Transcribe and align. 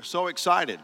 We're 0.00 0.04
so 0.04 0.28
excited 0.28 0.80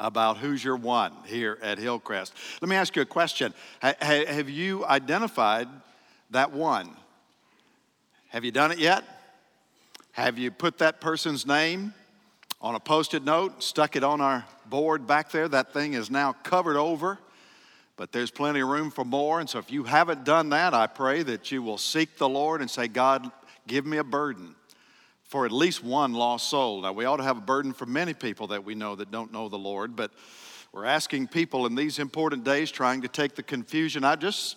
about 0.00 0.38
who's 0.38 0.64
your 0.64 0.74
one 0.74 1.12
here 1.26 1.58
at 1.62 1.78
Hillcrest. 1.78 2.34
Let 2.60 2.68
me 2.68 2.74
ask 2.74 2.96
you 2.96 3.02
a 3.02 3.06
question. 3.06 3.54
have 3.80 4.50
you 4.50 4.84
identified 4.84 5.68
that 6.30 6.50
one? 6.50 6.90
Have 8.30 8.44
you 8.44 8.50
done 8.50 8.72
it 8.72 8.80
yet? 8.80 9.04
Have 10.10 10.40
you 10.40 10.50
put 10.50 10.78
that 10.78 11.00
person's 11.00 11.46
name 11.46 11.94
on 12.60 12.74
a 12.74 12.80
post 12.80 13.14
it 13.14 13.22
note, 13.22 13.62
stuck 13.62 13.94
it 13.94 14.02
on 14.02 14.20
our 14.20 14.44
board 14.68 15.06
back 15.06 15.30
there? 15.30 15.46
That 15.46 15.72
thing 15.72 15.92
is 15.92 16.10
now 16.10 16.32
covered 16.42 16.76
over, 16.76 17.20
but 17.96 18.10
there's 18.10 18.32
plenty 18.32 18.58
of 18.58 18.66
room 18.66 18.90
for 18.90 19.04
more. 19.04 19.38
And 19.38 19.48
so 19.48 19.60
if 19.60 19.70
you 19.70 19.84
haven't 19.84 20.24
done 20.24 20.48
that, 20.48 20.74
I 20.74 20.88
pray 20.88 21.22
that 21.22 21.52
you 21.52 21.62
will 21.62 21.78
seek 21.78 22.18
the 22.18 22.28
Lord 22.28 22.60
and 22.60 22.68
say, 22.68 22.88
God, 22.88 23.30
give 23.68 23.86
me 23.86 23.98
a 23.98 24.04
burden 24.04 24.56
for 25.28 25.44
at 25.44 25.52
least 25.52 25.82
one 25.82 26.12
lost 26.12 26.48
soul. 26.48 26.82
Now, 26.82 26.92
we 26.92 27.04
ought 27.04 27.16
to 27.16 27.24
have 27.24 27.38
a 27.38 27.42
burden 27.42 27.72
for 27.72 27.86
many 27.86 28.14
people 28.14 28.48
that 28.48 28.64
we 28.64 28.74
know 28.74 28.94
that 28.94 29.10
don't 29.10 29.32
know 29.32 29.48
the 29.48 29.58
Lord, 29.58 29.96
but 29.96 30.12
we're 30.72 30.84
asking 30.84 31.28
people 31.28 31.66
in 31.66 31.74
these 31.74 31.98
important 31.98 32.44
days 32.44 32.70
trying 32.70 33.02
to 33.02 33.08
take 33.08 33.34
the 33.34 33.42
confusion 33.42 34.04
I 34.04 34.16
just 34.16 34.56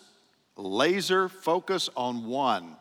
laser 0.57 1.29
focus 1.29 1.89
on 1.95 2.25
one. 2.25 2.75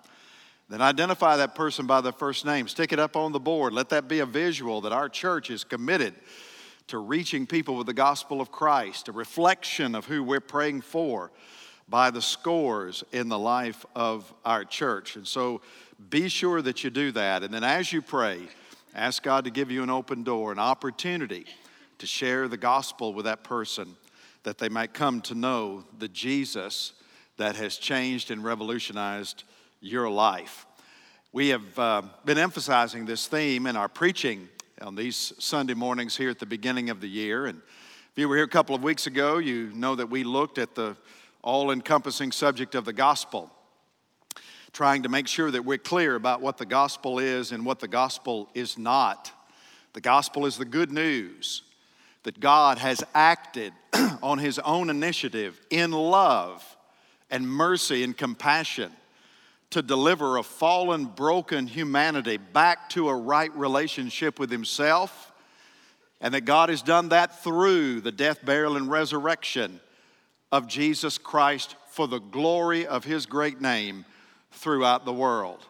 Then 0.69 0.83
identify 0.83 1.39
that 1.39 1.55
person 1.55 1.87
by 1.87 2.03
their 2.03 2.13
first 2.13 2.45
name. 2.45 2.69
Stick 2.69 2.93
it 2.93 2.99
up 2.99 3.17
on 3.17 3.33
the 3.33 3.41
board. 3.41 3.73
Let 3.73 3.89
that 3.89 4.07
be 4.07 4.19
a 4.19 4.27
visual 4.27 4.83
that 4.83 4.93
our 4.93 5.09
church 5.09 5.51
is 5.51 5.65
committed 5.65 6.15
to 6.89 6.99
reaching 6.99 7.47
people 7.47 7.77
with 7.77 7.87
the 7.87 7.95
gospel 7.95 8.41
of 8.41 8.51
Christ, 8.51 9.09
a 9.09 9.13
reflection 9.13 9.95
of 9.95 10.05
who 10.05 10.23
we're 10.23 10.41
praying 10.41 10.83
for 10.83 11.31
by 11.89 12.11
the 12.11 12.21
scores 12.21 13.03
in 13.13 13.29
the 13.29 13.39
life 13.39 13.87
of 13.95 14.33
our 14.45 14.65
church. 14.65 15.17
And 15.17 15.27
so 15.27 15.63
be 16.11 16.29
sure 16.29 16.63
that 16.63 16.85
you 16.85 16.91
do 16.91 17.13
that. 17.13 17.43
And 17.43 17.53
then 17.53 17.65
as 17.65 17.93
you 17.93 18.03
pray, 18.03 18.41
ask 18.95 19.23
God 19.23 19.45
to 19.45 19.51
give 19.51 19.71
you 19.71 19.83
an 19.83 19.91
open 19.91 20.23
door, 20.23 20.53
an 20.53 20.59
opportunity 20.59 21.47
to 21.99 22.07
share 22.07 22.49
the 22.49 22.57
gospel 22.57 23.13
with 23.13 23.25
that 23.25 23.43
person 23.43 23.97
that 24.45 24.59
they 24.59 24.69
might 24.69 24.95
come 24.95 25.21
to 25.23 25.35
know 25.35 25.85
the 25.99 26.09
Jesus 26.09 26.93
that 27.37 27.57
has 27.57 27.77
changed 27.77 28.31
and 28.31 28.43
revolutionized 28.43 29.45
your 29.81 30.09
life. 30.09 30.67
We 31.33 31.49
have 31.49 31.79
uh, 31.79 32.03
been 32.25 32.39
emphasizing 32.39 33.05
this 33.05 33.27
theme 33.27 33.67
in 33.67 33.77
our 33.77 33.89
preaching 33.89 34.49
on 34.81 34.95
these 34.95 35.33
Sunday 35.39 35.75
mornings 35.75 36.17
here 36.17 36.31
at 36.31 36.39
the 36.39 36.47
beginning 36.47 36.91
of 36.91 37.01
the 37.01 37.09
year. 37.09 37.47
And 37.47 37.61
if 38.13 38.13
you 38.17 38.29
were 38.29 38.37
here 38.37 38.45
a 38.45 38.49
couple 38.49 38.75
of 38.75 38.83
weeks 38.83 39.07
ago, 39.07 39.39
you 39.39 39.71
know 39.75 39.95
that 39.95 40.09
we 40.09 40.25
looked 40.25 40.59
at 40.59 40.75
the 40.75 40.97
all 41.43 41.71
encompassing 41.71 42.33
subject 42.33 42.75
of 42.75 42.85
the 42.85 42.93
gospel, 42.93 43.51
trying 44.73 45.03
to 45.03 45.09
make 45.09 45.29
sure 45.29 45.51
that 45.51 45.65
we're 45.65 45.79
clear 45.79 46.15
about 46.15 46.41
what 46.41 46.59
the 46.59 46.67
gospel 46.67 47.19
is 47.19 47.53
and 47.53 47.65
what 47.65 47.81
the 47.81 47.89
gospel 47.89 48.49
is 48.55 48.79
not. 48.79 49.33
The 49.95 50.01
gospel 50.01 50.47
is 50.47 50.57
the 50.57 50.65
good 50.65 50.93
news 50.93 51.63
that 52.25 52.41
God 52.41 52.79
has 52.79 53.03
acted 53.15 53.73
on 54.23 54.39
his 54.39 54.59
own 54.59 54.91
initiative 54.91 55.61
in 55.71 55.93
love 55.93 56.65
and 57.31 57.49
mercy 57.49 58.03
and 58.03 58.17
compassion 58.17 58.93
to 59.71 59.83
deliver 59.83 60.37
a 60.37 60.43
fallen, 60.43 61.05
broken 61.05 61.67
humanity 61.67 62.39
back 62.39 62.89
to 62.91 63.09
a 63.09 63.15
right 63.15 63.55
relationship 63.55 64.39
with 64.39 64.51
himself, 64.51 65.33
and 66.21 66.33
that 66.35 66.43
God 66.43 66.69
has 66.69 66.83
done 66.83 67.11
that 67.11 67.43
through 67.43 68.01
the 68.01 68.13
death, 68.13 68.45
burial, 68.45 68.77
and 68.77 68.91
resurrection 68.91 69.81
of 70.51 70.67
Jesus 70.67 71.19
Christ 71.19 71.77
for 71.91 72.09
the 72.09 72.19
glory 72.19 72.87
of 72.87 73.05
his 73.05 73.27
great 73.27 73.61
name 73.61 74.05
throughout 74.59 75.05
the 75.05 75.13
world. 75.13 75.65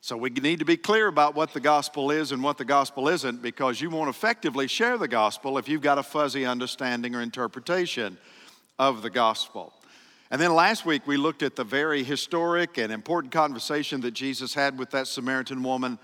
So 0.00 0.16
we 0.18 0.28
need 0.28 0.58
to 0.58 0.66
be 0.66 0.76
clear 0.76 1.06
about 1.06 1.34
what 1.34 1.54
the 1.54 1.60
gospel 1.60 2.10
is 2.10 2.30
and 2.30 2.42
what 2.42 2.58
the 2.58 2.64
gospel 2.64 3.08
isn't 3.08 3.40
because 3.40 3.80
you 3.80 3.88
won't 3.88 4.10
effectively 4.10 4.68
share 4.68 4.98
the 4.98 5.08
gospel 5.08 5.56
if 5.56 5.66
you've 5.66 5.80
got 5.80 5.96
a 5.96 6.02
fuzzy 6.02 6.44
understanding 6.44 7.14
or 7.14 7.22
interpretation 7.22 8.18
of 8.78 9.00
the 9.00 9.08
gospel. 9.08 9.72
And 10.30 10.38
then 10.38 10.54
last 10.54 10.84
week 10.84 11.06
we 11.06 11.16
looked 11.16 11.42
at 11.42 11.56
the 11.56 11.64
very 11.64 12.02
historic 12.02 12.76
and 12.76 12.92
important 12.92 13.32
conversation 13.32 14.02
that 14.02 14.10
Jesus 14.10 14.52
had 14.52 14.78
with 14.78 14.90
that 14.90 15.06
Samaritan 15.06 15.62
woman 15.62 15.98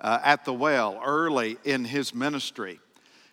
uh, 0.00 0.18
at 0.24 0.44
the 0.44 0.52
well 0.52 1.00
early 1.04 1.56
in 1.62 1.84
his 1.84 2.14
ministry. 2.14 2.80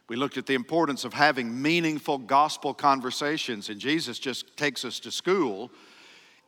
We 0.10 0.16
looked 0.16 0.38
at 0.38 0.46
the 0.46 0.54
importance 0.54 1.06
of 1.06 1.14
having 1.14 1.62
meaningful 1.62 2.20
gospel 2.20 2.74
conversations, 2.74 3.70
and 3.70 3.80
Jesus 3.80 4.20
just 4.20 4.56
takes 4.58 4.86
us 4.86 5.00
to 5.00 5.12
school 5.12 5.72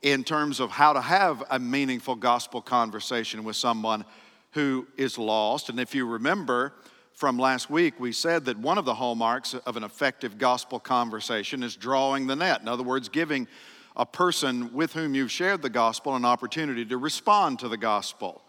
in 0.05 0.23
terms 0.23 0.59
of 0.59 0.69
how 0.69 0.93
to 0.93 1.01
have 1.01 1.43
a 1.49 1.57
meaningful 1.57 2.15
gospel 2.15 2.61
conversation 2.61 3.43
with 3.43 3.55
someone 3.55 4.05
who 4.51 4.85
is 4.97 5.17
lost. 5.17 5.67
And 5.69 5.79
if 5.79 5.95
you 5.95 6.05
remember 6.05 6.73
from 7.13 7.39
last 7.39 7.71
week, 7.71 7.99
we 7.99 8.11
said 8.11 8.45
that 8.45 8.55
one 8.59 8.77
of 8.77 8.85
the 8.85 8.93
hallmarks 8.93 9.55
of 9.55 9.77
an 9.77 9.83
effective 9.83 10.37
gospel 10.37 10.79
conversation 10.79 11.63
is 11.63 11.75
drawing 11.75 12.27
the 12.27 12.35
net. 12.35 12.61
In 12.61 12.67
other 12.67 12.83
words, 12.83 13.09
giving 13.09 13.47
a 13.95 14.05
person 14.05 14.71
with 14.75 14.93
whom 14.93 15.15
you've 15.15 15.31
shared 15.31 15.63
the 15.63 15.71
gospel 15.71 16.15
an 16.15 16.23
opportunity 16.23 16.85
to 16.85 16.99
respond 16.99 17.57
to 17.59 17.67
the 17.67 17.77
gospel. 17.77 18.43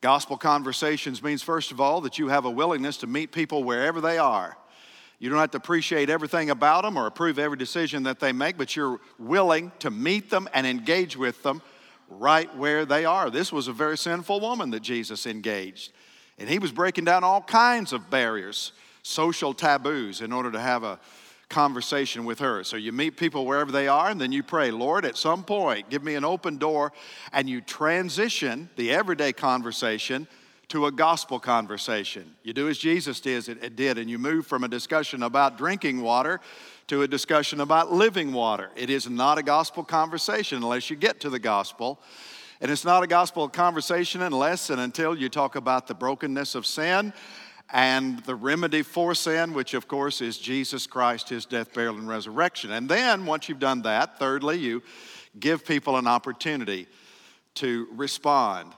Gospel 0.00 0.36
conversations 0.36 1.22
means, 1.22 1.40
first 1.40 1.70
of 1.70 1.80
all, 1.80 2.00
that 2.00 2.18
you 2.18 2.26
have 2.26 2.46
a 2.46 2.50
willingness 2.50 2.96
to 2.96 3.06
meet 3.06 3.30
people 3.30 3.62
wherever 3.62 4.00
they 4.00 4.18
are. 4.18 4.56
You 5.20 5.28
don't 5.28 5.38
have 5.38 5.50
to 5.50 5.58
appreciate 5.58 6.08
everything 6.08 6.48
about 6.48 6.82
them 6.82 6.96
or 6.96 7.06
approve 7.06 7.38
every 7.38 7.58
decision 7.58 8.04
that 8.04 8.20
they 8.20 8.32
make, 8.32 8.56
but 8.56 8.74
you're 8.74 8.98
willing 9.18 9.70
to 9.80 9.90
meet 9.90 10.30
them 10.30 10.48
and 10.54 10.66
engage 10.66 11.14
with 11.14 11.42
them 11.42 11.60
right 12.08 12.52
where 12.56 12.86
they 12.86 13.04
are. 13.04 13.28
This 13.28 13.52
was 13.52 13.68
a 13.68 13.72
very 13.72 13.98
sinful 13.98 14.40
woman 14.40 14.70
that 14.70 14.80
Jesus 14.80 15.26
engaged. 15.26 15.92
And 16.38 16.48
he 16.48 16.58
was 16.58 16.72
breaking 16.72 17.04
down 17.04 17.22
all 17.22 17.42
kinds 17.42 17.92
of 17.92 18.08
barriers, 18.08 18.72
social 19.02 19.52
taboos, 19.52 20.22
in 20.22 20.32
order 20.32 20.50
to 20.52 20.58
have 20.58 20.84
a 20.84 20.98
conversation 21.50 22.24
with 22.24 22.38
her. 22.38 22.64
So 22.64 22.78
you 22.78 22.90
meet 22.90 23.18
people 23.18 23.44
wherever 23.44 23.70
they 23.70 23.88
are, 23.88 24.08
and 24.08 24.18
then 24.18 24.32
you 24.32 24.42
pray, 24.42 24.70
Lord, 24.70 25.04
at 25.04 25.18
some 25.18 25.44
point, 25.44 25.90
give 25.90 26.02
me 26.02 26.14
an 26.14 26.24
open 26.24 26.56
door, 26.56 26.92
and 27.30 27.46
you 27.46 27.60
transition 27.60 28.70
the 28.76 28.90
everyday 28.90 29.34
conversation 29.34 30.26
to 30.70 30.86
a 30.86 30.92
gospel 30.92 31.40
conversation. 31.40 32.36
You 32.44 32.52
do 32.52 32.68
as 32.68 32.78
Jesus 32.78 33.20
did, 33.20 33.74
did, 33.74 33.98
and 33.98 34.08
you 34.08 34.18
move 34.18 34.46
from 34.46 34.62
a 34.62 34.68
discussion 34.68 35.24
about 35.24 35.58
drinking 35.58 36.00
water 36.00 36.40
to 36.86 37.02
a 37.02 37.08
discussion 37.08 37.60
about 37.60 37.92
living 37.92 38.32
water. 38.32 38.70
It 38.76 38.88
is 38.88 39.10
not 39.10 39.36
a 39.36 39.42
gospel 39.42 39.82
conversation 39.82 40.58
unless 40.58 40.88
you 40.88 40.94
get 40.94 41.20
to 41.20 41.30
the 41.30 41.40
gospel. 41.40 42.00
And 42.60 42.70
it's 42.70 42.84
not 42.84 43.02
a 43.02 43.08
gospel 43.08 43.48
conversation 43.48 44.22
unless 44.22 44.70
and 44.70 44.80
until 44.80 45.16
you 45.16 45.28
talk 45.28 45.56
about 45.56 45.88
the 45.88 45.94
brokenness 45.94 46.54
of 46.54 46.64
sin 46.64 47.12
and 47.72 48.20
the 48.20 48.36
remedy 48.36 48.82
for 48.82 49.12
sin, 49.12 49.52
which 49.52 49.74
of 49.74 49.88
course 49.88 50.20
is 50.20 50.38
Jesus 50.38 50.86
Christ, 50.86 51.30
his 51.30 51.46
death, 51.46 51.74
burial, 51.74 51.98
and 51.98 52.08
resurrection. 52.08 52.70
And 52.70 52.88
then, 52.88 53.26
once 53.26 53.48
you've 53.48 53.58
done 53.58 53.82
that, 53.82 54.20
thirdly, 54.20 54.58
you 54.58 54.84
give 55.38 55.64
people 55.64 55.96
an 55.96 56.06
opportunity 56.06 56.86
to 57.54 57.88
respond 57.92 58.72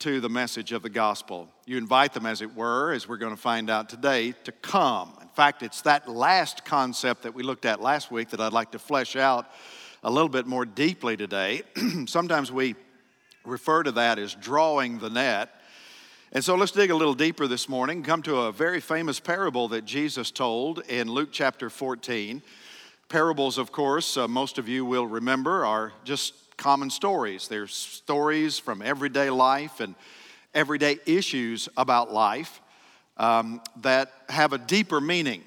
to 0.00 0.18
the 0.18 0.30
message 0.30 0.72
of 0.72 0.80
the 0.80 0.88
gospel. 0.88 1.46
You 1.66 1.76
invite 1.76 2.14
them, 2.14 2.24
as 2.24 2.40
it 2.40 2.56
were, 2.56 2.92
as 2.92 3.06
we're 3.06 3.18
going 3.18 3.34
to 3.34 3.40
find 3.40 3.68
out 3.68 3.90
today, 3.90 4.32
to 4.44 4.52
come. 4.52 5.12
In 5.20 5.28
fact, 5.28 5.62
it's 5.62 5.82
that 5.82 6.08
last 6.08 6.64
concept 6.64 7.24
that 7.24 7.34
we 7.34 7.42
looked 7.42 7.66
at 7.66 7.82
last 7.82 8.10
week 8.10 8.30
that 8.30 8.40
I'd 8.40 8.54
like 8.54 8.70
to 8.70 8.78
flesh 8.78 9.14
out 9.14 9.50
a 10.02 10.10
little 10.10 10.30
bit 10.30 10.46
more 10.46 10.64
deeply 10.64 11.18
today. 11.18 11.62
Sometimes 12.06 12.50
we 12.50 12.76
refer 13.44 13.82
to 13.82 13.92
that 13.92 14.18
as 14.18 14.34
drawing 14.34 14.98
the 15.00 15.10
net. 15.10 15.50
And 16.32 16.42
so 16.42 16.54
let's 16.54 16.72
dig 16.72 16.90
a 16.90 16.96
little 16.96 17.12
deeper 17.12 17.46
this 17.46 17.68
morning, 17.68 18.02
come 18.02 18.22
to 18.22 18.36
a 18.40 18.52
very 18.52 18.80
famous 18.80 19.20
parable 19.20 19.68
that 19.68 19.84
Jesus 19.84 20.30
told 20.30 20.78
in 20.88 21.10
Luke 21.10 21.28
chapter 21.30 21.68
14. 21.68 22.40
Parables, 23.10 23.58
of 23.58 23.70
course, 23.70 24.16
uh, 24.16 24.26
most 24.26 24.56
of 24.56 24.66
you 24.66 24.86
will 24.86 25.06
remember, 25.06 25.66
are 25.66 25.92
just 26.04 26.49
common 26.60 26.90
stories. 26.90 27.48
They're 27.48 27.66
stories 27.66 28.58
from 28.58 28.82
everyday 28.82 29.30
life 29.30 29.80
and 29.80 29.94
everyday 30.52 30.98
issues 31.06 31.70
about 31.74 32.12
life 32.12 32.60
um, 33.16 33.62
that 33.80 34.12
have 34.28 34.52
a 34.52 34.58
deeper 34.58 35.00
meaning. 35.00 35.42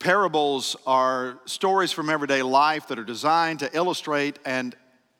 Parables 0.00 0.74
are 0.84 1.38
stories 1.44 1.92
from 1.92 2.10
everyday 2.10 2.42
life 2.42 2.88
that 2.88 2.98
are 2.98 3.04
designed 3.04 3.60
to 3.60 3.70
illustrate 3.74 4.40
and 4.44 4.74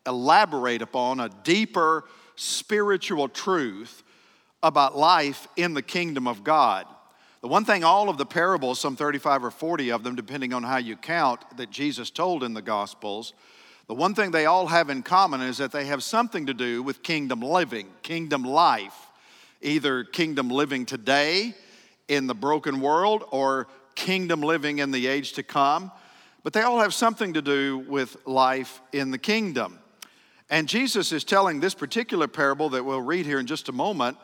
elaborate 0.08 0.82
upon 0.82 1.20
a 1.20 1.28
deeper 1.44 2.04
spiritual 2.34 3.28
truth 3.28 4.02
about 4.60 4.98
life 4.98 5.46
in 5.56 5.72
the 5.72 5.82
kingdom 5.82 6.26
of 6.26 6.42
God. 6.42 6.84
The 7.42 7.48
one 7.48 7.64
thing 7.64 7.84
all 7.84 8.08
of 8.08 8.18
the 8.18 8.26
parables, 8.26 8.80
some 8.80 8.96
35 8.96 9.44
or 9.44 9.50
40 9.52 9.92
of 9.92 10.02
them, 10.02 10.16
depending 10.16 10.52
on 10.52 10.64
how 10.64 10.78
you 10.78 10.96
count, 10.96 11.42
that 11.58 11.70
Jesus 11.70 12.10
told 12.10 12.42
in 12.42 12.54
the 12.54 12.62
Gospels, 12.62 13.34
the 13.88 13.94
one 13.94 14.14
thing 14.14 14.32
they 14.32 14.46
all 14.46 14.66
have 14.66 14.90
in 14.90 15.02
common 15.02 15.40
is 15.40 15.58
that 15.58 15.70
they 15.70 15.86
have 15.86 16.02
something 16.02 16.46
to 16.46 16.54
do 16.54 16.82
with 16.82 17.02
kingdom 17.04 17.40
living, 17.40 17.88
kingdom 18.02 18.42
life, 18.42 18.96
either 19.62 20.02
kingdom 20.02 20.50
living 20.50 20.86
today 20.86 21.54
in 22.08 22.26
the 22.26 22.34
broken 22.34 22.80
world 22.80 23.24
or 23.30 23.68
kingdom 23.94 24.40
living 24.40 24.80
in 24.80 24.90
the 24.90 25.06
age 25.06 25.34
to 25.34 25.42
come. 25.44 25.92
But 26.42 26.52
they 26.52 26.62
all 26.62 26.80
have 26.80 26.94
something 26.94 27.34
to 27.34 27.42
do 27.42 27.78
with 27.78 28.16
life 28.26 28.80
in 28.92 29.12
the 29.12 29.18
kingdom. 29.18 29.78
And 30.50 30.68
Jesus 30.68 31.12
is 31.12 31.22
telling 31.22 31.60
this 31.60 31.74
particular 31.74 32.26
parable 32.26 32.70
that 32.70 32.84
we'll 32.84 33.00
read 33.00 33.24
here 33.24 33.38
in 33.38 33.46
just 33.46 33.68
a 33.68 33.72
moment 33.72 34.16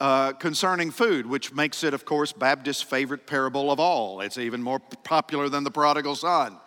uh, 0.00 0.32
concerning 0.32 0.90
food, 0.90 1.26
which 1.26 1.54
makes 1.54 1.84
it, 1.84 1.94
of 1.94 2.04
course, 2.04 2.32
Baptist's 2.32 2.82
favorite 2.82 3.26
parable 3.26 3.70
of 3.70 3.78
all. 3.78 4.20
It's 4.20 4.38
even 4.38 4.62
more 4.62 4.78
popular 4.78 5.48
than 5.48 5.62
the 5.62 5.70
prodigal 5.70 6.16
son 6.16 6.58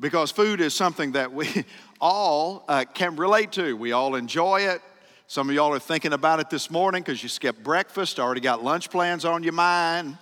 because 0.00 0.30
food 0.30 0.60
is 0.60 0.74
something 0.74 1.12
that 1.12 1.32
we 1.32 1.64
all 2.00 2.64
uh, 2.68 2.84
can 2.94 3.16
relate 3.16 3.52
to. 3.52 3.76
We 3.76 3.92
all 3.92 4.14
enjoy 4.14 4.62
it. 4.62 4.80
Some 5.26 5.48
of 5.48 5.54
y'all 5.54 5.72
are 5.72 5.78
thinking 5.78 6.12
about 6.12 6.40
it 6.40 6.50
this 6.50 6.70
morning 6.70 7.02
because 7.02 7.22
you 7.22 7.28
skipped 7.28 7.62
breakfast, 7.62 8.18
already 8.18 8.40
got 8.40 8.64
lunch 8.64 8.90
plans 8.90 9.24
on 9.24 9.44
your 9.44 9.52
mind. 9.52 10.18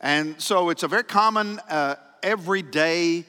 And 0.00 0.40
so 0.40 0.68
it's 0.68 0.82
a 0.82 0.88
very 0.88 1.02
common, 1.02 1.58
uh, 1.68 1.96
everyday 2.22 3.24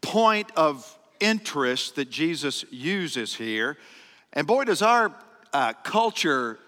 point 0.00 0.50
of 0.56 0.96
interest 1.20 1.96
that 1.96 2.10
Jesus 2.10 2.64
uses 2.70 3.34
here. 3.34 3.76
And 4.32 4.46
boy, 4.46 4.64
does 4.64 4.80
our 4.80 5.12
uh, 5.52 5.72
culture 5.82 6.58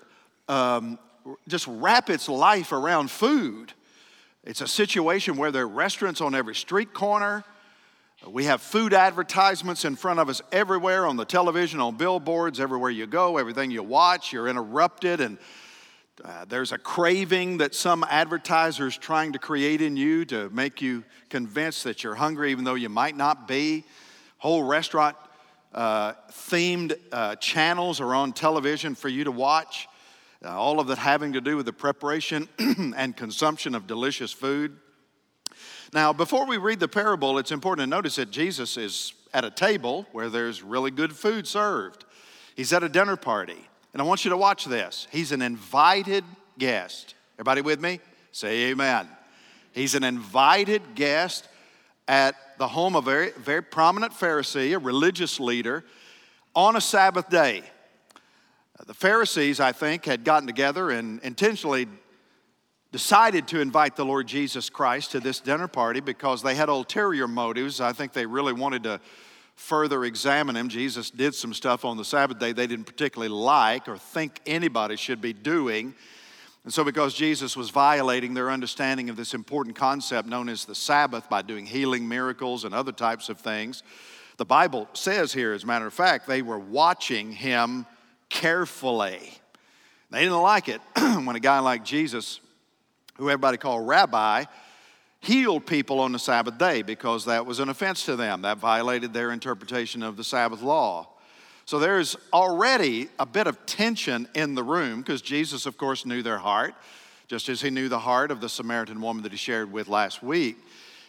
um, 0.49 0.99
just 1.47 1.67
wrap 1.69 2.11
its 2.11 2.29
life 2.29 2.73
around 2.73 3.11
food. 3.11 3.73
It's 4.45 4.61
a 4.61 4.69
situation 4.69 5.37
where 5.37 5.51
there 5.51 5.65
are 5.65 5.69
restaurants 5.69 6.21
on 6.21 6.35
every 6.35 6.55
street 6.55 6.95
corner. 6.95 7.45
We 8.27 8.45
have 8.45 8.61
food 8.61 8.95
advertisements 8.95 9.85
in 9.85 9.95
front 9.95 10.19
of 10.19 10.29
us 10.29 10.43
everywhere 10.51 11.07
on 11.07 11.17
the 11.17 11.25
television, 11.25 11.79
on 11.79 11.97
billboards, 11.97 12.59
everywhere 12.59 12.91
you 12.91 13.07
go, 13.07 13.39
everything 13.39 13.71
you 13.71 13.85
watch, 13.85 14.33
you're 14.33 14.49
interrupted, 14.49 15.21
and 15.21 15.39
uh, 16.25 16.45
there's 16.49 16.73
a 16.73 16.79
craving 16.79 17.59
that 17.59 17.77
some 17.77 18.05
advertiser 18.11 18.89
is 18.89 18.97
trying 18.97 19.35
to 19.35 19.39
create 19.39 19.81
in 19.81 19.97
you 19.97 20.25
to 20.25 20.51
make 20.51 20.83
you 20.83 21.05
convinced 21.29 21.85
that 21.85 22.03
you're 22.03 22.17
hungry, 22.17 22.51
even 22.51 22.65
though 22.65 22.75
you 22.75 22.89
might 22.89 23.17
not 23.17 23.47
be. 23.47 23.85
Whole 24.39 24.65
restaurant 24.65 25.17
uh, 25.73 26.15
themed 26.33 26.99
uh, 27.13 27.37
channels 27.37 28.01
are 28.01 28.17
on 28.17 28.33
television 28.33 28.97
for 28.97 29.09
you 29.09 29.23
to 29.25 29.33
watch, 29.33 29.89
uh, 30.45 30.49
all 30.49 30.81
of 30.81 30.89
that 30.89 30.99
having 30.99 31.35
to 31.35 31.41
do 31.41 31.57
with 31.57 31.67
the 31.67 31.73
preparation 31.73 32.49
and 32.97 33.17
consumption 33.17 33.77
of 33.77 33.87
delicious 33.87 34.33
food. 34.33 34.77
Now, 35.93 36.13
before 36.13 36.47
we 36.47 36.59
read 36.59 36.81
the 36.81 36.89
parable, 36.89 37.39
it's 37.39 37.51
important 37.51 37.87
to 37.87 37.91
notice 37.91 38.17
that 38.17 38.31
Jesus 38.31 38.77
is 38.77 39.15
at 39.33 39.45
a 39.45 39.51
table 39.51 40.07
where 40.13 40.29
there's 40.29 40.63
really 40.63 40.91
good 40.91 41.15
food 41.17 41.47
served. 41.47 42.05
He's 42.57 42.73
at 42.73 42.83
a 42.83 42.89
dinner 42.89 43.17
party. 43.17 43.69
And 43.93 44.03
I 44.03 44.05
want 44.05 44.25
you 44.25 44.31
to 44.31 44.37
watch 44.37 44.67
this. 44.67 45.07
He's 45.11 45.33
an 45.33 45.41
invited 45.41 46.25
guest. 46.59 47.15
Everybody 47.37 47.63
with 47.63 47.81
me? 47.81 48.01
Say 48.33 48.71
amen. 48.71 49.09
He's 49.73 49.95
an 49.95 50.05
invited 50.05 50.83
guest 50.95 51.49
at 52.07 52.35
the 52.59 52.69
home 52.69 52.95
of 52.95 53.07
a 53.07 53.11
very, 53.11 53.31
very 53.33 53.63
prominent 53.63 54.13
Pharisee, 54.13 54.75
a 54.75 54.79
religious 54.79 55.41
leader, 55.41 55.85
on 56.55 56.77
a 56.77 56.81
Sabbath 56.81 57.31
day. 57.31 57.63
The 58.87 58.95
Pharisees, 58.95 59.61
I 59.61 59.73
think, 59.73 60.05
had 60.05 60.25
gotten 60.25 60.47
together 60.47 60.91
and 60.91 61.21
intentionally 61.21 61.87
decided 62.91 63.47
to 63.49 63.61
invite 63.61 63.97
the 63.97 64.05
Lord 64.05 64.27
Jesus 64.27 64.71
Christ 64.71 65.13
to 65.13 65.21
this 65.21 65.41
dinner 65.41 65.69
party 65.69 66.01
because 66.01 66.43
they 66.43 66.55
had 66.55 66.69
ulterior 66.69 67.29
motives. 67.29 67.81
I 67.81 67.93
think 67.93 68.13
they 68.13 68.27
really 68.27 68.53
wanted 68.53 68.85
to 68.85 69.01
further 69.55 70.05
examine 70.05 70.57
him. 70.57 70.69
Jesus 70.69 71.11
did 71.11 71.35
some 71.35 71.53
stuff 71.53 71.85
on 71.85 71.97
the 71.97 72.05
Sabbath 72.05 72.39
day 72.39 72.53
they 72.53 72.67
didn't 72.67 72.87
particularly 72.87 73.29
like 73.29 73.89
or 73.89 73.99
think 73.99 74.41
anybody 74.47 74.97
should 74.97 75.21
be 75.21 75.33
doing. 75.33 75.95
And 76.65 76.73
so, 76.73 76.85
because 76.85 77.15
Jesus 77.15 77.57
was 77.57 77.71
violating 77.71 78.35
their 78.35 78.51
understanding 78.51 79.11
of 79.11 79.17
this 79.17 79.35
important 79.35 79.75
concept 79.75 80.29
known 80.29 80.49
as 80.49 80.65
the 80.65 80.75
Sabbath 80.75 81.29
by 81.29 81.43
doing 81.43 81.67
healing 81.67 82.09
miracles 82.09 82.65
and 82.65 82.75
other 82.75 82.93
types 82.93 83.29
of 83.29 83.39
things, 83.39 83.83
the 84.37 84.45
Bible 84.45 84.89
says 84.93 85.33
here, 85.33 85.53
as 85.53 85.65
a 85.65 85.67
matter 85.67 85.87
of 85.87 85.95
fact, 85.95 86.27
they 86.27 86.43
were 86.43 86.59
watching 86.59 87.33
him 87.33 87.87
carefully. 88.29 89.33
They 90.11 90.23
didn't 90.23 90.43
like 90.43 90.69
it 90.69 90.81
when 90.97 91.37
a 91.37 91.41
guy 91.41 91.59
like 91.59 91.85
Jesus 91.85 92.41
who 93.19 93.29
everybody 93.29 93.59
called 93.59 93.87
rabbi, 93.87 94.45
healed 95.21 95.67
people 95.67 96.01
on 96.01 96.13
the 96.13 96.19
Sabbath 96.19 96.57
day 96.57 96.83
because 96.83 97.27
that 97.27 97.45
was 97.45 97.59
an 97.61 97.69
offense 97.69 98.05
to 98.07 98.17
them. 98.17 98.43
That 98.43 98.59
violated 98.59 99.13
their 99.13 99.33
interpretation 99.33 100.03
of 100.03 100.17
the 100.17 100.25
Sabbath 100.25 100.63
law. 100.63 101.09
So 101.67 101.79
there's 101.79 102.17
already 102.33 103.09
a 103.19 103.27
bit 103.27 103.47
of 103.47 103.67
tension 103.67 104.27
in 104.35 104.55
the 104.55 104.63
room 104.63 105.01
because 105.01 105.21
Jesus, 105.21 105.67
of 105.67 105.77
course, 105.77 106.07
knew 106.07 106.23
their 106.23 106.39
heart, 106.39 106.75
just 107.27 107.51
as 107.51 107.61
he 107.61 107.69
knew 107.69 107.91
the 107.91 107.99
heart 107.99 108.31
of 108.31 108.41
the 108.41 108.49
Samaritan 108.49 109.03
woman 109.03 109.23
that 109.25 109.33
he 109.33 109.39
shared 109.39 109.71
with 109.71 109.89
last 109.89 110.23
week. 110.23 110.57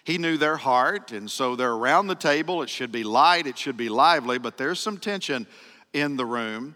He 0.04 0.18
knew 0.18 0.38
their 0.38 0.58
heart, 0.58 1.12
and 1.12 1.30
so 1.30 1.56
they're 1.56 1.72
around 1.72 2.08
the 2.08 2.16
table. 2.16 2.62
It 2.62 2.70
should 2.70 2.92
be 2.92 3.04
light, 3.04 3.48
it 3.48 3.58
should 3.58 3.78
be 3.78 3.90
lively, 3.90 4.38
but 4.38 4.58
there's 4.58 4.80
some 4.80 4.98
tension 4.98 5.46
in 5.94 6.18
the 6.18 6.26
room. 6.26 6.76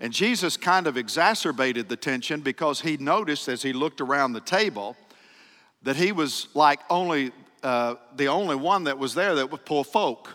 And 0.00 0.14
Jesus 0.14 0.56
kind 0.56 0.86
of 0.86 0.96
exacerbated 0.96 1.90
the 1.90 1.96
tension 1.96 2.40
because 2.40 2.80
he 2.80 2.96
noticed 2.96 3.48
as 3.48 3.62
he 3.62 3.74
looked 3.74 4.00
around 4.00 4.32
the 4.32 4.40
table 4.40 4.96
that 5.82 5.96
he 5.96 6.10
was 6.10 6.48
like 6.54 6.80
only 6.88 7.32
uh, 7.62 7.96
the 8.16 8.28
only 8.28 8.56
one 8.56 8.84
that 8.84 8.98
was 8.98 9.14
there 9.14 9.34
that 9.34 9.50
was 9.50 9.60
poor 9.66 9.84
folk. 9.84 10.34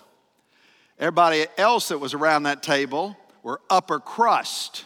Everybody 1.00 1.48
else 1.58 1.88
that 1.88 1.98
was 1.98 2.14
around 2.14 2.44
that 2.44 2.62
table 2.62 3.18
were 3.42 3.60
upper 3.68 4.00
crust. 4.00 4.86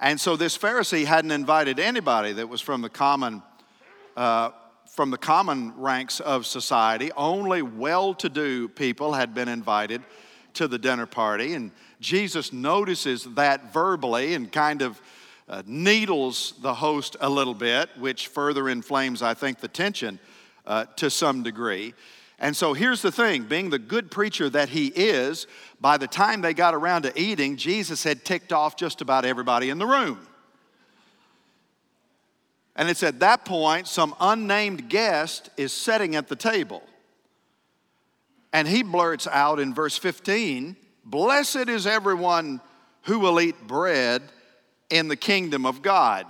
And 0.00 0.20
so 0.20 0.34
this 0.34 0.58
Pharisee 0.58 1.04
hadn't 1.04 1.30
invited 1.30 1.78
anybody 1.78 2.32
that 2.32 2.48
was 2.48 2.60
from 2.60 2.82
the 2.82 2.88
common 2.88 3.42
uh, 4.16 4.50
from 4.90 5.12
the 5.12 5.18
common 5.18 5.72
ranks 5.76 6.18
of 6.18 6.44
society. 6.44 7.12
Only 7.12 7.62
well-to-do 7.62 8.68
people 8.70 9.12
had 9.12 9.34
been 9.34 9.48
invited 9.48 10.02
to 10.54 10.66
the 10.66 10.78
dinner 10.78 11.06
party, 11.06 11.54
and 11.54 11.70
Jesus 12.00 12.52
notices 12.52 13.24
that 13.34 13.72
verbally 13.72 14.34
and 14.34 14.50
kind 14.50 14.82
of 14.82 15.00
uh, 15.48 15.62
needles 15.66 16.54
the 16.62 16.74
host 16.74 17.16
a 17.20 17.28
little 17.28 17.54
bit, 17.54 17.90
which 17.98 18.28
further 18.28 18.68
inflames, 18.68 19.20
I 19.20 19.34
think, 19.34 19.60
the 19.60 19.68
tension 19.68 20.18
uh, 20.66 20.86
to 20.96 21.10
some 21.10 21.42
degree. 21.42 21.94
And 22.38 22.56
so 22.56 22.72
here's 22.72 23.02
the 23.02 23.12
thing 23.12 23.42
being 23.42 23.68
the 23.68 23.78
good 23.78 24.10
preacher 24.10 24.48
that 24.48 24.70
he 24.70 24.86
is, 24.86 25.46
by 25.80 25.98
the 25.98 26.06
time 26.06 26.40
they 26.40 26.54
got 26.54 26.74
around 26.74 27.02
to 27.02 27.20
eating, 27.20 27.56
Jesus 27.56 28.02
had 28.02 28.24
ticked 28.24 28.52
off 28.52 28.76
just 28.76 29.02
about 29.02 29.24
everybody 29.26 29.68
in 29.68 29.78
the 29.78 29.86
room. 29.86 30.26
And 32.76 32.88
it's 32.88 33.02
at 33.02 33.20
that 33.20 33.44
point 33.44 33.86
some 33.86 34.14
unnamed 34.20 34.88
guest 34.88 35.50
is 35.58 35.70
sitting 35.70 36.16
at 36.16 36.28
the 36.28 36.36
table. 36.36 36.82
And 38.54 38.66
he 38.66 38.82
blurts 38.82 39.26
out 39.26 39.60
in 39.60 39.74
verse 39.74 39.98
15, 39.98 40.76
Blessed 41.04 41.68
is 41.68 41.86
everyone 41.86 42.60
who 43.02 43.18
will 43.18 43.40
eat 43.40 43.66
bread 43.66 44.22
in 44.90 45.08
the 45.08 45.16
kingdom 45.16 45.64
of 45.64 45.82
God, 45.82 46.26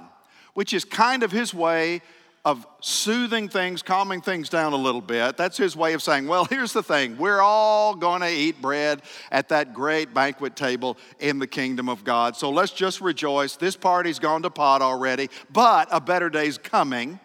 which 0.55 0.73
is 0.73 0.85
kind 0.85 1.23
of 1.23 1.33
his 1.33 1.53
way 1.53 2.03
of 2.45 2.67
soothing 2.81 3.49
things, 3.49 3.83
calming 3.83 4.23
things 4.23 4.49
down 4.49 4.73
a 4.73 4.77
little 4.77 5.03
bit. 5.03 5.37
That's 5.37 5.59
his 5.59 5.77
way 5.77 5.93
of 5.93 6.03
saying, 6.03 6.27
well, 6.27 6.45
here's 6.51 6.73
the 6.73 6.83
thing 6.83 7.19
we're 7.19 7.41
all 7.41 7.95
going 7.95 8.23
to 8.23 8.31
eat 8.31 8.63
bread 8.63 9.03
at 9.31 9.51
that 9.51 9.75
great 9.75 10.15
banquet 10.15 10.57
table 10.57 10.97
in 11.19 11.39
the 11.39 11.47
kingdom 11.47 11.89
of 11.89 12.05
God. 12.05 12.37
So 12.37 12.51
let's 12.51 12.73
just 12.73 13.01
rejoice. 13.01 13.57
This 13.57 13.77
party's 13.77 14.19
gone 14.19 14.43
to 14.43 14.51
pot 14.51 14.81
already, 14.81 15.29
but 15.53 15.89
a 15.91 16.01
better 16.01 16.31
day's 16.31 16.57
coming. 16.57 17.21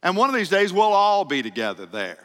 And 0.00 0.16
one 0.16 0.28
of 0.28 0.36
these 0.36 0.48
days, 0.48 0.72
we'll 0.72 0.84
all 0.84 1.24
be 1.24 1.42
together 1.42 1.84
there. 1.84 2.24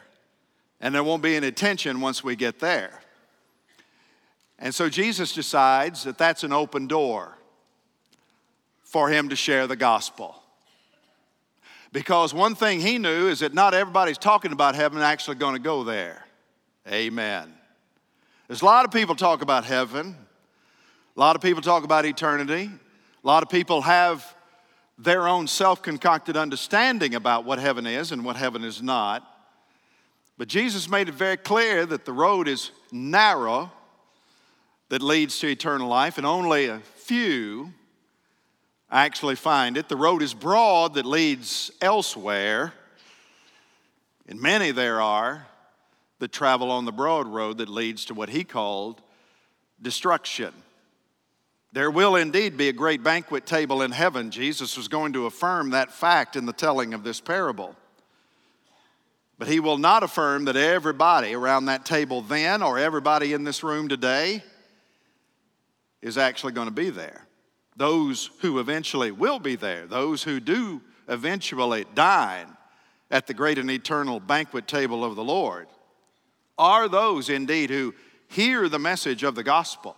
And 0.80 0.94
there 0.94 1.02
won't 1.02 1.22
be 1.22 1.34
any 1.34 1.50
tension 1.50 2.00
once 2.00 2.22
we 2.22 2.36
get 2.36 2.60
there. 2.60 3.00
And 4.58 4.74
so 4.74 4.88
Jesus 4.88 5.32
decides 5.32 6.04
that 6.04 6.18
that's 6.18 6.44
an 6.44 6.52
open 6.52 6.86
door 6.86 7.36
for 8.82 9.08
him 9.08 9.28
to 9.28 9.36
share 9.36 9.66
the 9.66 9.76
gospel. 9.76 10.40
Because 11.92 12.34
one 12.34 12.54
thing 12.54 12.80
he 12.80 12.98
knew 12.98 13.28
is 13.28 13.40
that 13.40 13.54
not 13.54 13.74
everybody's 13.74 14.18
talking 14.18 14.52
about 14.52 14.74
heaven 14.74 15.00
actually 15.00 15.36
going 15.36 15.54
to 15.54 15.60
go 15.60 15.84
there. 15.84 16.24
Amen. 16.88 17.52
There's 18.48 18.62
a 18.62 18.64
lot 18.64 18.84
of 18.84 18.90
people 18.90 19.14
talk 19.14 19.42
about 19.42 19.64
heaven. 19.64 20.16
A 21.16 21.20
lot 21.20 21.36
of 21.36 21.42
people 21.42 21.62
talk 21.62 21.84
about 21.84 22.04
eternity. 22.04 22.68
A 23.22 23.26
lot 23.26 23.42
of 23.42 23.48
people 23.48 23.80
have 23.82 24.34
their 24.98 25.26
own 25.26 25.46
self 25.46 25.82
concocted 25.82 26.36
understanding 26.36 27.14
about 27.14 27.44
what 27.44 27.58
heaven 27.58 27.86
is 27.86 28.12
and 28.12 28.24
what 28.24 28.36
heaven 28.36 28.64
is 28.64 28.82
not. 28.82 29.28
But 30.36 30.48
Jesus 30.48 30.88
made 30.88 31.08
it 31.08 31.14
very 31.14 31.36
clear 31.36 31.86
that 31.86 32.04
the 32.04 32.12
road 32.12 32.48
is 32.48 32.70
narrow 32.90 33.70
that 34.88 35.02
leads 35.02 35.38
to 35.40 35.48
eternal 35.48 35.88
life, 35.88 36.18
and 36.18 36.26
only 36.26 36.66
a 36.66 36.80
few 36.96 37.72
actually 38.90 39.34
find 39.34 39.76
it. 39.76 39.88
The 39.88 39.96
road 39.96 40.22
is 40.22 40.34
broad 40.34 40.94
that 40.94 41.06
leads 41.06 41.70
elsewhere, 41.80 42.72
and 44.28 44.40
many 44.40 44.70
there 44.70 45.00
are 45.00 45.46
that 46.20 46.32
travel 46.32 46.70
on 46.70 46.84
the 46.84 46.92
broad 46.92 47.26
road 47.26 47.58
that 47.58 47.68
leads 47.68 48.04
to 48.06 48.14
what 48.14 48.28
he 48.28 48.44
called 48.44 49.02
destruction. 49.82 50.52
There 51.72 51.90
will 51.90 52.14
indeed 52.14 52.56
be 52.56 52.68
a 52.68 52.72
great 52.72 53.02
banquet 53.02 53.46
table 53.46 53.82
in 53.82 53.90
heaven. 53.90 54.30
Jesus 54.30 54.76
was 54.76 54.86
going 54.86 55.12
to 55.14 55.26
affirm 55.26 55.70
that 55.70 55.90
fact 55.90 56.36
in 56.36 56.46
the 56.46 56.52
telling 56.52 56.94
of 56.94 57.02
this 57.02 57.20
parable. 57.20 57.74
But 59.38 59.48
he 59.48 59.58
will 59.58 59.78
not 59.78 60.04
affirm 60.04 60.44
that 60.44 60.54
everybody 60.54 61.34
around 61.34 61.64
that 61.64 61.84
table 61.84 62.22
then 62.22 62.62
or 62.62 62.78
everybody 62.78 63.32
in 63.32 63.42
this 63.42 63.64
room 63.64 63.88
today 63.88 64.44
is 66.04 66.16
actually 66.18 66.52
going 66.52 66.68
to 66.68 66.74
be 66.74 66.90
there. 66.90 67.26
those 67.76 68.30
who 68.40 68.58
eventually 68.58 69.10
will 69.10 69.38
be 69.38 69.56
there, 69.56 69.86
those 69.86 70.22
who 70.22 70.40
do 70.40 70.80
eventually 71.08 71.84
dine 71.94 72.46
at 73.10 73.26
the 73.26 73.34
great 73.34 73.58
and 73.58 73.70
eternal 73.70 74.20
banquet 74.20 74.66
table 74.66 75.04
of 75.04 75.16
the 75.16 75.24
Lord, 75.24 75.66
are 76.56 76.88
those 76.88 77.28
indeed 77.28 77.70
who 77.70 77.94
hear 78.28 78.68
the 78.68 78.78
message 78.78 79.22
of 79.22 79.34
the 79.34 79.42
gospel 79.42 79.96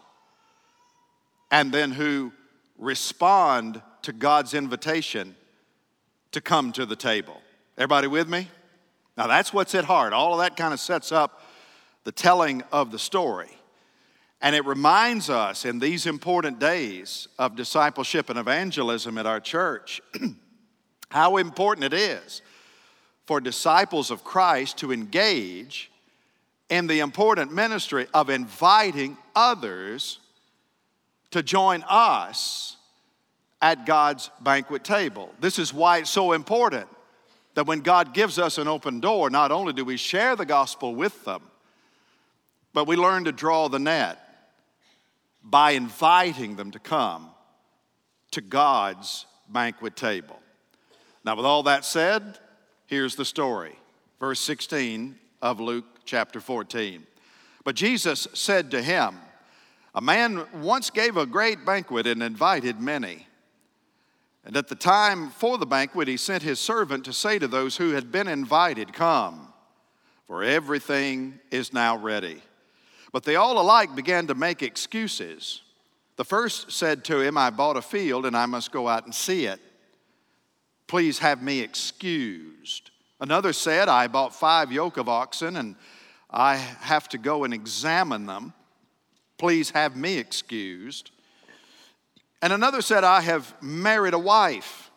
and 1.51 1.71
then 1.71 1.93
who 1.93 2.33
respond 2.79 3.83
to 4.03 4.13
God's 4.13 4.55
invitation 4.55 5.37
to 6.33 6.41
come 6.41 6.73
to 6.73 6.87
the 6.87 6.97
table. 6.97 7.41
Everybody 7.77 8.07
with 8.07 8.29
me? 8.29 8.49
Now 9.17 9.27
that's 9.27 9.53
what's 9.53 9.75
at 9.75 9.85
heart. 9.85 10.13
All 10.13 10.33
of 10.33 10.41
that 10.41 10.57
kind 10.57 10.73
of 10.73 10.81
sets 10.81 11.13
up 11.13 11.43
the 12.05 12.13
telling 12.13 12.63
of 12.73 12.91
the 12.91 12.99
story. 12.99 13.56
And 14.41 14.55
it 14.55 14.67
reminds 14.67 15.31
us 15.31 15.65
in 15.65 15.79
these 15.79 16.07
important 16.07 16.59
days 16.59 17.29
of 17.39 17.57
discipleship 17.57 18.29
and 18.29 18.39
evangelism 18.39 19.17
at 19.19 19.27
our 19.27 19.41
church 19.41 20.01
how 21.11 21.39
important 21.39 21.85
it 21.85 21.95
is 21.95 22.43
for 23.27 23.41
disciples 23.41 24.11
of 24.11 24.25
Christ 24.25 24.79
to 24.79 24.93
engage 24.93 25.91
in 26.69 26.87
the 26.87 27.01
important 27.01 27.53
ministry 27.53 28.07
of 28.13 28.29
inviting 28.29 29.17
others 29.35 30.19
to 31.31 31.43
join 31.43 31.85
us 31.89 32.77
at 33.63 33.87
God's 33.87 34.31
banquet 34.41 34.85
table. 34.85 35.33
This 35.41 35.59
is 35.59 35.73
why 35.73 35.99
it's 35.99 36.11
so 36.11 36.33
important 36.33 36.89
that 37.55 37.67
when 37.67 37.81
God 37.81 38.13
gives 38.13 38.39
us 38.39 38.59
an 38.59 38.69
open 38.69 39.01
door, 39.01 39.31
not 39.31 39.51
only 39.51 39.73
do 39.73 39.85
we 39.85 39.97
share 39.97 40.37
the 40.37 40.45
gospel 40.45 40.95
with 40.95 41.25
them, 41.25 41.43
but 42.75 42.87
we 42.87 42.97
learn 42.97 43.25
to 43.25 43.33
draw 43.33 43.69
the 43.69 43.79
net 43.79 44.26
by 45.49 45.71
inviting 45.73 46.57
them 46.57 46.73
to 46.73 46.79
come 46.81 47.31
to 48.33 48.41
God's 48.41 49.27
banquet 49.49 49.95
table. 49.95 50.39
Now, 51.25 51.37
with 51.37 51.47
all 51.47 51.63
that 51.63 51.85
said, 51.85 52.39
here's 52.87 53.15
the 53.15 53.25
story. 53.25 53.79
Verse 54.19 54.41
16 54.41 55.17
of 55.41 55.61
Luke 55.61 55.85
chapter 56.05 56.41
14. 56.41 57.07
But 57.65 57.77
Jesus 57.77 58.27
said 58.35 58.73
to 58.73 58.83
him, 58.83 59.17
A 59.95 60.01
man 60.01 60.47
once 60.53 60.91
gave 60.91 61.17
a 61.17 61.27
great 61.27 61.65
banquet 61.65 62.07
and 62.07 62.23
invited 62.23 62.81
many. 62.81 63.27
And 64.45 64.57
at 64.57 64.69
the 64.69 64.77
time 64.77 65.31
for 65.31 65.59
the 65.59 65.67
banquet, 65.67 66.09
he 66.09 66.17
sent 66.17 66.43
his 66.43 66.61
servant 66.61 67.05
to 67.05 67.13
say 67.13 67.39
to 67.39 67.49
those 67.49 67.77
who 67.77 67.91
had 67.91 68.13
been 68.13 68.29
invited, 68.29 68.93
Come, 68.93 69.49
for 70.27 70.43
everything 70.43 71.39
is 71.51 71.73
now 71.73 71.97
ready. 71.97 72.43
But 73.13 73.25
they 73.25 73.37
all 73.37 73.61
alike 73.61 73.95
began 73.95 74.27
to 74.27 74.35
make 74.35 74.63
excuses. 74.63 75.63
The 76.17 76.25
first 76.25 76.73
said 76.73 77.05
to 77.05 77.21
him, 77.21 77.37
I 77.39 77.51
bought 77.51 77.77
a 77.77 77.83
field 77.83 78.27
and 78.27 78.37
I 78.37 78.47
must 78.47 78.73
go 78.73 78.89
out 78.89 79.05
and 79.05 79.15
see 79.15 79.47
it. 79.47 79.61
Please 80.87 81.19
have 81.19 81.43
me 81.43 81.61
excused. 81.61 82.91
Another 83.21 83.53
said, 83.53 83.89
I 83.89 84.07
bought 84.07 84.35
five 84.35 84.71
yoke 84.71 84.97
of 84.97 85.09
oxen 85.09 85.57
and 85.57 85.77
I 86.31 86.57
have 86.57 87.09
to 87.11 87.19
go 87.19 87.45
and 87.45 87.55
examine 87.55 88.27
them. 88.27 88.53
Please 89.39 89.71
have 89.71 89.97
me 89.97 90.19
excused. 90.19 91.11
And 92.43 92.53
another 92.53 92.83
said, 92.83 93.05
I 93.05 93.23
have 93.23 93.55
married 93.63 94.15
a 94.15 94.19
wife, 94.19 94.91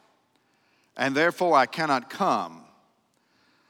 and 0.98 1.16
therefore 1.16 1.56
I 1.56 1.66
cannot 1.66 2.10
come. 2.10 2.64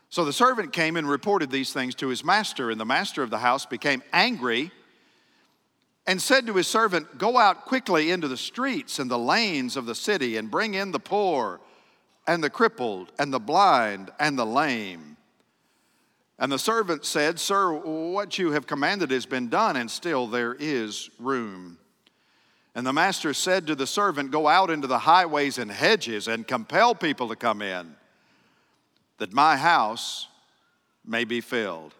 So 0.09 0.25
the 0.25 0.33
servant 0.33 0.73
came 0.73 0.95
and 0.95 1.07
reported 1.07 1.51
these 1.51 1.71
things 1.71 1.93
to 1.95 2.07
his 2.07 2.23
master, 2.23 2.71
and 2.71 2.79
the 2.79 2.85
master 2.85 3.21
of 3.21 3.29
the 3.29 3.37
house 3.37 3.65
became 3.65 4.01
angry 4.11 4.71
and 6.07 6.19
said 6.19 6.47
to 6.47 6.55
his 6.55 6.67
servant, 6.67 7.19
Go 7.19 7.37
out 7.37 7.65
quickly 7.65 8.09
into 8.09 8.27
the 8.27 8.35
streets 8.37 8.97
and 8.97 9.11
the 9.11 9.19
lanes 9.19 9.77
of 9.77 9.85
the 9.85 9.93
city 9.93 10.37
and 10.37 10.49
bring 10.49 10.73
in 10.73 10.91
the 10.91 10.99
poor 10.99 11.59
and 12.25 12.43
the 12.43 12.49
crippled 12.49 13.11
and 13.19 13.31
the 13.31 13.39
blind 13.39 14.09
and 14.19 14.37
the 14.37 14.45
lame. 14.45 15.17
And 16.39 16.51
the 16.51 16.57
servant 16.57 17.05
said, 17.05 17.39
Sir, 17.39 17.73
what 17.73 18.39
you 18.39 18.51
have 18.51 18.65
commanded 18.65 19.11
has 19.11 19.27
been 19.27 19.49
done, 19.49 19.75
and 19.75 19.91
still 19.91 20.25
there 20.25 20.55
is 20.57 21.11
room. 21.19 21.77
And 22.73 22.87
the 22.87 22.93
master 22.93 23.33
said 23.33 23.67
to 23.67 23.75
the 23.75 23.85
servant, 23.85 24.31
Go 24.31 24.47
out 24.47 24.71
into 24.71 24.87
the 24.87 24.99
highways 24.99 25.59
and 25.59 25.69
hedges 25.69 26.27
and 26.27 26.47
compel 26.47 26.95
people 26.95 27.27
to 27.27 27.35
come 27.35 27.61
in, 27.61 27.95
that 29.19 29.33
my 29.33 29.55
house 29.55 30.27
may 31.05 31.23
be 31.23 31.41
filled. 31.41 31.93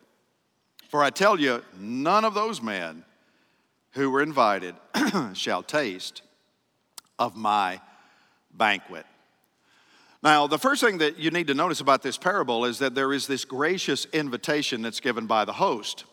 For 0.90 1.04
I 1.04 1.12
tell 1.12 1.40
you, 1.40 1.64
none 1.78 2.26
of 2.26 2.34
those 2.34 2.62
men 2.62 3.04
who 3.92 4.10
were 4.10 4.22
invited 4.22 4.76
shall 5.34 5.64
taste 5.64 6.22
of 7.18 7.36
my 7.36 7.80
banquet. 8.52 9.06
Now, 10.22 10.48
the 10.48 10.58
first 10.58 10.82
thing 10.82 10.98
that 10.98 11.18
you 11.18 11.32
need 11.32 11.48
to 11.48 11.54
notice 11.54 11.80
about 11.80 12.02
this 12.02 12.18
parable 12.18 12.66
is 12.66 12.80
that 12.80 12.94
there 12.94 13.14
is 13.14 13.28
this 13.28 13.46
gracious 13.46 14.06
invitation 14.12 14.82
that's 14.82 15.00
given 15.00 15.28
by 15.28 15.46
the 15.46 15.54
host. 15.54 16.04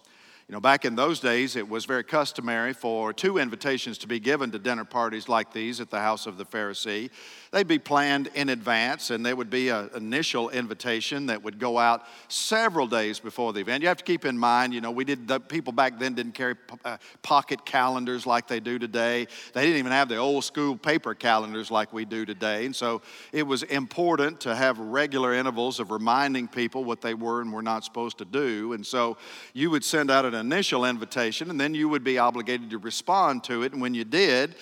You 0.48 0.52
know, 0.52 0.60
back 0.60 0.84
in 0.84 0.94
those 0.94 1.18
days, 1.18 1.56
it 1.56 1.68
was 1.68 1.86
very 1.86 2.04
customary 2.04 2.72
for 2.72 3.12
two 3.12 3.36
invitations 3.36 3.98
to 3.98 4.06
be 4.06 4.20
given 4.20 4.52
to 4.52 4.60
dinner 4.60 4.84
parties 4.84 5.28
like 5.28 5.52
these 5.52 5.80
at 5.80 5.90
the 5.90 5.98
house 5.98 6.24
of 6.26 6.38
the 6.38 6.46
Pharisee. 6.46 7.10
They'd 7.50 7.66
be 7.66 7.80
planned 7.80 8.28
in 8.32 8.48
advance, 8.50 9.10
and 9.10 9.26
there 9.26 9.34
would 9.34 9.50
be 9.50 9.70
an 9.70 9.90
initial 9.96 10.50
invitation 10.50 11.26
that 11.26 11.42
would 11.42 11.58
go 11.58 11.78
out 11.78 12.04
several 12.28 12.86
days 12.86 13.18
before 13.18 13.52
the 13.52 13.58
event. 13.58 13.82
You 13.82 13.88
have 13.88 13.96
to 13.96 14.04
keep 14.04 14.24
in 14.24 14.38
mind, 14.38 14.72
you 14.72 14.80
know, 14.80 14.92
we 14.92 15.02
did, 15.02 15.26
the 15.26 15.40
people 15.40 15.72
back 15.72 15.98
then 15.98 16.14
didn't 16.14 16.34
carry 16.34 16.54
uh, 16.84 16.98
pocket 17.22 17.66
calendars 17.66 18.24
like 18.24 18.46
they 18.46 18.60
do 18.60 18.78
today. 18.78 19.26
They 19.52 19.62
didn't 19.62 19.78
even 19.78 19.90
have 19.90 20.08
the 20.08 20.18
old 20.18 20.44
school 20.44 20.76
paper 20.76 21.14
calendars 21.14 21.72
like 21.72 21.92
we 21.92 22.04
do 22.04 22.24
today. 22.24 22.66
And 22.66 22.76
so 22.76 23.02
it 23.32 23.44
was 23.44 23.64
important 23.64 24.42
to 24.42 24.54
have 24.54 24.78
regular 24.78 25.34
intervals 25.34 25.80
of 25.80 25.90
reminding 25.90 26.46
people 26.46 26.84
what 26.84 27.00
they 27.00 27.14
were 27.14 27.40
and 27.40 27.52
were 27.52 27.62
not 27.62 27.84
supposed 27.84 28.18
to 28.18 28.24
do. 28.24 28.74
And 28.74 28.86
so 28.86 29.16
you 29.52 29.70
would 29.70 29.82
send 29.82 30.08
out 30.08 30.24
an 30.24 30.35
initial 30.36 30.84
invitation, 30.84 31.50
and 31.50 31.60
then 31.60 31.74
you 31.74 31.88
would 31.88 32.04
be 32.04 32.18
obligated 32.18 32.70
to 32.70 32.78
respond 32.78 33.44
to 33.44 33.62
it. 33.62 33.72
And 33.72 33.80
when 33.80 33.94
you 33.94 34.04
did, 34.04 34.54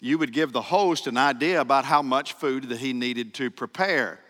you 0.00 0.18
would 0.18 0.32
give 0.32 0.52
the 0.52 0.62
host 0.62 1.06
an 1.06 1.16
idea 1.16 1.60
about 1.60 1.84
how 1.84 2.02
much 2.02 2.34
food 2.34 2.68
that 2.68 2.78
he 2.78 2.92
needed 2.92 3.34
to 3.34 3.50
prepare. 3.50 4.20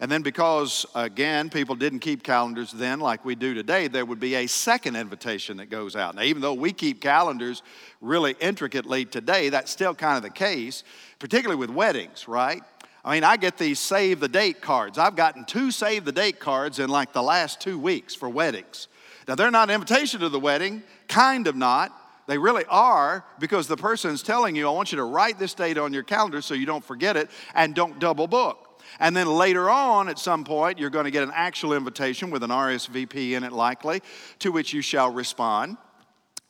And 0.00 0.10
then, 0.10 0.22
because 0.22 0.86
again, 0.94 1.50
people 1.50 1.74
didn't 1.74 1.98
keep 1.98 2.22
calendars 2.22 2.70
then 2.70 3.00
like 3.00 3.24
we 3.24 3.34
do 3.34 3.52
today, 3.52 3.88
there 3.88 4.04
would 4.04 4.20
be 4.20 4.36
a 4.36 4.46
second 4.46 4.96
invitation 4.96 5.56
that 5.56 5.70
goes 5.70 5.96
out. 5.96 6.14
Now, 6.14 6.22
even 6.22 6.40
though 6.40 6.54
we 6.54 6.72
keep 6.72 7.00
calendars 7.00 7.62
really 8.00 8.36
intricately 8.40 9.04
today, 9.04 9.48
that's 9.48 9.72
still 9.72 9.94
kind 9.94 10.16
of 10.16 10.22
the 10.22 10.30
case, 10.30 10.84
particularly 11.18 11.58
with 11.58 11.70
weddings, 11.70 12.28
right? 12.28 12.62
I 13.04 13.14
mean, 13.14 13.24
I 13.24 13.36
get 13.36 13.58
these 13.58 13.80
save 13.80 14.20
the 14.20 14.28
date 14.28 14.60
cards. 14.60 14.98
I've 14.98 15.16
gotten 15.16 15.44
two 15.44 15.70
save 15.70 16.04
the 16.04 16.12
date 16.12 16.38
cards 16.38 16.78
in 16.78 16.90
like 16.90 17.12
the 17.12 17.22
last 17.22 17.60
two 17.60 17.78
weeks 17.78 18.14
for 18.14 18.28
weddings. 18.28 18.86
Now, 19.28 19.34
they're 19.34 19.50
not 19.50 19.68
an 19.68 19.74
invitation 19.74 20.20
to 20.20 20.30
the 20.30 20.40
wedding, 20.40 20.82
kind 21.06 21.46
of 21.46 21.54
not. 21.54 21.92
They 22.26 22.38
really 22.38 22.64
are 22.68 23.24
because 23.38 23.68
the 23.68 23.76
person's 23.76 24.22
telling 24.22 24.56
you, 24.56 24.66
I 24.66 24.72
want 24.72 24.90
you 24.90 24.96
to 24.96 25.04
write 25.04 25.38
this 25.38 25.52
date 25.54 25.76
on 25.76 25.92
your 25.92 26.02
calendar 26.02 26.40
so 26.40 26.54
you 26.54 26.66
don't 26.66 26.84
forget 26.84 27.16
it 27.16 27.30
and 27.54 27.74
don't 27.74 27.98
double 27.98 28.26
book. 28.26 28.82
And 29.00 29.14
then 29.14 29.26
later 29.26 29.68
on, 29.68 30.08
at 30.08 30.18
some 30.18 30.44
point, 30.44 30.78
you're 30.78 30.90
going 30.90 31.04
to 31.04 31.10
get 31.10 31.22
an 31.22 31.32
actual 31.34 31.74
invitation 31.74 32.30
with 32.30 32.42
an 32.42 32.50
RSVP 32.50 33.32
in 33.32 33.44
it, 33.44 33.52
likely, 33.52 34.02
to 34.38 34.50
which 34.50 34.72
you 34.72 34.80
shall 34.80 35.10
respond. 35.10 35.76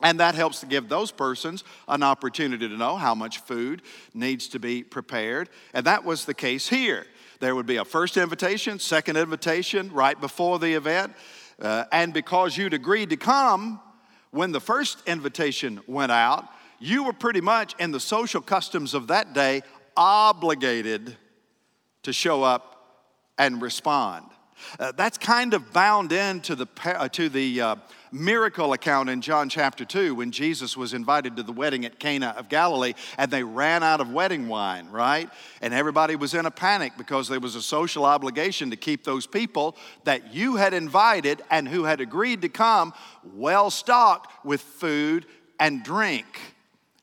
And 0.00 0.20
that 0.20 0.36
helps 0.36 0.60
to 0.60 0.66
give 0.66 0.88
those 0.88 1.10
persons 1.10 1.64
an 1.88 2.04
opportunity 2.04 2.68
to 2.68 2.76
know 2.76 2.96
how 2.96 3.16
much 3.16 3.38
food 3.38 3.82
needs 4.14 4.46
to 4.48 4.60
be 4.60 4.84
prepared. 4.84 5.48
And 5.74 5.84
that 5.86 6.04
was 6.04 6.24
the 6.24 6.34
case 6.34 6.68
here. 6.68 7.06
There 7.40 7.54
would 7.54 7.66
be 7.66 7.76
a 7.76 7.84
first 7.84 8.16
invitation, 8.16 8.78
second 8.78 9.16
invitation 9.16 9.92
right 9.92 10.20
before 10.20 10.58
the 10.58 10.74
event. 10.74 11.14
Uh, 11.60 11.84
and 11.90 12.12
because 12.12 12.56
you'd 12.56 12.74
agreed 12.74 13.10
to 13.10 13.16
come 13.16 13.80
when 14.30 14.52
the 14.52 14.60
first 14.60 15.02
invitation 15.06 15.80
went 15.86 16.12
out, 16.12 16.44
you 16.78 17.04
were 17.04 17.12
pretty 17.12 17.40
much 17.40 17.74
in 17.80 17.90
the 17.90 18.00
social 18.00 18.40
customs 18.40 18.94
of 18.94 19.08
that 19.08 19.32
day 19.32 19.62
obligated 19.96 21.16
to 22.02 22.12
show 22.12 22.42
up 22.42 23.02
and 23.36 23.60
respond. 23.60 24.24
Uh, 24.78 24.92
that's 24.92 25.18
kind 25.18 25.54
of 25.54 25.72
bound 25.72 26.12
into 26.12 26.54
the, 26.54 26.66
uh, 26.84 27.08
to 27.08 27.28
the 27.28 27.60
uh, 27.60 27.76
miracle 28.12 28.72
account 28.72 29.08
in 29.08 29.20
John 29.20 29.48
chapter 29.48 29.84
2 29.84 30.14
when 30.14 30.30
Jesus 30.30 30.76
was 30.76 30.94
invited 30.94 31.36
to 31.36 31.42
the 31.42 31.52
wedding 31.52 31.84
at 31.84 31.98
Cana 31.98 32.34
of 32.36 32.48
Galilee 32.48 32.94
and 33.16 33.30
they 33.30 33.42
ran 33.42 33.82
out 33.82 34.00
of 34.00 34.10
wedding 34.10 34.48
wine, 34.48 34.88
right? 34.90 35.28
And 35.60 35.74
everybody 35.74 36.16
was 36.16 36.34
in 36.34 36.46
a 36.46 36.50
panic 36.50 36.92
because 36.96 37.28
there 37.28 37.40
was 37.40 37.54
a 37.54 37.62
social 37.62 38.04
obligation 38.04 38.70
to 38.70 38.76
keep 38.76 39.04
those 39.04 39.26
people 39.26 39.76
that 40.04 40.34
you 40.34 40.56
had 40.56 40.74
invited 40.74 41.42
and 41.50 41.68
who 41.68 41.84
had 41.84 42.00
agreed 42.00 42.42
to 42.42 42.48
come 42.48 42.92
well 43.34 43.70
stocked 43.70 44.44
with 44.44 44.60
food 44.60 45.26
and 45.60 45.82
drink. 45.82 46.40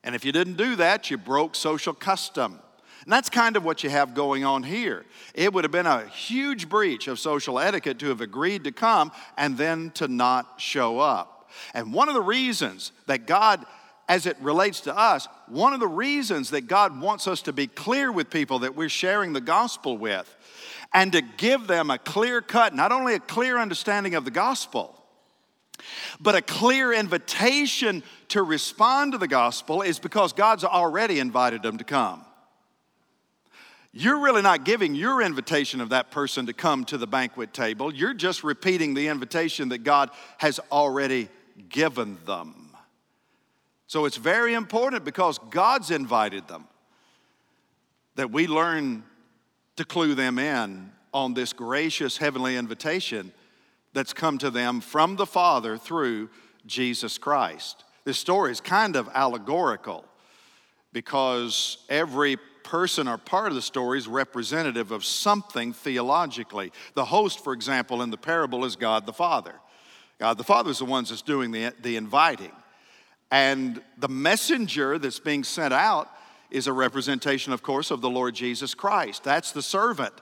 And 0.04 0.16
if 0.16 0.24
you 0.24 0.32
didn't 0.32 0.58
do 0.58 0.76
that, 0.78 1.10
you 1.10 1.18
broke 1.18 1.56
social 1.56 1.94
custom. 1.94 2.60
And 3.06 3.14
that's 3.14 3.30
kind 3.30 3.56
of 3.56 3.64
what 3.64 3.84
you 3.84 3.90
have 3.90 4.14
going 4.16 4.44
on 4.44 4.64
here. 4.64 5.06
It 5.34 5.54
would 5.54 5.64
have 5.64 5.72
been 5.72 5.86
a 5.86 6.08
huge 6.08 6.68
breach 6.68 7.08
of 7.08 7.20
social 7.20 7.60
etiquette 7.60 8.00
to 8.00 8.10
have 8.10 8.20
agreed 8.20 8.64
to 8.64 8.72
come 8.72 9.12
and 9.38 9.58
then 9.58 9.92
to 9.92 10.08
not 10.08 10.60
show 10.60 11.00
up. 11.00 11.50
And 11.74 11.94
one 11.94 12.10
of 12.10 12.16
the 12.16 12.22
reasons 12.22 12.92
that 13.06 13.28
God 13.28 13.64
as 14.08 14.26
it 14.26 14.38
relates 14.40 14.82
to 14.82 14.96
us, 14.96 15.28
one 15.48 15.74
of 15.74 15.80
the 15.80 15.88
reasons 15.88 16.52
that 16.52 16.68
God 16.68 17.00
wants 17.00 17.28
us 17.28 17.42
to 17.44 17.54
be 17.54 17.68
clear 17.68 18.12
with 18.12 18.30
people 18.30 18.60
that 18.60 18.76
we're 18.76 18.90
sharing 18.90 19.34
the 19.34 19.42
gospel 19.42 19.98
with 19.98 20.34
and 20.94 21.12
to 21.14 21.22
give 21.22 21.68
them 21.68 21.90
a 21.90 21.98
clear 21.98 22.42
cut, 22.42 22.76
not 22.76 22.92
only 22.92 23.16
a 23.16 23.20
clear 23.20 23.58
understanding 23.58 24.16
of 24.16 24.24
the 24.24 24.32
gospel, 24.32 25.02
but 26.20 26.36
a 26.36 26.42
clear 26.42 26.94
invitation 26.94 28.04
to 28.30 28.44
respond 28.44 29.12
to 29.12 29.18
the 29.18 29.28
gospel 29.28 29.82
is 29.82 30.00
because 30.00 30.34
God's 30.34 30.64
already 30.64 31.20
invited 31.20 31.64
them 31.64 31.78
to 31.80 31.84
come. 31.84 32.24
You're 33.98 34.20
really 34.20 34.42
not 34.42 34.66
giving 34.66 34.94
your 34.94 35.22
invitation 35.22 35.80
of 35.80 35.90
that 35.90 36.12
person 36.12 36.48
to 36.48 36.54
come 36.54 36.84
to 36.86 36.98
the 36.98 37.08
banquet 37.08 37.54
table. 37.54 37.94
You're 37.94 38.14
just 38.14 38.44
repeating 38.44 38.94
the 38.94 39.08
invitation 39.08 39.70
that 39.70 39.86
God 39.86 40.10
has 40.38 40.60
already 40.70 41.30
given 41.70 42.18
them. 42.26 42.72
So 43.88 44.04
it's 44.04 44.18
very 44.18 44.54
important 44.54 45.06
because 45.06 45.40
God's 45.50 45.92
invited 45.92 46.46
them 46.50 46.68
that 48.16 48.32
we 48.32 48.48
learn 48.48 49.06
to 49.78 49.86
clue 49.86 50.14
them 50.14 50.40
in 50.40 50.92
on 51.14 51.34
this 51.34 51.54
gracious 51.54 52.18
heavenly 52.18 52.58
invitation 52.58 53.32
that's 53.94 54.12
come 54.12 54.38
to 54.40 54.52
them 54.52 54.82
from 54.82 55.16
the 55.16 55.26
Father 55.26 55.78
through 55.78 56.30
Jesus 56.66 57.18
Christ. 57.18 57.86
This 58.04 58.18
story 58.18 58.52
is 58.52 58.60
kind 58.60 58.98
of 58.98 59.08
allegorical 59.14 60.04
because 60.92 61.78
every 61.88 62.38
person 62.66 63.08
or 63.08 63.18
part 63.18 63.48
of 63.48 63.56
the 63.56 63.62
story 63.62 63.98
is 63.98 64.08
representative 64.08 64.92
of 64.92 65.06
something 65.06 65.72
theologically. 65.72 66.74
The 66.96 67.06
host, 67.06 67.44
for 67.44 67.54
example, 67.54 68.02
in 68.02 68.10
the 68.10 68.18
parable 68.18 68.66
is 68.66 68.76
God 68.76 69.06
the 69.06 69.14
Father. 69.14 69.54
God 70.20 70.38
the 70.38 70.44
Father 70.44 70.72
is 70.72 70.80
the 70.80 70.86
one 70.86 71.06
that's 71.06 71.22
doing 71.22 71.52
the, 71.52 71.74
the 71.82 71.96
inviting. 71.96 72.52
And 73.32 73.82
the 73.98 74.10
messenger 74.10 74.98
that's 74.98 75.20
being 75.20 75.44
sent 75.44 75.74
out 75.74 76.10
is 76.52 76.68
a 76.68 76.74
representation, 76.74 77.54
of 77.54 77.64
course, 77.64 77.92
of 77.92 78.02
the 78.02 78.10
Lord 78.10 78.36
Jesus 78.36 78.74
Christ. 78.74 79.24
That's 79.24 79.52
the 79.52 79.64
servant, 79.64 80.14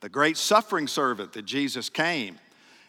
the 0.00 0.08
great 0.08 0.36
suffering 0.36 0.88
servant 0.88 1.34
that 1.34 1.44
Jesus 1.44 1.88
came. 1.88 2.38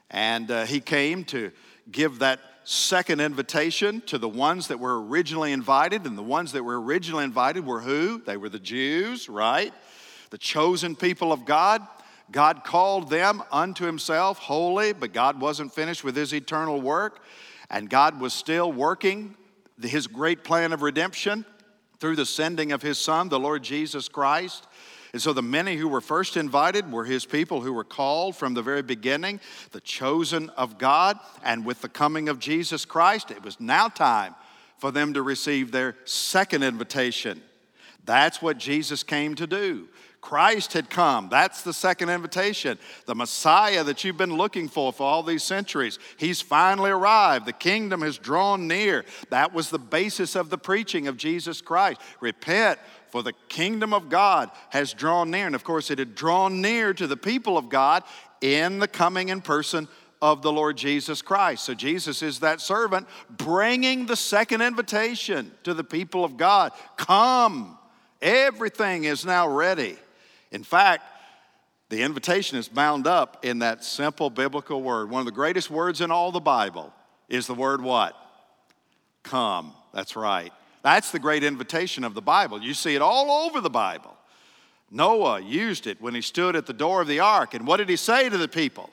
And 0.10 0.50
uh, 0.50 0.66
he 0.66 0.80
came 0.80 1.24
to 1.26 1.52
give 1.92 2.20
that 2.20 2.40
second 2.64 3.20
invitation 3.20 4.02
to 4.02 4.18
the 4.18 4.30
ones 4.30 4.68
that 4.70 4.80
were 4.80 5.06
originally 5.06 5.52
invited. 5.52 6.06
And 6.06 6.18
the 6.18 6.24
ones 6.24 6.54
that 6.54 6.64
were 6.64 6.82
originally 6.82 7.24
invited 7.24 7.66
were 7.66 7.82
who? 7.82 8.22
They 8.26 8.38
were 8.38 8.50
the 8.50 8.60
Jews, 8.60 9.28
right? 9.28 9.74
The 10.30 10.38
chosen 10.38 10.96
people 10.96 11.32
of 11.32 11.46
God. 11.46 11.86
God 12.32 12.64
called 12.64 13.10
them 13.10 13.44
unto 13.52 13.86
himself 13.86 14.40
holy, 14.40 14.94
but 14.94 15.14
God 15.14 15.40
wasn't 15.40 15.74
finished 15.74 16.04
with 16.04 16.16
his 16.16 16.34
eternal 16.34 16.82
work. 16.82 17.20
And 17.70 17.90
God 17.90 18.20
was 18.20 18.34
still 18.34 18.72
working 18.72 19.36
his 19.82 20.08
great 20.08 20.44
plan 20.44 20.74
of 20.74 20.82
redemption 20.82 21.46
through 22.00 22.16
the 22.16 22.26
sending 22.26 22.72
of 22.72 22.82
his 22.82 22.98
son, 22.98 23.30
the 23.30 23.40
Lord 23.40 23.64
Jesus 23.64 24.08
Christ. 24.08 24.68
And 25.14 25.22
so 25.22 25.32
the 25.32 25.44
many 25.44 25.76
who 25.76 25.88
were 25.88 26.02
first 26.02 26.38
invited 26.38 26.92
were 26.92 27.06
his 27.06 27.24
people 27.24 27.62
who 27.62 27.72
were 27.72 27.84
called 27.84 28.36
from 28.36 28.56
the 28.56 28.64
very 28.64 28.82
beginning, 28.82 29.40
the 29.72 29.80
chosen 29.80 30.50
of 30.52 30.80
God. 30.80 31.20
And 31.44 31.64
with 31.64 31.82
the 31.82 31.90
coming 31.90 32.30
of 32.30 32.40
Jesus 32.40 32.84
Christ, 32.84 33.30
it 33.30 33.44
was 33.44 33.60
now 33.60 33.90
time 33.90 34.34
for 34.80 34.92
them 34.92 35.14
to 35.14 35.22
receive 35.22 35.72
their 35.72 35.96
second 36.06 36.64
invitation. 36.64 37.44
That's 38.06 38.42
what 38.42 38.58
Jesus 38.58 39.04
came 39.04 39.36
to 39.36 39.46
do. 39.46 39.88
Christ 40.24 40.72
had 40.72 40.90
come. 40.90 41.28
That's 41.30 41.64
the 41.64 41.74
second 41.74 42.10
invitation. 42.10 42.80
The 43.06 43.14
Messiah 43.14 43.84
that 43.84 44.04
you've 44.04 44.18
been 44.18 44.38
looking 44.38 44.70
for 44.70 44.94
for 44.94 45.04
all 45.04 45.22
these 45.22 45.44
centuries, 45.44 46.00
he's 46.16 46.42
finally 46.42 46.92
arrived. 46.92 47.46
The 47.46 47.52
kingdom 47.52 48.02
has 48.02 48.18
drawn 48.18 48.66
near. 48.66 49.04
That 49.32 49.54
was 49.54 49.70
the 49.70 49.80
basis 49.80 50.38
of 50.38 50.50
the 50.50 50.58
preaching 50.58 51.08
of 51.10 51.18
Jesus 51.18 51.62
Christ. 51.62 52.00
Repent, 52.22 52.80
for 53.14 53.22
the 53.22 53.34
kingdom 53.48 53.94
of 53.94 54.10
God 54.10 54.50
has 54.72 54.92
drawn 54.92 55.30
near. 55.30 55.46
And 55.46 55.54
of 55.54 55.64
course, 55.64 55.92
it 55.92 56.00
had 56.00 56.16
drawn 56.16 56.62
near 56.62 56.96
to 56.96 57.06
the 57.06 57.16
people 57.16 57.60
of 57.60 57.70
God 57.70 58.02
in 58.42 58.80
the 58.80 58.88
coming 58.88 59.30
in 59.30 59.40
person 59.40 59.88
of 60.20 60.42
the 60.42 60.52
Lord 60.52 60.78
Jesus 60.78 61.22
Christ. 61.22 61.64
So 61.64 61.76
Jesus 61.76 62.24
is 62.24 62.40
that 62.40 62.60
servant 62.60 63.08
bringing 63.30 64.08
the 64.08 64.16
second 64.16 64.64
invitation 64.64 65.52
to 65.62 65.76
the 65.76 65.84
people 65.84 66.26
of 66.26 66.38
God 66.38 66.72
Come, 66.98 67.78
everything 68.20 69.04
is 69.04 69.28
now 69.28 69.48
ready. 69.48 69.96
In 70.52 70.64
fact, 70.64 71.04
the 71.90 72.02
invitation 72.02 72.58
is 72.58 72.68
bound 72.68 73.06
up 73.06 73.46
in 73.46 73.60
that 73.60 73.84
simple 73.84 74.32
biblical 74.32 74.82
word. 74.82 75.12
One 75.12 75.20
of 75.20 75.28
the 75.28 75.32
greatest 75.32 75.70
words 75.70 76.02
in 76.02 76.10
all 76.10 76.32
the 76.32 76.40
Bible 76.40 76.92
is 77.30 77.46
the 77.46 77.54
word 77.54 77.80
what? 77.80 78.16
Come. 79.22 79.72
That's 79.94 80.16
right. 80.16 80.52
That's 80.84 81.12
the 81.12 81.20
great 81.20 81.44
invitation 81.44 82.04
of 82.04 82.14
the 82.14 82.22
Bible. 82.22 82.62
You 82.62 82.74
see 82.74 82.94
it 82.94 83.02
all 83.02 83.48
over 83.48 83.62
the 83.62 83.70
Bible. 83.70 84.16
Noah 84.92 85.40
used 85.40 85.88
it 85.88 86.00
when 86.02 86.14
he 86.14 86.22
stood 86.22 86.56
at 86.56 86.68
the 86.68 86.74
door 86.74 87.02
of 87.02 87.08
the 87.08 87.22
ark. 87.22 87.54
And 87.54 87.66
what 87.66 87.78
did 87.78 87.90
he 87.90 87.96
say 87.96 88.30
to 88.30 88.38
the 88.38 88.50
people? 88.50 88.90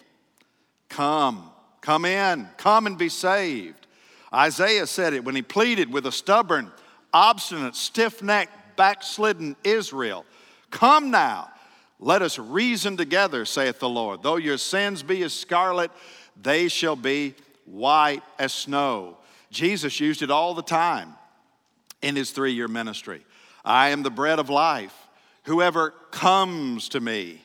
Come, 0.89 1.51
come 1.81 2.05
in, 2.05 2.49
come 2.57 2.87
and 2.87 2.97
be 2.97 3.09
saved. 3.09 3.87
Isaiah 4.33 4.87
said 4.87 5.13
it 5.13 5.25
when 5.25 5.35
he 5.35 5.43
pleaded 5.43 5.93
with 5.93 6.07
a 6.07 6.13
stubborn, 6.13 6.71
obstinate, 7.13 7.75
stiff 7.75 8.23
necked, 8.23 8.77
backslidden 8.77 9.57
Israel. 9.65 10.25
Come 10.71 11.11
now, 11.11 11.51
let 11.99 12.23
us 12.23 12.39
reason 12.39 12.97
together, 12.97 13.45
saith 13.45 13.81
the 13.81 13.89
Lord. 13.89 14.23
Though 14.23 14.37
your 14.37 14.59
sins 14.59 15.03
be 15.03 15.23
as 15.25 15.33
scarlet, 15.33 15.91
they 16.41 16.69
shall 16.69 16.97
be 16.97 17.35
white 17.67 18.23
as 18.39 18.53
snow. 18.53 19.19
Jesus 19.51 19.99
used 19.99 20.23
it 20.23 20.31
all 20.31 20.55
the 20.55 20.63
time 20.63 21.17
in 22.03 22.17
his 22.17 22.31
three 22.31 22.53
year 22.53 22.69
ministry. 22.69 23.25
I 23.65 23.91
am 23.91 24.03
the 24.03 24.11
bread 24.11 24.39
of 24.39 24.49
life. 24.49 24.95
Whoever 25.45 25.91
comes 26.11 26.89
to 26.91 27.01
me 27.01 27.43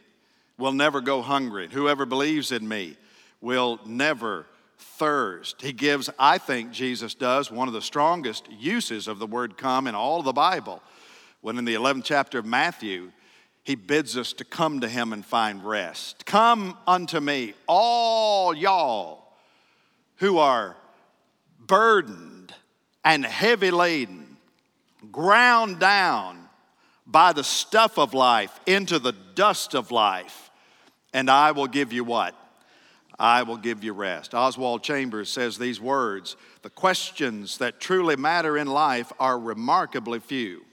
will 0.58 0.74
never 0.74 1.02
go 1.02 1.22
hungry. 1.22 1.68
Whoever 1.72 2.06
believes 2.06 2.52
in 2.52 2.68
me 2.68 2.98
will 3.41 3.80
never 3.86 4.46
thirst. 4.78 5.62
He 5.62 5.74
gives, 5.74 6.10
I 6.18 6.38
think 6.38 6.72
Jesus 6.72 7.13
does, 7.13 7.52
one 7.52 7.68
of 7.68 7.74
the 7.74 7.82
strongest 7.82 8.50
uses 8.52 9.08
of 9.08 9.20
the 9.20 9.28
word 9.28 9.58
come 9.58 9.88
in 9.88 9.96
all 9.96 10.22
the 10.22 10.34
Bible. 10.34 10.82
When 11.41 11.58
in 11.58 11.65
the 11.65 11.76
11th 11.76 12.06
chapter 12.06 12.39
of 12.39 12.46
Matthew, 12.46 13.12
he 13.63 13.76
bids 13.76 14.18
us 14.18 14.34
to 14.34 14.46
come 14.46 14.82
to 14.82 14.89
him 14.89 15.12
and 15.12 15.26
find 15.26 15.63
rest. 15.63 16.26
Come 16.26 16.78
unto 16.88 17.20
me, 17.20 17.54
all 17.68 18.54
y'all 18.54 19.24
who 20.18 20.38
are 20.38 20.76
burdened 21.60 22.54
and 23.04 23.26
heavy 23.26 23.72
laden 23.72 24.24
ground 25.06 25.80
down 25.80 26.38
by 27.08 27.34
the 27.34 27.44
stuff 27.44 27.98
of 27.98 28.13
life 28.13 28.60
into 28.65 29.00
the 29.00 29.13
dust 29.36 29.76
of 29.76 29.91
life, 29.91 30.50
and 31.13 31.30
I 31.30 31.52
will 31.52 31.68
give 31.68 31.94
you 31.94 32.04
what? 32.04 32.36
I 33.18 33.44
will 33.44 33.58
give 33.58 33.84
you 33.84 33.94
rest. 33.94 34.34
Oswald 34.34 34.84
Chambers 34.84 35.30
says 35.30 35.58
these 35.58 35.80
words 35.80 36.36
The 36.63 36.70
questions 36.70 37.60
that 37.60 37.80
truly 37.80 38.15
matter 38.15 38.58
in 38.58 38.68
life 38.68 39.13
are 39.20 39.39
remarkably 39.39 40.20
few, 40.20 40.65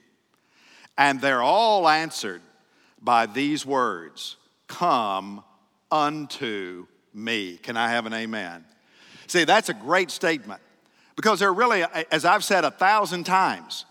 and 0.97 1.21
they're 1.21 1.41
all 1.41 1.87
answered 1.87 2.41
by 3.01 3.25
these 3.25 3.65
words 3.65 4.37
Come 4.67 5.43
unto 5.91 6.87
me. 7.13 7.57
Can 7.57 7.77
I 7.77 7.89
have 7.89 8.05
an 8.05 8.13
amen? 8.13 8.65
See, 9.27 9.45
that's 9.45 9.69
a 9.69 9.73
great 9.73 10.11
statement 10.11 10.61
because 11.15 11.39
there 11.39 11.53
really, 11.53 11.83
as 12.11 12.25
I've 12.25 12.43
said 12.43 12.65
a 12.65 12.71
thousand 12.71 13.23
times, 13.25 13.85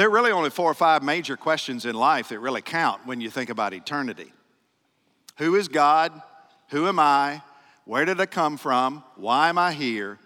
there 0.00 0.08
are 0.08 0.12
really 0.12 0.32
only 0.32 0.48
four 0.48 0.70
or 0.70 0.74
five 0.74 1.02
major 1.02 1.36
questions 1.36 1.84
in 1.84 1.94
life 1.94 2.30
that 2.30 2.38
really 2.38 2.62
count 2.62 3.04
when 3.04 3.20
you 3.20 3.28
think 3.28 3.50
about 3.50 3.74
eternity 3.74 4.32
Who 5.36 5.56
is 5.56 5.68
God? 5.68 6.10
Who 6.70 6.88
am 6.88 6.98
I? 6.98 7.42
Where 7.84 8.06
did 8.06 8.18
I 8.18 8.24
come 8.24 8.56
from? 8.56 9.04
Why 9.16 9.50
am 9.50 9.58
I 9.58 9.72
here? 9.72 10.18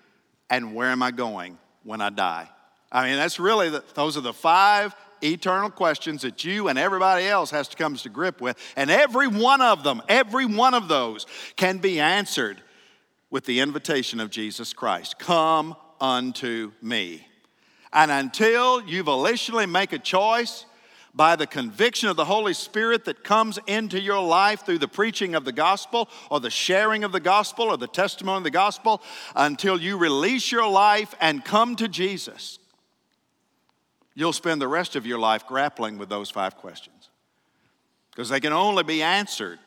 And 0.49 0.77
where 0.77 0.91
am 0.91 1.03
I 1.03 1.11
going 1.11 1.59
when 1.83 2.01
I 2.01 2.11
die? 2.11 2.49
I 2.93 3.09
mean, 3.09 3.17
that's 3.17 3.41
really, 3.41 3.69
the, 3.71 3.83
those 3.95 4.17
are 4.17 4.21
the 4.21 4.33
five 4.33 4.95
eternal 5.23 5.71
questions 5.71 6.23
that 6.23 6.45
you 6.45 6.69
and 6.69 6.79
everybody 6.79 7.27
else 7.27 7.51
has 7.51 7.67
to 7.69 7.77
come 7.77 7.97
to 7.97 8.09
grip 8.09 8.41
with. 8.41 8.57
And 8.77 8.93
every 8.93 9.27
one 9.27 9.61
of 9.61 9.83
them, 9.83 10.03
every 10.09 10.47
one 10.47 10.75
of 10.75 10.87
those 10.87 11.27
can 11.57 11.79
be 11.79 11.99
answered 11.99 12.63
with 13.29 13.45
the 13.45 13.59
invitation 13.59 14.21
of 14.21 14.31
Jesus 14.31 14.73
Christ 14.73 15.19
Come 15.19 15.75
unto 16.01 16.71
me. 16.81 17.27
And 17.95 18.11
until 18.11 18.83
you 18.83 19.05
volitionally 19.05 19.71
make 19.71 19.93
a 19.93 19.99
choice 19.99 20.67
by 21.15 21.37
the 21.37 21.47
conviction 21.47 22.09
of 22.09 22.17
the 22.17 22.25
Holy 22.25 22.53
Spirit 22.53 23.05
that 23.05 23.23
comes 23.23 23.59
into 23.69 24.01
your 24.01 24.21
life 24.21 24.67
through 24.67 24.79
the 24.79 24.89
preaching 24.89 25.37
of 25.37 25.45
the 25.45 25.53
gospel 25.53 26.09
or 26.29 26.41
the 26.41 26.51
sharing 26.51 27.05
of 27.05 27.13
the 27.13 27.21
gospel 27.21 27.67
or 27.67 27.77
the 27.77 27.87
testimony 27.87 28.39
of 28.39 28.45
the 28.45 28.51
gospel, 28.51 29.01
until 29.37 29.81
you 29.81 29.97
release 29.97 30.51
your 30.51 30.69
life 30.69 31.15
and 31.21 31.45
come 31.45 31.77
to 31.77 31.87
Jesus, 31.87 32.59
you'll 34.15 34.33
spend 34.33 34.61
the 34.61 34.67
rest 34.67 34.97
of 34.97 35.07
your 35.07 35.21
life 35.21 35.47
grappling 35.47 35.99
with 35.99 36.09
those 36.09 36.31
five 36.31 36.57
questions. 36.57 37.11
Because 38.11 38.29
they 38.29 38.41
can 38.41 38.53
only 38.53 38.83
be 38.83 39.01
answered 39.01 39.61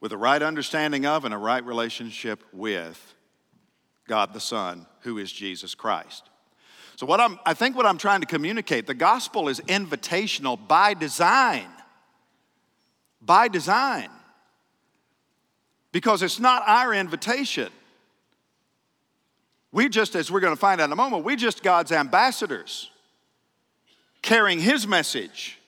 with 0.00 0.12
a 0.12 0.18
right 0.18 0.42
understanding 0.42 1.06
of 1.06 1.24
and 1.24 1.32
a 1.32 1.38
right 1.38 1.64
relationship 1.64 2.44
with 2.52 3.14
God 4.06 4.34
the 4.34 4.40
Son, 4.40 4.86
who 5.00 5.16
is 5.16 5.32
Jesus 5.32 5.74
Christ. 5.74 6.28
So, 6.96 7.06
what 7.06 7.20
I'm, 7.20 7.38
I 7.46 7.54
think 7.54 7.76
what 7.76 7.86
I'm 7.86 7.98
trying 7.98 8.20
to 8.20 8.26
communicate, 8.26 8.86
the 8.86 8.94
gospel 8.94 9.48
is 9.48 9.60
invitational 9.60 10.58
by 10.68 10.94
design. 10.94 11.66
By 13.20 13.48
design. 13.48 14.10
Because 15.90 16.22
it's 16.22 16.40
not 16.40 16.62
our 16.66 16.92
invitation. 16.92 17.70
We 19.72 19.88
just, 19.88 20.14
as 20.14 20.30
we're 20.30 20.40
going 20.40 20.54
to 20.54 20.60
find 20.60 20.80
out 20.80 20.84
in 20.84 20.92
a 20.92 20.96
moment, 20.96 21.24
we're 21.24 21.36
just 21.36 21.62
God's 21.62 21.92
ambassadors 21.92 22.90
carrying 24.20 24.60
His 24.60 24.86
message 24.86 25.58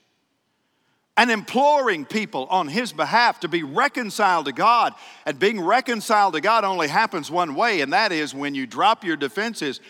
and 1.17 1.31
imploring 1.31 2.05
people 2.05 2.47
on 2.51 2.69
His 2.69 2.93
behalf 2.93 3.41
to 3.41 3.49
be 3.49 3.63
reconciled 3.63 4.47
to 4.47 4.53
God. 4.53 4.95
And 5.25 5.39
being 5.39 5.61
reconciled 5.61 6.35
to 6.35 6.41
God 6.41 6.65
only 6.65 6.89
happens 6.89 7.31
one 7.31 7.55
way, 7.55 7.81
and 7.81 7.93
that 7.93 8.13
is 8.13 8.35
when 8.35 8.55
you 8.55 8.67
drop 8.67 9.05
your 9.05 9.17
defenses 9.17 9.81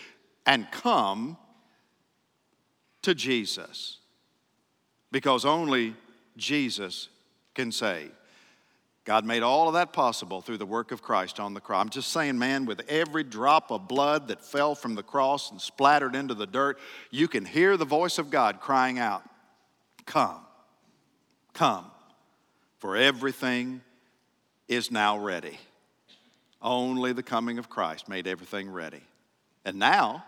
and 0.45 0.69
come 0.71 1.37
to 3.01 3.15
Jesus. 3.15 3.99
Because 5.11 5.45
only 5.45 5.95
Jesus 6.37 7.09
can 7.53 7.71
save. 7.71 8.11
God 9.05 9.23
made 9.23 9.43
all 9.43 9.67
of 9.67 9.75
that 9.75 9.93
possible 9.93 10.41
through 10.41 10.57
the 10.57 10.65
work 10.65 10.91
of 10.91 11.03
Christ 11.03 11.39
on 11.39 11.53
the 11.53 11.61
cross. 11.61 11.83
I'm 11.83 11.89
just 11.89 12.11
saying, 12.11 12.39
man, 12.39 12.65
with 12.65 12.81
every 12.89 13.23
drop 13.23 13.71
of 13.71 13.87
blood 13.87 14.29
that 14.29 14.43
fell 14.43 14.73
from 14.73 14.95
the 14.95 15.03
cross 15.03 15.51
and 15.51 15.61
splattered 15.61 16.15
into 16.15 16.33
the 16.33 16.47
dirt, 16.47 16.79
you 17.11 17.27
can 17.27 17.45
hear 17.45 17.77
the 17.77 17.85
voice 17.85 18.17
of 18.17 18.31
God 18.31 18.59
crying 18.59 18.97
out, 18.97 19.23
Come, 20.07 20.39
come, 21.53 21.85
for 22.79 22.95
everything 22.95 23.81
is 24.67 24.91
now 24.91 25.19
ready. 25.19 25.59
Only 26.61 27.13
the 27.13 27.23
coming 27.23 27.59
of 27.59 27.69
Christ 27.69 28.09
made 28.09 28.25
everything 28.25 28.69
ready. 28.71 29.01
And 29.65 29.77
now, 29.77 30.25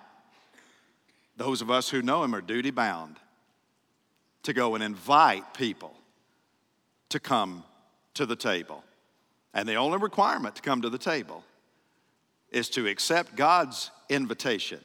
those 1.37 1.61
of 1.61 1.71
us 1.71 1.89
who 1.89 2.01
know 2.01 2.23
Him 2.23 2.35
are 2.35 2.41
duty 2.41 2.71
bound 2.71 3.15
to 4.43 4.53
go 4.53 4.75
and 4.75 4.83
invite 4.83 5.53
people 5.53 5.93
to 7.09 7.19
come 7.19 7.63
to 8.15 8.25
the 8.25 8.35
table. 8.35 8.83
And 9.53 9.67
the 9.67 9.75
only 9.75 9.97
requirement 9.97 10.55
to 10.55 10.61
come 10.61 10.81
to 10.81 10.89
the 10.89 10.97
table 10.97 11.43
is 12.51 12.69
to 12.69 12.87
accept 12.87 13.35
God's 13.35 13.91
invitation 14.09 14.79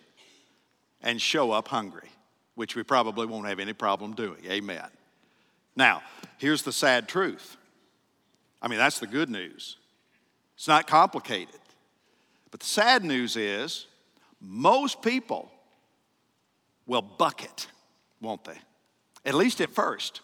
and 1.03 1.21
show 1.21 1.51
up 1.51 1.69
hungry, 1.69 2.09
which 2.55 2.77
we 2.77 2.83
probably 2.83 3.27
won't 3.27 3.49
have 3.49 3.59
any 3.59 3.73
problem 3.73 4.15
doing. 4.15 4.41
Amen. 4.47 4.87
Now, 5.75 6.03
here's 6.39 6.63
the 6.63 6.73
sad 6.73 7.09
truth. 7.09 7.57
I 8.61 8.69
mean, 8.69 8.79
that's 8.79 8.99
the 8.99 9.07
good 9.07 9.31
news. 9.31 9.77
It's 10.57 10.69
not 10.69 10.87
complicated. 10.87 11.61
But 12.51 12.61
the 12.61 12.67
sad 12.67 13.05
news 13.05 13.37
is 13.37 13.87
most 14.41 15.03
people 15.03 15.51
will 16.87 17.03
bucket, 17.03 17.67
won't 18.21 18.45
they? 18.45 18.59
At 19.25 19.35
least 19.35 19.61
at 19.61 19.71
first. 19.71 20.21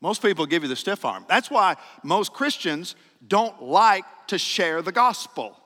Most 0.00 0.22
people 0.22 0.46
give 0.46 0.62
you 0.62 0.68
the 0.68 0.76
stiff 0.76 1.04
arm. 1.04 1.24
That's 1.28 1.50
why 1.50 1.76
most 2.02 2.32
Christians 2.32 2.96
don't 3.26 3.62
like 3.62 4.04
to 4.28 4.38
share 4.38 4.82
the 4.82 4.92
gospel. 4.92 5.56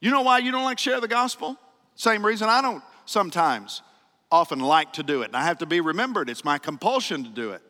You 0.00 0.10
know 0.10 0.22
why 0.22 0.38
you 0.38 0.50
don't 0.50 0.64
like 0.64 0.78
to 0.78 0.82
share 0.82 1.00
the 1.00 1.08
gospel? 1.08 1.56
Same 1.94 2.24
reason 2.24 2.48
I 2.48 2.60
don't 2.62 2.82
sometimes 3.04 3.82
often 4.30 4.60
like 4.60 4.94
to 4.94 5.02
do 5.02 5.22
it. 5.22 5.26
And 5.26 5.36
I 5.36 5.44
have 5.44 5.58
to 5.58 5.66
be 5.66 5.80
remembered, 5.80 6.30
it's 6.30 6.44
my 6.44 6.58
compulsion 6.58 7.24
to 7.24 7.30
do 7.30 7.50
it 7.52 7.62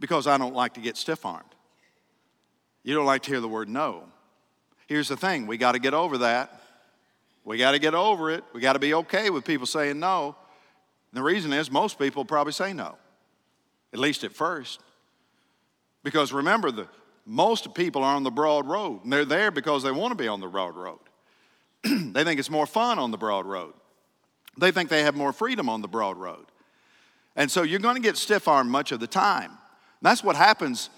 because 0.00 0.26
I 0.26 0.38
don't 0.38 0.54
like 0.54 0.74
to 0.74 0.80
get 0.80 0.96
stiff 0.96 1.24
armed. 1.24 1.44
You 2.82 2.94
don't 2.94 3.06
like 3.06 3.22
to 3.22 3.30
hear 3.30 3.40
the 3.40 3.48
word 3.48 3.68
no. 3.68 4.04
Here's 4.86 5.08
the 5.08 5.16
thing 5.16 5.46
we 5.46 5.56
got 5.56 5.72
to 5.72 5.78
get 5.78 5.94
over 5.94 6.18
that. 6.18 6.61
We 7.44 7.58
got 7.58 7.72
to 7.72 7.78
get 7.78 7.94
over 7.94 8.30
it. 8.30 8.44
We 8.52 8.60
got 8.60 8.74
to 8.74 8.78
be 8.78 8.94
okay 8.94 9.30
with 9.30 9.44
people 9.44 9.66
saying 9.66 9.98
no. 9.98 10.36
And 11.10 11.18
the 11.18 11.22
reason 11.22 11.52
is 11.52 11.70
most 11.70 11.98
people 11.98 12.24
probably 12.24 12.52
say 12.52 12.72
no 12.72 12.96
at 13.92 13.98
least 13.98 14.24
at 14.24 14.32
first. 14.32 14.80
Because 16.02 16.32
remember, 16.32 16.70
the, 16.70 16.88
most 17.26 17.74
people 17.74 18.02
are 18.02 18.16
on 18.16 18.22
the 18.22 18.30
broad 18.30 18.66
road, 18.66 19.04
and 19.04 19.12
they're 19.12 19.24
there 19.24 19.50
because 19.50 19.82
they 19.82 19.92
want 19.92 20.12
to 20.12 20.16
be 20.16 20.28
on 20.28 20.40
the 20.40 20.48
broad 20.48 20.74
road. 20.74 20.98
they 21.84 22.24
think 22.24 22.40
it's 22.40 22.50
more 22.50 22.66
fun 22.66 22.98
on 22.98 23.10
the 23.10 23.18
broad 23.18 23.46
road. 23.46 23.74
They 24.58 24.70
think 24.70 24.88
they 24.88 25.02
have 25.02 25.14
more 25.14 25.32
freedom 25.32 25.68
on 25.68 25.82
the 25.82 25.88
broad 25.88 26.16
road. 26.16 26.46
And 27.36 27.50
so 27.50 27.62
you're 27.62 27.80
going 27.80 27.94
to 27.94 28.02
get 28.02 28.16
stiff 28.16 28.48
armed 28.48 28.70
much 28.70 28.92
of 28.92 29.00
the 29.00 29.06
time. 29.06 29.50
And 29.50 29.58
that's 30.02 30.22
what 30.22 30.36
happens 30.36 30.90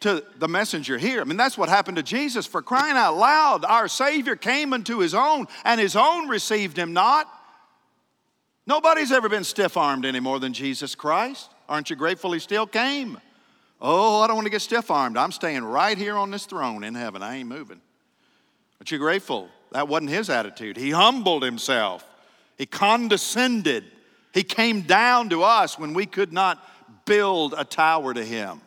to 0.00 0.24
the 0.38 0.48
messenger 0.48 0.98
here. 0.98 1.20
I 1.20 1.24
mean, 1.24 1.36
that's 1.36 1.58
what 1.58 1.68
happened 1.68 1.96
to 1.98 2.02
Jesus. 2.02 2.46
For 2.46 2.62
crying 2.62 2.96
out 2.96 3.16
loud, 3.16 3.64
our 3.64 3.88
Savior 3.88 4.34
came 4.36 4.72
unto 4.72 4.98
his 4.98 5.14
own, 5.14 5.46
and 5.64 5.80
his 5.80 5.94
own 5.96 6.28
received 6.28 6.76
him 6.76 6.92
not. 6.92 7.28
Nobody's 8.66 9.12
ever 9.12 9.28
been 9.28 9.44
stiff 9.44 9.76
armed 9.76 10.04
any 10.04 10.20
more 10.20 10.38
than 10.38 10.52
Jesus 10.52 10.94
Christ. 10.94 11.50
Aren't 11.68 11.90
you 11.90 11.96
grateful 11.96 12.32
he 12.32 12.38
still 12.38 12.66
came? 12.66 13.18
Oh, 13.80 14.20
I 14.20 14.26
don't 14.26 14.36
want 14.36 14.46
to 14.46 14.50
get 14.50 14.62
stiff 14.62 14.90
armed. 14.90 15.16
I'm 15.16 15.32
staying 15.32 15.64
right 15.64 15.96
here 15.96 16.16
on 16.16 16.30
this 16.30 16.46
throne 16.46 16.84
in 16.84 16.94
heaven. 16.94 17.22
I 17.22 17.36
ain't 17.36 17.48
moving. 17.48 17.80
Aren't 18.80 18.90
you 18.90 18.98
grateful? 18.98 19.48
That 19.72 19.88
wasn't 19.88 20.10
his 20.10 20.30
attitude. 20.30 20.76
He 20.76 20.90
humbled 20.90 21.42
himself, 21.42 22.04
he 22.56 22.66
condescended. 22.66 23.84
He 24.32 24.44
came 24.44 24.82
down 24.82 25.30
to 25.30 25.42
us 25.42 25.76
when 25.76 25.92
we 25.92 26.06
could 26.06 26.32
not 26.32 26.64
build 27.04 27.52
a 27.58 27.64
tower 27.64 28.14
to 28.14 28.24
him, 28.24 28.60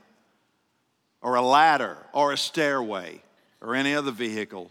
or 1.23 1.35
a 1.35 1.41
ladder, 1.41 1.97
or 2.13 2.33
a 2.33 2.37
stairway, 2.37 3.23
or 3.61 3.73
any 3.73 3.95
other 3.95 4.11
vehicle 4.11 4.69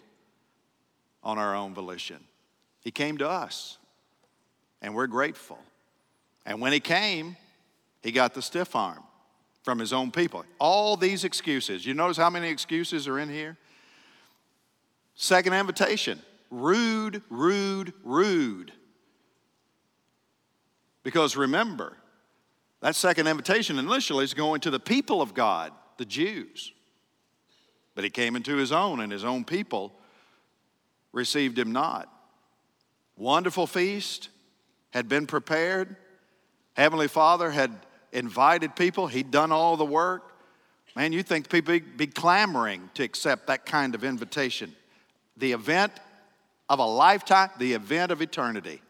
on 1.25 1.39
our 1.39 1.57
own 1.57 1.75
volition. 1.75 2.19
He 2.81 2.91
came 2.91 3.19
to 3.19 3.29
us, 3.29 3.79
and 4.81 4.95
we're 4.95 5.07
grateful. 5.07 5.59
And 6.45 6.61
when 6.61 6.73
he 6.73 6.81
came, 6.81 7.37
he 8.03 8.13
got 8.13 8.35
the 8.35 8.43
stiff 8.43 8.77
arm 8.77 9.03
from 9.63 9.79
his 9.79 9.93
own 9.93 10.11
people. 10.11 10.45
All 10.59 10.97
these 10.97 11.25
excuses. 11.25 11.87
You 11.87 11.95
notice 11.95 12.17
how 12.17 12.31
many 12.31 12.49
excuses 12.49 13.09
are 13.09 13.19
in 13.19 13.29
here? 13.29 13.57
Second 15.15 15.55
invitation 15.55 16.21
rude, 16.51 17.23
rude, 17.31 17.95
rude. 18.05 18.73
Because 21.03 21.35
remember, 21.35 21.97
that 22.81 22.95
second 22.95 23.27
invitation 23.27 23.79
initially 23.79 24.25
is 24.25 24.35
going 24.35 24.61
to 24.61 24.71
the 24.71 24.79
people 24.79 25.23
of 25.23 25.33
God, 25.33 25.73
the 26.03 26.07
Jews. 26.07 26.73
But 27.95 28.03
he 28.03 28.11
came 28.11 28.35
into 28.35 28.57
his 28.57 28.73
own, 28.73 28.99
and 28.99 29.13
his 29.13 29.25
own 29.25 29.45
people 29.45 29.93
received 31.13 31.57
him 31.57 31.71
not. 31.71 32.13
Wonderful 33.17 33.69
feast 33.69 34.29
had 34.91 35.09
been 35.09 35.29
prepared. 35.29 35.95
Heavenly 36.73 37.07
Father 37.07 37.53
had 37.53 37.71
invited 38.11 38.75
people, 38.75 39.07
he'd 39.07 39.31
done 39.31 39.53
all 39.53 39.77
the 39.77 39.85
work. 39.85 40.35
Man, 40.97 41.13
you 41.13 41.23
think 41.23 41.49
people 41.49 41.79
be 41.97 42.09
clamoring 42.09 42.91
to 42.95 43.05
accept 43.05 43.47
that 43.47 43.65
kind 43.65 43.95
of 43.95 44.03
invitation. 44.03 44.75
The 45.37 45.53
event 45.53 45.93
of 46.69 46.81
a 46.81 46.85
lifetime, 46.85 47.51
the 47.59 47.75
event 47.75 48.11
of 48.11 48.21
eternity. 48.21 48.83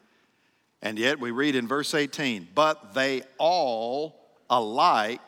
And 0.81 0.97
yet 0.97 1.19
we 1.19 1.29
read 1.29 1.55
in 1.55 1.67
verse 1.67 1.93
18, 1.93 2.47
but 2.55 2.95
they 2.95 3.21
all 3.37 4.19
alike 4.49 5.21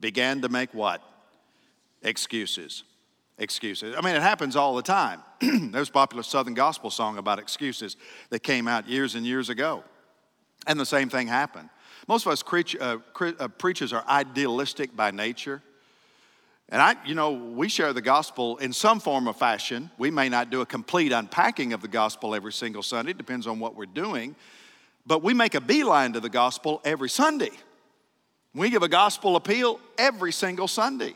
began 0.00 0.42
to 0.42 0.48
make 0.48 0.74
what? 0.74 1.00
Excuses. 2.02 2.84
Excuses. 3.38 3.94
I 3.96 4.00
mean, 4.02 4.14
it 4.14 4.22
happens 4.22 4.56
all 4.56 4.76
the 4.76 4.82
time. 4.82 5.20
There's 5.40 5.88
a 5.88 5.92
popular 5.92 6.22
Southern 6.22 6.54
gospel 6.54 6.90
song 6.90 7.18
about 7.18 7.38
excuses 7.38 7.96
that 8.30 8.40
came 8.40 8.68
out 8.68 8.88
years 8.88 9.14
and 9.14 9.26
years 9.26 9.48
ago. 9.48 9.82
And 10.66 10.78
the 10.78 10.86
same 10.86 11.08
thing 11.08 11.26
happened. 11.26 11.68
Most 12.08 12.26
of 12.26 12.32
us 12.32 12.42
preach, 12.42 12.76
uh, 12.76 12.98
uh, 13.20 13.48
preachers 13.48 13.92
are 13.92 14.04
idealistic 14.08 14.94
by 14.94 15.10
nature. 15.10 15.62
And 16.68 16.80
I, 16.80 16.96
you 17.04 17.14
know, 17.14 17.32
we 17.32 17.68
share 17.68 17.92
the 17.92 18.02
gospel 18.02 18.56
in 18.58 18.72
some 18.72 18.98
form 18.98 19.28
or 19.28 19.34
fashion. 19.34 19.90
We 19.98 20.10
may 20.10 20.28
not 20.28 20.50
do 20.50 20.60
a 20.60 20.66
complete 20.66 21.12
unpacking 21.12 21.72
of 21.72 21.82
the 21.82 21.88
gospel 21.88 22.34
every 22.34 22.52
single 22.52 22.82
Sunday, 22.82 23.12
it 23.12 23.18
depends 23.18 23.46
on 23.46 23.58
what 23.58 23.76
we're 23.76 23.86
doing. 23.86 24.34
But 25.04 25.22
we 25.22 25.34
make 25.34 25.54
a 25.54 25.60
beeline 25.60 26.12
to 26.12 26.20
the 26.20 26.28
gospel 26.28 26.80
every 26.84 27.08
Sunday. 27.08 27.50
We 28.54 28.70
give 28.70 28.82
a 28.82 28.88
gospel 28.88 29.36
appeal 29.36 29.80
every 29.98 30.32
single 30.32 30.68
Sunday. 30.68 31.14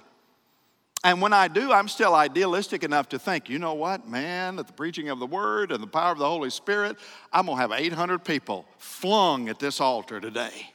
And 1.06 1.22
when 1.22 1.32
I 1.32 1.46
do, 1.46 1.72
I'm 1.72 1.86
still 1.86 2.14
idealistic 2.14 2.82
enough 2.82 3.08
to 3.10 3.18
think, 3.18 3.48
you 3.48 3.60
know 3.60 3.74
what, 3.74 4.08
man, 4.08 4.58
at 4.58 4.66
the 4.66 4.72
preaching 4.72 5.08
of 5.08 5.20
the 5.20 5.26
word 5.26 5.70
and 5.70 5.80
the 5.80 5.86
power 5.86 6.10
of 6.10 6.18
the 6.18 6.26
Holy 6.28 6.50
Spirit, 6.50 6.96
I'm 7.32 7.46
gonna 7.46 7.60
have 7.60 7.70
800 7.70 8.24
people 8.24 8.66
flung 8.78 9.48
at 9.48 9.60
this 9.60 9.80
altar 9.80 10.20
today 10.20 10.72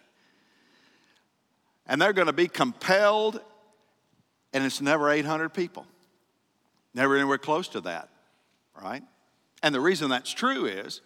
and 1.91 2.02
they're 2.02 2.13
going 2.13 2.28
to 2.28 2.34
be 2.34 2.48
compelled, 2.48 3.41
and 4.54 4.63
it's 4.63 4.80
never 4.80 5.10
800 5.10 5.50
people. 5.50 5.86
Never 6.94 7.17
anywhere 7.17 7.38
close 7.38 7.67
to 7.70 7.82
that, 7.82 8.08
right? 8.82 9.04
And 9.62 9.76
the 9.76 9.82
reason 9.82 10.10
that's 10.10 10.32
true 10.32 10.65
is 10.65 11.02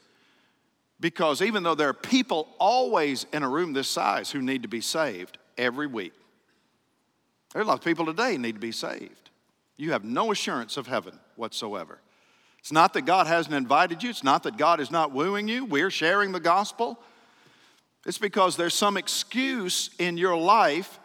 because 1.00 1.42
even 1.42 1.64
though 1.64 1.74
there 1.74 1.90
are 1.90 1.94
people 1.94 2.48
always 2.60 3.26
in 3.34 3.42
a 3.42 3.50
room 3.50 3.74
this 3.74 3.88
size 3.88 4.30
who 4.30 4.44
need 4.44 4.62
to 4.62 4.68
be 4.68 4.80
saved 4.80 5.40
every 5.58 5.88
week, 5.88 6.14
there 7.56 7.62
are 7.62 7.64
a 7.64 7.68
lot 7.70 7.78
of 7.78 7.86
people 7.86 8.06
today 8.06 8.38
need 8.38 8.56
to 8.56 8.60
be 8.60 8.74
saved. 8.74 9.30
You 9.78 9.94
have 9.94 10.04
no 10.04 10.34
assurance 10.34 10.76
of 10.76 10.88
heaven 10.88 11.18
whatsoever. 11.38 12.00
It's 12.60 12.74
not 12.74 12.92
that 12.96 13.04
God 13.04 13.28
hasn't 13.28 13.56
invited 13.56 14.04
you, 14.04 14.10
it's 14.10 14.26
not 14.26 14.44
that 14.44 14.58
God 14.58 14.82
is 14.82 14.92
not 14.92 15.14
wooing 15.14 15.48
you. 15.48 15.64
We're 15.64 15.90
sharing 15.90 16.34
the 16.34 16.42
gospel. 16.42 17.00
It's 18.06 18.18
because 18.18 18.58
there's 18.58 18.74
some 18.74 18.98
excuse 18.98 19.90
in 20.00 20.18
your 20.18 20.36
life 20.36 21.00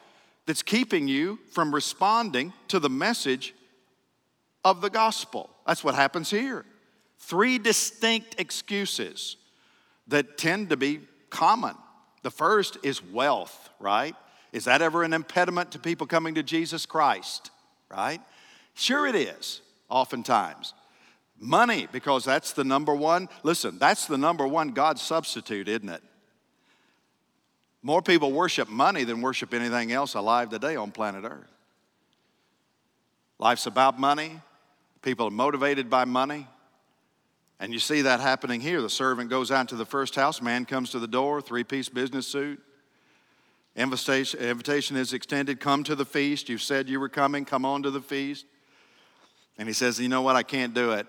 that's 0.47 0.65
keeping 0.65 1.07
you 1.07 1.39
from 1.53 1.73
responding 1.73 2.53
to 2.67 2.81
the 2.81 2.91
message 2.91 3.55
of 4.65 4.81
the 4.81 4.91
gospel. 4.91 5.51
That's 5.69 5.85
what 5.85 5.95
happens 5.95 6.31
here. 6.31 6.65
Three 7.21 7.61
distinct 7.61 8.41
excuses 8.41 9.37
that 10.09 10.37
tend 10.37 10.71
to 10.71 10.77
be 10.77 11.03
common. 11.31 11.77
The 12.25 12.33
first 12.33 12.77
is 12.83 13.01
wealth, 13.05 13.71
right? 13.79 14.17
Is 14.53 14.65
that 14.65 14.83
ever 14.83 15.03
an 15.03 15.13
impediment 15.13 15.73
to 15.73 15.79
people 15.79 16.07
coming 16.07 16.35
to 16.35 16.43
Jesus 16.43 16.87
Christ, 16.87 17.51
right? 17.91 18.21
Sure, 18.75 19.07
it 19.07 19.15
is, 19.15 19.61
oftentimes. 19.89 20.75
Money, 21.39 21.89
because 21.93 22.25
that's 22.25 22.53
the 22.53 22.65
number 22.65 22.95
one. 22.95 23.29
Listen, 23.43 23.79
that's 23.79 24.07
the 24.07 24.19
number 24.19 24.47
one 24.47 24.71
God 24.71 24.99
substitute, 24.99 25.69
isn't 25.69 25.89
it? 25.89 26.03
More 27.83 28.03
people 28.03 28.33
worship 28.33 28.69
money 28.69 29.05
than 29.05 29.23
worship 29.23 29.55
anything 29.55 29.91
else 29.91 30.15
alive 30.15 30.51
today 30.51 30.77
on 30.77 30.91
planet 30.91 31.25
Earth. 31.25 31.51
Life's 33.39 33.65
about 33.65 33.99
money. 33.99 34.41
People 35.01 35.29
are 35.29 35.31
motivated 35.31 35.89
by 35.89 36.05
money. 36.05 36.47
And 37.59 37.73
you 37.73 37.79
see 37.79 38.03
that 38.03 38.21
happening 38.21 38.61
here. 38.61 38.83
The 38.83 38.91
servant 38.91 39.31
goes 39.31 39.51
out 39.51 39.69
to 39.69 39.77
the 39.77 39.87
first 39.87 40.15
house, 40.15 40.43
man 40.43 40.67
comes 40.67 40.91
to 40.91 40.99
the 40.99 41.09
door, 41.09 41.41
three 41.41 41.65
piece 41.65 41.89
business 41.89 42.27
suit. 42.27 42.61
Invitation, 43.81 44.41
invitation 44.41 44.97
is 44.99 45.15
extended, 45.15 45.59
come 45.59 45.85
to 45.85 45.95
the 45.95 46.05
feast. 46.05 46.51
You 46.51 46.59
said 46.59 46.87
you 46.87 47.01
were 47.01 47.09
coming, 47.09 47.47
come 47.47 47.65
on 47.65 47.83
to 47.85 47.91
the 47.91 48.03
feast. 48.03 48.45
And 49.57 49.67
he 49.67 49.73
says, 49.73 49.99
You 49.99 50.09
know 50.11 50.21
what? 50.21 50.37
I 50.37 50.43
can't 50.43 50.75
do 50.75 50.93
it. 50.93 51.07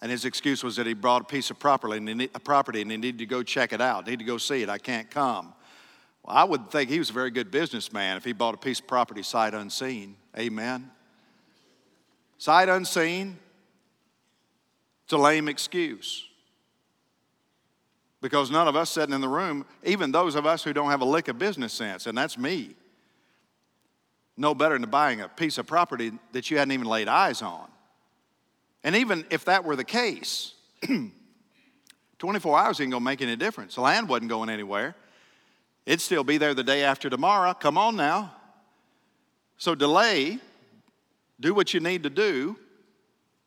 And 0.00 0.10
his 0.10 0.24
excuse 0.24 0.64
was 0.64 0.74
that 0.74 0.88
he 0.88 0.94
brought 0.94 1.22
a 1.22 1.24
piece 1.24 1.50
of 1.50 1.60
property 1.60 1.98
and, 1.98 2.20
he, 2.20 2.26
property 2.26 2.82
and 2.82 2.90
he 2.90 2.96
needed 2.96 3.18
to 3.18 3.26
go 3.26 3.44
check 3.44 3.72
it 3.72 3.80
out, 3.80 4.08
need 4.08 4.18
to 4.18 4.24
go 4.24 4.38
see 4.38 4.62
it. 4.62 4.68
I 4.68 4.78
can't 4.78 5.08
come. 5.08 5.54
Well, 6.24 6.36
I 6.36 6.42
would 6.42 6.68
think 6.72 6.90
he 6.90 6.98
was 6.98 7.10
a 7.10 7.12
very 7.12 7.30
good 7.30 7.52
businessman 7.52 8.16
if 8.16 8.24
he 8.24 8.32
bought 8.32 8.54
a 8.54 8.58
piece 8.58 8.80
of 8.80 8.88
property 8.88 9.22
sight 9.22 9.54
unseen. 9.54 10.16
Amen. 10.36 10.90
Sight 12.38 12.68
unseen, 12.68 13.38
it's 15.04 15.12
a 15.12 15.16
lame 15.16 15.46
excuse. 15.46 16.24
Because 18.22 18.52
none 18.52 18.68
of 18.68 18.76
us 18.76 18.88
sitting 18.88 19.14
in 19.14 19.20
the 19.20 19.28
room, 19.28 19.66
even 19.82 20.12
those 20.12 20.36
of 20.36 20.46
us 20.46 20.62
who 20.62 20.72
don't 20.72 20.90
have 20.90 21.02
a 21.02 21.04
lick 21.04 21.28
of 21.28 21.38
business 21.38 21.72
sense, 21.72 22.06
and 22.06 22.16
that's 22.16 22.38
me, 22.38 22.76
know 24.36 24.54
better 24.54 24.78
than 24.78 24.88
buying 24.88 25.20
a 25.20 25.28
piece 25.28 25.58
of 25.58 25.66
property 25.66 26.12
that 26.30 26.50
you 26.50 26.56
hadn't 26.56 26.72
even 26.72 26.86
laid 26.86 27.08
eyes 27.08 27.42
on. 27.42 27.68
And 28.84 28.96
even 28.96 29.26
if 29.30 29.44
that 29.46 29.64
were 29.64 29.76
the 29.76 29.84
case, 29.84 30.54
24 32.18 32.58
hours 32.58 32.80
ain't 32.80 32.92
gonna 32.92 33.04
make 33.04 33.20
any 33.20 33.34
difference. 33.36 33.74
The 33.74 33.80
land 33.80 34.08
wasn't 34.08 34.30
going 34.30 34.48
anywhere. 34.48 34.94
It'd 35.84 36.00
still 36.00 36.24
be 36.24 36.38
there 36.38 36.54
the 36.54 36.64
day 36.64 36.84
after 36.84 37.10
tomorrow. 37.10 37.52
Come 37.54 37.76
on 37.76 37.96
now. 37.96 38.32
So 39.58 39.74
delay, 39.74 40.38
do 41.40 41.54
what 41.54 41.74
you 41.74 41.80
need 41.80 42.04
to 42.04 42.10
do, 42.10 42.56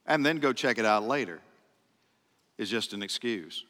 and 0.05 0.25
then 0.25 0.37
go 0.37 0.51
check 0.51 0.77
it 0.77 0.85
out 0.85 1.07
later 1.07 1.39
is 2.57 2.69
just 2.69 2.93
an 2.93 3.01
excuse. 3.01 3.63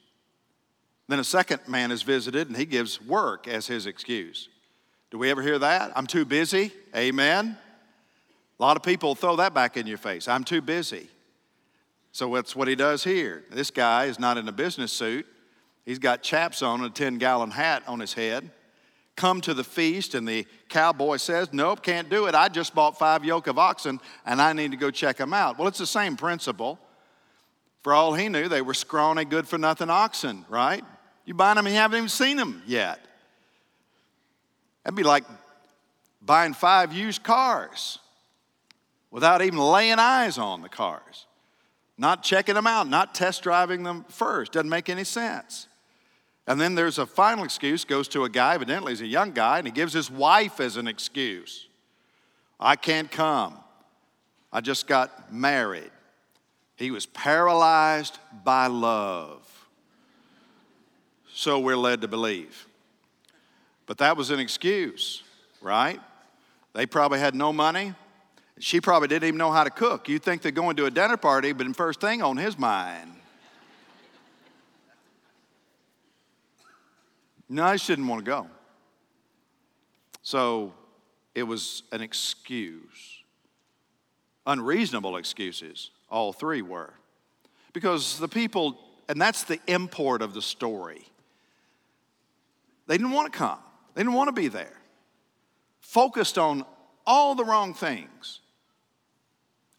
Then 1.08 1.20
a 1.20 1.24
second 1.24 1.68
man 1.68 1.92
is 1.92 2.02
visited 2.02 2.48
and 2.48 2.58
he 2.58 2.66
gives 2.66 3.02
work 3.02 3.48
as 3.48 3.68
his 3.68 3.86
excuse. 3.86 4.50
Do 5.12 5.18
we 5.18 5.30
ever 5.30 5.42
hear 5.42 5.60
that? 5.60 5.92
I'm 5.96 6.08
too 6.08 6.26
busy. 6.26 6.72
Amen. 6.96 7.58
A 8.60 8.64
lot 8.64 8.78
of 8.78 8.84
people 8.84 9.16
throw 9.16 9.36
that 9.36 9.54
back 9.54 9.78
in 9.78 9.86
your 9.86 9.98
face. 9.98 10.28
I'm 10.28 10.44
too 10.44 10.62
busy. 10.62 11.10
So 12.12 12.34
that's 12.34 12.56
what 12.56 12.68
he 12.68 12.76
does 12.76 13.04
here. 13.04 13.44
This 13.52 13.72
guy 13.72 14.06
is 14.06 14.20
not 14.20 14.38
in 14.38 14.48
a 14.48 14.52
business 14.52 14.92
suit. 14.92 15.26
He's 15.86 16.00
got 16.00 16.24
chaps 16.24 16.62
on 16.62 16.82
and 16.82 16.90
a 16.90 16.94
10 16.94 17.18
gallon 17.18 17.52
hat 17.52 17.84
on 17.88 18.00
his 18.00 18.14
head. 18.14 18.50
Come 19.16 19.40
to 19.42 19.54
the 19.54 19.64
feast, 19.64 20.14
and 20.14 20.28
the 20.28 20.46
cowboy 20.68 21.18
says, 21.18 21.54
Nope, 21.54 21.84
can't 21.84 22.10
do 22.10 22.26
it. 22.26 22.36
I 22.36 22.50
just 22.50 22.76
bought 22.76 22.98
five 22.98 23.24
yoke 23.24 23.48
of 23.48 23.58
oxen 23.58 24.00
and 24.26 24.42
I 24.42 24.52
need 24.54 24.72
to 24.72 24.78
go 24.78 24.92
check 24.92 25.18
them 25.18 25.34
out. 25.34 25.58
Well, 25.58 25.68
it's 25.68 25.78
the 25.78 25.86
same 25.86 26.18
principle. 26.18 26.80
For 27.82 27.94
all 27.94 28.14
he 28.14 28.30
knew, 28.30 28.50
they 28.50 28.62
were 28.62 28.74
scrawny, 28.74 29.26
good 29.26 29.48
for 29.48 29.58
nothing 29.58 29.90
oxen, 29.90 30.46
right? 30.50 30.84
You 31.26 31.34
buy 31.34 31.54
them 31.54 31.66
and 31.66 31.74
you 31.74 31.82
haven't 31.82 31.98
even 31.98 32.10
seen 32.10 32.38
them 32.38 32.62
yet. 32.66 33.00
That'd 34.84 34.96
be 34.96 35.04
like 35.04 35.24
buying 36.22 36.54
five 36.54 36.94
used 36.94 37.24
cars 37.24 38.00
without 39.12 39.42
even 39.42 39.60
laying 39.60 40.00
eyes 40.00 40.38
on 40.38 40.62
the 40.62 40.70
cars 40.70 41.26
not 41.98 42.24
checking 42.24 42.56
them 42.56 42.68
out, 42.68 42.88
not 42.88 43.16
test 43.16 43.44
driving 43.44 43.84
them 43.84 44.06
first. 44.10 44.52
Doesn't 44.52 44.70
make 44.70 44.90
any 44.90 45.04
sense. 45.04 45.68
And 46.48 46.60
then 46.60 46.76
there's 46.76 47.00
a 47.00 47.06
final 47.06 47.44
excuse, 47.44 47.86
goes 47.86 48.08
to 48.10 48.24
a 48.24 48.30
guy, 48.30 48.54
evidently 48.54 48.92
he's 48.92 49.02
a 49.02 49.08
young 49.08 49.32
guy, 49.32 49.58
and 49.58 49.68
he 49.68 49.72
gives 49.72 49.94
his 49.94 50.12
wife 50.12 50.60
as 50.60 50.78
an 50.78 50.88
excuse. 50.88 51.68
I 52.60 52.76
can't 52.76 53.10
come. 53.10 53.58
I 54.54 54.62
just 54.62 54.88
got 54.88 55.34
married. 55.34 55.92
He 56.76 56.92
was 56.92 57.06
paralyzed 57.06 58.20
by 58.44 58.68
love. 58.68 59.55
So 61.38 61.60
we're 61.60 61.76
led 61.76 62.00
to 62.00 62.08
believe. 62.08 62.66
But 63.88 63.98
that 63.98 64.16
was 64.16 64.32
an 64.32 64.40
excuse, 64.40 65.22
right? 65.62 66.00
They 66.72 66.86
probably 66.86 67.20
had 67.20 67.36
no 67.36 67.52
money. 67.52 67.94
She 68.58 68.80
probably 68.80 69.10
didn't 69.10 69.28
even 69.28 69.38
know 69.38 69.52
how 69.52 69.66
to 69.66 69.70
cook. 69.70 70.08
You'd 70.08 70.24
think 70.24 70.42
they're 70.42 70.54
going 70.54 70.78
to 70.78 70.86
a 70.86 70.90
dinner 70.90 71.18
party, 71.18 71.52
but 71.52 71.68
the 71.68 71.74
first 71.74 72.00
thing 72.00 72.22
on 72.22 72.38
his 72.38 72.58
mind. 72.58 73.12
No, 77.50 77.66
I 77.66 77.76
didn't 77.76 78.08
want 78.08 78.24
to 78.24 78.32
go. 78.32 78.48
So 80.22 80.74
it 81.36 81.44
was 81.44 81.84
an 81.92 82.00
excuse. 82.00 83.24
Unreasonable 84.48 85.18
excuses, 85.18 85.92
all 86.10 86.32
three 86.32 86.62
were. 86.62 86.94
Because 87.74 88.20
the 88.20 88.30
people, 88.30 88.80
and 89.10 89.20
that's 89.20 89.44
the 89.44 89.60
import 89.68 90.22
of 90.22 90.34
the 90.34 90.42
story, 90.42 91.06
they 92.88 92.98
didn't 92.98 93.14
want 93.14 93.32
to 93.32 93.38
come, 93.38 93.60
they 93.94 94.02
didn't 94.02 94.14
want 94.14 94.28
to 94.28 94.42
be 94.42 94.48
there. 94.48 94.78
Focused 95.80 96.38
on 96.38 96.66
all 97.06 97.36
the 97.36 97.46
wrong 97.46 97.74
things. 97.74 98.42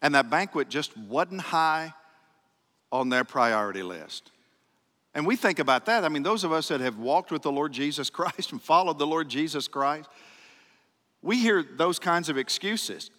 And 0.01 0.15
that 0.15 0.29
banquet 0.29 0.69
just 0.69 0.95
wasn't 0.97 1.41
high 1.41 1.93
on 2.91 3.09
their 3.09 3.23
priority 3.23 3.83
list. 3.83 4.31
And 5.13 5.25
we 5.25 5.35
think 5.35 5.59
about 5.59 5.85
that. 5.87 6.05
I 6.05 6.09
mean, 6.09 6.23
those 6.23 6.43
of 6.43 6.51
us 6.51 6.67
that 6.67 6.79
have 6.79 6.97
walked 6.97 7.31
with 7.31 7.41
the 7.41 7.51
Lord 7.51 7.73
Jesus 7.73 8.09
Christ 8.11 8.51
and 8.51 8.61
followed 8.61 8.99
the 8.99 9.07
Lord 9.07 9.29
Jesus 9.29 9.67
Christ, 9.67 10.07
we 11.21 11.39
hear 11.39 11.63
those 11.63 11.99
kinds 11.99 12.29
of 12.29 12.37
excuses. 12.37 13.09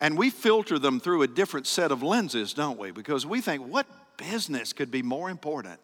And 0.00 0.18
we 0.18 0.30
filter 0.30 0.78
them 0.78 0.98
through 0.98 1.22
a 1.22 1.28
different 1.28 1.66
set 1.66 1.92
of 1.92 2.02
lenses, 2.02 2.52
don't 2.52 2.78
we? 2.78 2.90
Because 2.90 3.26
we 3.26 3.40
think, 3.40 3.66
what 3.70 3.86
business 4.16 4.72
could 4.72 4.90
be 4.90 5.02
more 5.02 5.30
important 5.30 5.78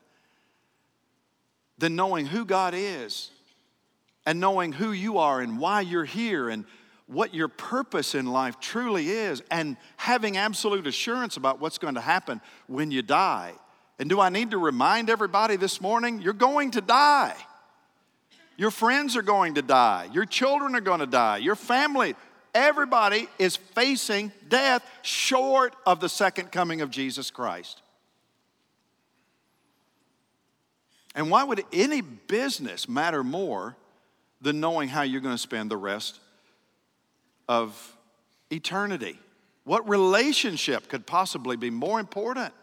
than 1.81 1.97
knowing 1.97 2.27
who 2.27 2.45
God 2.45 2.75
is 2.77 3.31
and 4.27 4.39
knowing 4.39 4.73
who 4.73 4.93
you 4.93 5.19
are 5.19 5.41
and 5.41 5.59
why 5.59 5.81
you're 5.81 6.05
here 6.05 6.49
and 6.49 6.65
what 7.07 7.35
your 7.35 7.49
purpose 7.49 8.15
in 8.15 8.27
life 8.27 8.61
truly 8.61 9.09
is 9.09 9.43
and 9.51 9.77
having 9.97 10.37
absolute 10.37 10.87
assurance 10.87 11.37
about 11.37 11.59
what's 11.59 11.79
going 11.79 11.97
to 11.97 12.01
happen 12.01 12.41
when 12.69 12.91
you 12.91 13.03
die. 13.03 13.53
And 13.99 14.09
do 14.09 14.21
I 14.21 14.29
need 14.29 14.53
to 14.53 14.59
remind 14.59 15.11
everybody 15.11 15.57
this 15.57 15.81
morning? 15.81 16.21
You're 16.23 16.33
going 16.33 16.71
to 16.73 16.81
die. 16.81 17.35
Your 18.57 18.71
friends 18.71 19.17
are 19.17 19.23
going 19.23 19.55
to 19.55 19.63
die. 19.63 20.09
Your 20.13 20.27
children 20.27 20.77
are 20.77 20.81
going 20.81 21.01
to 21.01 21.07
die. 21.07 21.39
Your 21.39 21.57
family, 21.57 22.15
everybody 22.55 23.27
is 23.39 23.57
facing 23.57 24.33
death 24.49 24.87
short 25.03 25.75
of 25.87 25.99
the 26.01 26.09
second 26.09 26.53
coming 26.53 26.83
of 26.83 26.91
Jesus 26.91 27.31
Christ. 27.31 27.83
And 31.21 31.31
why 31.31 31.45
would 31.45 31.63
any 31.71 32.01
business 32.01 32.89
matter 32.89 33.23
more 33.23 33.77
than 34.41 34.59
knowing 34.59 34.89
how 34.89 35.03
you're 35.03 35.21
going 35.21 35.35
to 35.35 35.39
spend 35.39 35.71
the 35.71 35.77
rest 35.77 36.19
of 37.47 37.97
eternity. 38.51 39.19
What 39.65 39.87
relationship 39.87 40.89
could 40.89 41.07
possibly 41.07 41.57
be 41.57 41.69
more 41.69 42.01
important 42.01 42.55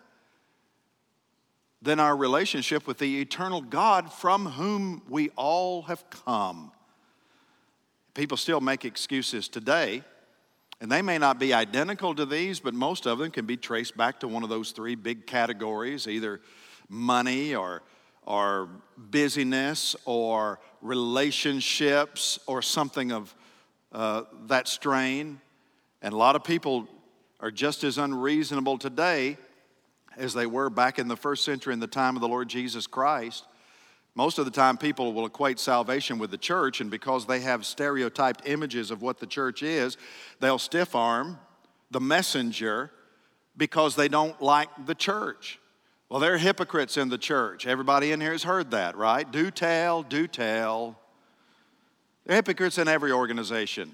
than 1.81 1.99
our 1.99 2.17
relationship 2.17 2.87
with 2.87 2.97
the 2.97 3.21
eternal 3.21 3.61
God 3.61 4.11
from 4.11 4.45
whom 4.45 5.03
we 5.07 5.29
all 5.35 5.83
have 5.83 6.09
come? 6.09 6.71
People 8.15 8.37
still 8.37 8.59
make 8.59 8.83
excuses 8.83 9.47
today, 9.47 10.01
and 10.81 10.91
they 10.91 11.03
may 11.03 11.19
not 11.19 11.37
be 11.37 11.53
identical 11.53 12.15
to 12.15 12.25
these, 12.25 12.59
but 12.59 12.73
most 12.73 13.05
of 13.05 13.19
them 13.19 13.29
can 13.29 13.45
be 13.45 13.55
traced 13.57 13.95
back 13.95 14.19
to 14.21 14.27
one 14.27 14.41
of 14.41 14.49
those 14.49 14.71
three 14.71 14.95
big 14.95 15.27
categories 15.27 16.07
either 16.07 16.41
money 16.89 17.53
or, 17.53 17.83
or 18.27 18.67
busyness 18.97 19.95
or 20.03 20.59
relationships 20.81 22.37
or 22.45 22.61
something 22.61 23.13
of 23.13 23.33
uh, 23.93 24.23
that 24.47 24.67
strain. 24.67 25.39
And 26.01 26.13
a 26.13 26.17
lot 26.17 26.35
of 26.35 26.43
people 26.43 26.87
are 27.39 27.49
just 27.49 27.85
as 27.85 27.97
unreasonable 27.97 28.77
today 28.77 29.37
as 30.17 30.33
they 30.33 30.45
were 30.45 30.69
back 30.69 30.99
in 30.99 31.07
the 31.07 31.15
first 31.15 31.45
century 31.45 31.73
in 31.73 31.79
the 31.79 31.87
time 31.87 32.15
of 32.15 32.21
the 32.21 32.27
Lord 32.27 32.49
Jesus 32.49 32.85
Christ. 32.85 33.45
Most 34.13 34.39
of 34.39 34.45
the 34.45 34.51
time, 34.51 34.77
people 34.77 35.13
will 35.13 35.27
equate 35.27 35.59
salvation 35.59 36.17
with 36.17 36.31
the 36.31 36.37
church, 36.37 36.81
and 36.81 36.91
because 36.91 37.27
they 37.27 37.39
have 37.41 37.65
stereotyped 37.65 38.47
images 38.47 38.91
of 38.91 39.01
what 39.01 39.19
the 39.19 39.27
church 39.27 39.63
is, 39.63 39.95
they'll 40.41 40.59
stiff 40.59 40.95
arm 40.95 41.39
the 41.91 42.01
messenger 42.01 42.91
because 43.55 43.95
they 43.95 44.07
don't 44.07 44.41
like 44.41 44.69
the 44.85 44.95
church. 44.95 45.59
Well, 46.09 46.19
there 46.19 46.33
are 46.33 46.37
hypocrites 46.37 46.95
in 46.95 47.09
the 47.09 47.17
church. 47.17 47.67
Everybody 47.67 48.11
in 48.11 48.21
here 48.21 48.31
has 48.31 48.43
heard 48.43 48.71
that, 48.71 48.95
right? 48.95 49.29
Do 49.29 49.51
tell, 49.51 50.03
do 50.03 50.27
tell. 50.27 50.97
There 52.25 52.33
are 52.33 52.37
hypocrites 52.37 52.77
in 52.77 52.87
every 52.87 53.11
organization. 53.11 53.93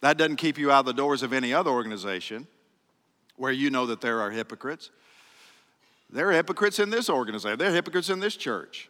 That 0.00 0.16
doesn't 0.16 0.36
keep 0.36 0.58
you 0.58 0.70
out 0.70 0.80
of 0.80 0.86
the 0.86 0.94
doors 0.94 1.22
of 1.22 1.32
any 1.32 1.52
other 1.52 1.70
organization 1.70 2.46
where 3.36 3.52
you 3.52 3.70
know 3.70 3.86
that 3.86 4.00
there 4.00 4.20
are 4.20 4.30
hypocrites. 4.30 4.90
There 6.08 6.30
are 6.30 6.32
hypocrites 6.32 6.78
in 6.78 6.88
this 6.90 7.10
organization, 7.10 7.58
there 7.58 7.70
are 7.70 7.74
hypocrites 7.74 8.10
in 8.10 8.20
this 8.20 8.36
church 8.36 8.88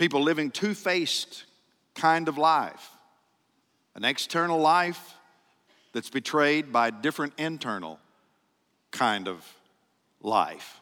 people 0.00 0.22
living 0.22 0.50
two 0.50 0.72
faced 0.72 1.44
kind 1.94 2.26
of 2.26 2.38
life 2.38 2.90
an 3.94 4.04
external 4.04 4.58
life 4.58 5.14
that's 5.92 6.08
betrayed 6.08 6.72
by 6.72 6.88
a 6.88 6.92
different 6.92 7.34
internal 7.36 7.98
kind 8.92 9.28
of 9.28 9.44
life. 10.22 10.79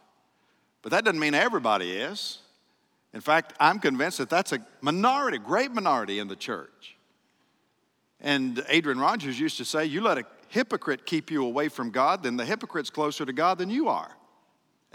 But 0.88 0.96
that 0.96 1.04
doesn't 1.04 1.20
mean 1.20 1.34
everybody 1.34 1.92
is. 1.92 2.38
In 3.12 3.20
fact, 3.20 3.52
I'm 3.60 3.78
convinced 3.78 4.16
that 4.16 4.30
that's 4.30 4.52
a 4.52 4.66
minority, 4.80 5.36
great 5.36 5.70
minority 5.70 6.18
in 6.18 6.28
the 6.28 6.34
church. 6.34 6.96
And 8.22 8.64
Adrian 8.70 8.98
Rogers 8.98 9.38
used 9.38 9.58
to 9.58 9.66
say, 9.66 9.84
You 9.84 10.00
let 10.00 10.16
a 10.16 10.24
hypocrite 10.48 11.04
keep 11.04 11.30
you 11.30 11.44
away 11.44 11.68
from 11.68 11.90
God, 11.90 12.22
then 12.22 12.38
the 12.38 12.44
hypocrite's 12.46 12.88
closer 12.88 13.26
to 13.26 13.34
God 13.34 13.58
than 13.58 13.68
you 13.68 13.88
are. 13.88 14.08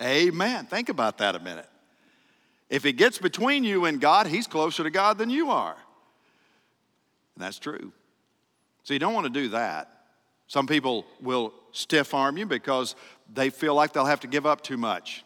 Amen. 0.02 0.66
Think 0.66 0.90
about 0.90 1.20
that 1.20 1.36
a 1.36 1.40
minute. 1.40 1.70
If 2.72 2.88
it 2.88 2.94
gets 2.94 3.20
between 3.20 3.64
you 3.64 3.86
and 3.86 4.02
God, 4.02 4.26
he's 4.26 4.48
closer 4.48 4.82
to 4.82 4.90
God 4.90 5.20
than 5.20 5.30
you 5.30 5.52
are. 5.52 5.78
And 7.36 7.46
that's 7.46 7.60
true. 7.60 7.94
So 8.82 8.96
you 8.96 9.00
don't 9.00 9.14
want 9.14 9.32
to 9.32 9.42
do 9.42 9.50
that. 9.50 9.92
Some 10.48 10.66
people 10.66 11.06
will 11.22 11.54
stiff 11.72 12.16
arm 12.16 12.36
you 12.38 12.48
because 12.48 12.96
they 13.32 13.52
feel 13.52 13.76
like 13.76 13.94
they'll 13.94 14.06
have 14.06 14.22
to 14.22 14.28
give 14.28 14.48
up 14.48 14.62
too 14.62 14.78
much. 14.78 15.24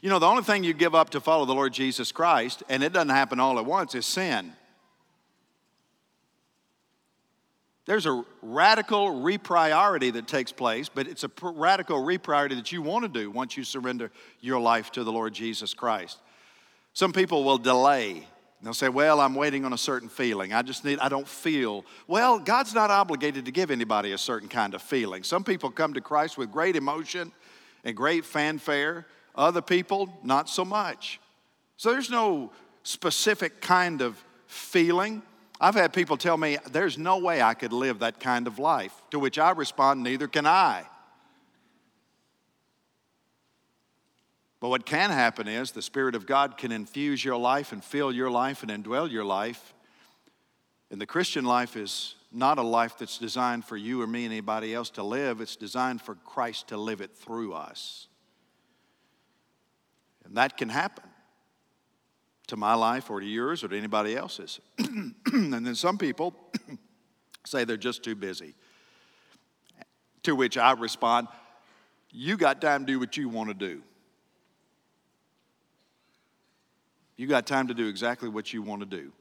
You 0.00 0.10
know, 0.10 0.18
the 0.18 0.26
only 0.26 0.42
thing 0.42 0.64
you 0.64 0.74
give 0.74 0.94
up 0.94 1.10
to 1.10 1.20
follow 1.20 1.44
the 1.44 1.54
Lord 1.54 1.72
Jesus 1.72 2.12
Christ, 2.12 2.62
and 2.68 2.82
it 2.82 2.92
doesn't 2.92 3.10
happen 3.10 3.40
all 3.40 3.58
at 3.58 3.64
once, 3.64 3.94
is 3.94 4.06
sin. 4.06 4.52
There's 7.84 8.06
a 8.06 8.24
radical 8.42 9.08
repriority 9.08 10.12
that 10.12 10.28
takes 10.28 10.52
place, 10.52 10.88
but 10.88 11.08
it's 11.08 11.24
a 11.24 11.30
radical 11.42 12.00
repriority 12.00 12.54
that 12.54 12.70
you 12.70 12.80
want 12.80 13.04
to 13.04 13.08
do 13.08 13.30
once 13.30 13.56
you 13.56 13.64
surrender 13.64 14.12
your 14.40 14.60
life 14.60 14.92
to 14.92 15.02
the 15.02 15.10
Lord 15.10 15.34
Jesus 15.34 15.74
Christ. 15.74 16.18
Some 16.92 17.12
people 17.12 17.42
will 17.42 17.58
delay. 17.58 18.26
They'll 18.62 18.74
say, 18.74 18.88
Well, 18.88 19.20
I'm 19.20 19.34
waiting 19.34 19.64
on 19.64 19.72
a 19.72 19.78
certain 19.78 20.08
feeling. 20.08 20.52
I 20.52 20.62
just 20.62 20.84
need, 20.84 21.00
I 21.00 21.08
don't 21.08 21.26
feel. 21.26 21.84
Well, 22.06 22.38
God's 22.38 22.74
not 22.74 22.90
obligated 22.90 23.46
to 23.46 23.50
give 23.50 23.72
anybody 23.72 24.12
a 24.12 24.18
certain 24.18 24.48
kind 24.48 24.74
of 24.74 24.82
feeling. 24.82 25.24
Some 25.24 25.42
people 25.42 25.68
come 25.70 25.94
to 25.94 26.00
Christ 26.00 26.38
with 26.38 26.52
great 26.52 26.76
emotion 26.76 27.32
and 27.82 27.96
great 27.96 28.24
fanfare, 28.24 29.06
other 29.34 29.62
people, 29.62 30.12
not 30.22 30.48
so 30.48 30.64
much. 30.64 31.20
So 31.76 31.92
there's 31.92 32.10
no 32.10 32.52
specific 32.82 33.60
kind 33.60 34.02
of 34.02 34.22
feeling. 34.46 35.22
I've 35.60 35.74
had 35.74 35.92
people 35.92 36.16
tell 36.16 36.36
me, 36.36 36.58
there's 36.70 36.98
no 36.98 37.18
way 37.18 37.40
I 37.40 37.54
could 37.54 37.72
live 37.72 38.00
that 38.00 38.20
kind 38.20 38.46
of 38.46 38.58
life, 38.58 38.94
to 39.10 39.18
which 39.18 39.38
I 39.38 39.50
respond, 39.52 40.02
neither 40.02 40.28
can 40.28 40.46
I. 40.46 40.84
But 44.60 44.68
what 44.68 44.86
can 44.86 45.10
happen 45.10 45.48
is 45.48 45.72
the 45.72 45.82
Spirit 45.82 46.14
of 46.14 46.24
God 46.24 46.56
can 46.56 46.70
infuse 46.70 47.24
your 47.24 47.36
life 47.36 47.72
and 47.72 47.82
fill 47.82 48.12
your 48.12 48.30
life 48.30 48.62
and 48.62 48.70
indwell 48.70 49.10
your 49.10 49.24
life. 49.24 49.74
And 50.90 51.00
the 51.00 51.06
Christian 51.06 51.44
life 51.44 51.76
is 51.76 52.14
not 52.30 52.58
a 52.58 52.62
life 52.62 52.96
that's 52.98 53.18
designed 53.18 53.64
for 53.64 53.76
you 53.76 54.00
or 54.02 54.06
me 54.06 54.24
and 54.24 54.32
anybody 54.32 54.72
else 54.72 54.90
to 54.90 55.02
live, 55.02 55.40
it's 55.40 55.56
designed 55.56 56.00
for 56.00 56.14
Christ 56.14 56.68
to 56.68 56.76
live 56.76 57.00
it 57.00 57.16
through 57.16 57.54
us. 57.54 58.06
And 60.32 60.38
that 60.38 60.56
can 60.56 60.70
happen 60.70 61.04
to 62.46 62.56
my 62.56 62.72
life 62.72 63.10
or 63.10 63.20
to 63.20 63.26
yours 63.26 63.62
or 63.62 63.68
to 63.68 63.76
anybody 63.76 64.16
else's. 64.16 64.60
and 64.78 65.52
then 65.52 65.74
some 65.74 65.98
people 65.98 66.34
say 67.44 67.64
they're 67.64 67.76
just 67.76 68.02
too 68.02 68.14
busy. 68.14 68.54
To 70.22 70.34
which 70.34 70.56
I 70.56 70.72
respond, 70.72 71.28
You 72.10 72.38
got 72.38 72.62
time 72.62 72.86
to 72.86 72.92
do 72.94 72.98
what 72.98 73.14
you 73.18 73.28
want 73.28 73.50
to 73.50 73.54
do. 73.54 73.82
You 77.18 77.26
got 77.26 77.46
time 77.46 77.68
to 77.68 77.74
do 77.74 77.86
exactly 77.86 78.30
what 78.30 78.54
you 78.54 78.62
want 78.62 78.80
to 78.80 78.86
do. 78.86 79.12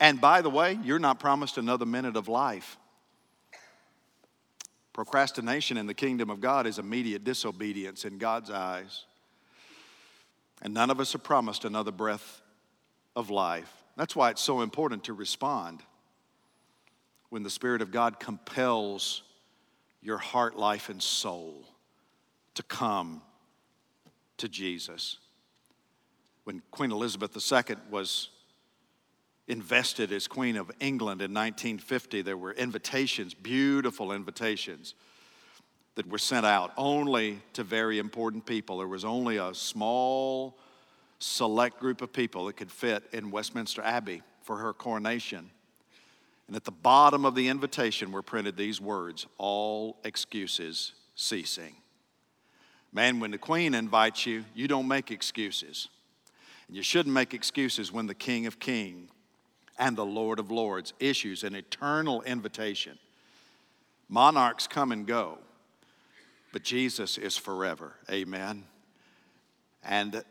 And 0.00 0.18
by 0.18 0.40
the 0.40 0.48
way, 0.48 0.78
you're 0.82 0.98
not 0.98 1.20
promised 1.20 1.58
another 1.58 1.84
minute 1.84 2.16
of 2.16 2.26
life. 2.26 2.78
Procrastination 4.94 5.76
in 5.76 5.86
the 5.86 5.92
kingdom 5.92 6.30
of 6.30 6.40
God 6.40 6.66
is 6.66 6.78
immediate 6.78 7.22
disobedience 7.22 8.06
in 8.06 8.16
God's 8.16 8.48
eyes. 8.48 9.04
And 10.64 10.72
none 10.72 10.90
of 10.90 10.98
us 10.98 11.14
are 11.14 11.18
promised 11.18 11.64
another 11.64 11.92
breath 11.92 12.40
of 13.14 13.30
life. 13.30 13.70
That's 13.96 14.16
why 14.16 14.30
it's 14.30 14.42
so 14.42 14.62
important 14.62 15.04
to 15.04 15.12
respond 15.12 15.82
when 17.28 17.42
the 17.42 17.50
Spirit 17.50 17.82
of 17.82 17.92
God 17.92 18.18
compels 18.18 19.22
your 20.00 20.18
heart, 20.18 20.56
life, 20.56 20.88
and 20.88 21.02
soul 21.02 21.64
to 22.54 22.62
come 22.62 23.22
to 24.38 24.48
Jesus. 24.48 25.18
When 26.44 26.62
Queen 26.70 26.92
Elizabeth 26.92 27.36
II 27.36 27.76
was 27.90 28.30
invested 29.46 30.12
as 30.12 30.26
Queen 30.26 30.56
of 30.56 30.70
England 30.80 31.20
in 31.20 31.32
1950, 31.32 32.22
there 32.22 32.36
were 32.36 32.52
invitations, 32.52 33.34
beautiful 33.34 34.12
invitations, 34.12 34.94
that 35.94 36.06
were 36.08 36.18
sent 36.18 36.44
out 36.44 36.72
only 36.76 37.40
to 37.52 37.62
very 37.62 37.98
important 37.98 38.46
people. 38.46 38.78
There 38.78 38.88
was 38.88 39.04
only 39.04 39.36
a 39.36 39.54
small 39.54 40.58
select 41.18 41.78
group 41.78 42.02
of 42.02 42.12
people 42.12 42.46
that 42.46 42.56
could 42.56 42.70
fit 42.70 43.04
in 43.12 43.30
Westminster 43.30 43.82
Abbey 43.82 44.22
for 44.42 44.58
her 44.58 44.72
coronation. 44.72 45.50
And 46.46 46.56
at 46.56 46.64
the 46.64 46.72
bottom 46.72 47.24
of 47.24 47.34
the 47.34 47.48
invitation 47.48 48.12
were 48.12 48.22
printed 48.22 48.56
these 48.56 48.80
words 48.80 49.26
All 49.38 49.98
excuses 50.04 50.92
ceasing. 51.14 51.76
Man, 52.92 53.18
when 53.18 53.30
the 53.30 53.38
Queen 53.38 53.74
invites 53.74 54.26
you, 54.26 54.44
you 54.54 54.68
don't 54.68 54.86
make 54.86 55.10
excuses. 55.10 55.88
And 56.68 56.76
you 56.76 56.82
shouldn't 56.82 57.14
make 57.14 57.34
excuses 57.34 57.90
when 57.90 58.06
the 58.06 58.14
King 58.14 58.46
of 58.46 58.60
Kings 58.60 59.10
and 59.78 59.96
the 59.96 60.06
Lord 60.06 60.38
of 60.38 60.50
Lords 60.50 60.92
issues 61.00 61.42
an 61.42 61.54
eternal 61.54 62.22
invitation. 62.22 62.98
Monarchs 64.08 64.68
come 64.68 64.92
and 64.92 65.06
go, 65.06 65.38
but 66.54 66.62
Jesus 66.62 67.18
is 67.18 67.36
forever. 67.36 67.94
Amen. 68.08 68.62
And 69.82 70.22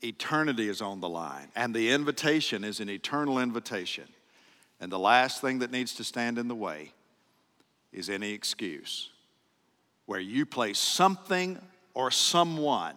eternity 0.00 0.68
is 0.68 0.80
on 0.80 1.00
the 1.00 1.08
line, 1.08 1.48
and 1.56 1.74
the 1.74 1.90
invitation 1.90 2.62
is 2.62 2.78
an 2.78 2.88
eternal 2.88 3.40
invitation. 3.40 4.04
And 4.80 4.92
the 4.92 4.98
last 5.00 5.40
thing 5.40 5.58
that 5.58 5.72
needs 5.72 5.96
to 5.96 6.04
stand 6.04 6.38
in 6.38 6.46
the 6.46 6.54
way 6.54 6.92
is 7.92 8.08
any 8.08 8.30
excuse 8.30 9.10
where 10.06 10.20
you 10.20 10.46
place 10.46 10.78
something 10.78 11.58
or 11.94 12.12
someone 12.12 12.94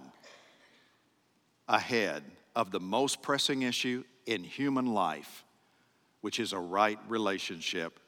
ahead 1.68 2.22
of 2.56 2.70
the 2.70 2.80
most 2.80 3.24
pressing 3.24 3.64
issue 3.64 4.04
in 4.28 4.44
human 4.44 4.94
life, 4.94 5.44
which 6.22 6.40
is 6.40 6.54
a 6.54 6.60
right 6.60 7.00
relationship 7.08 8.00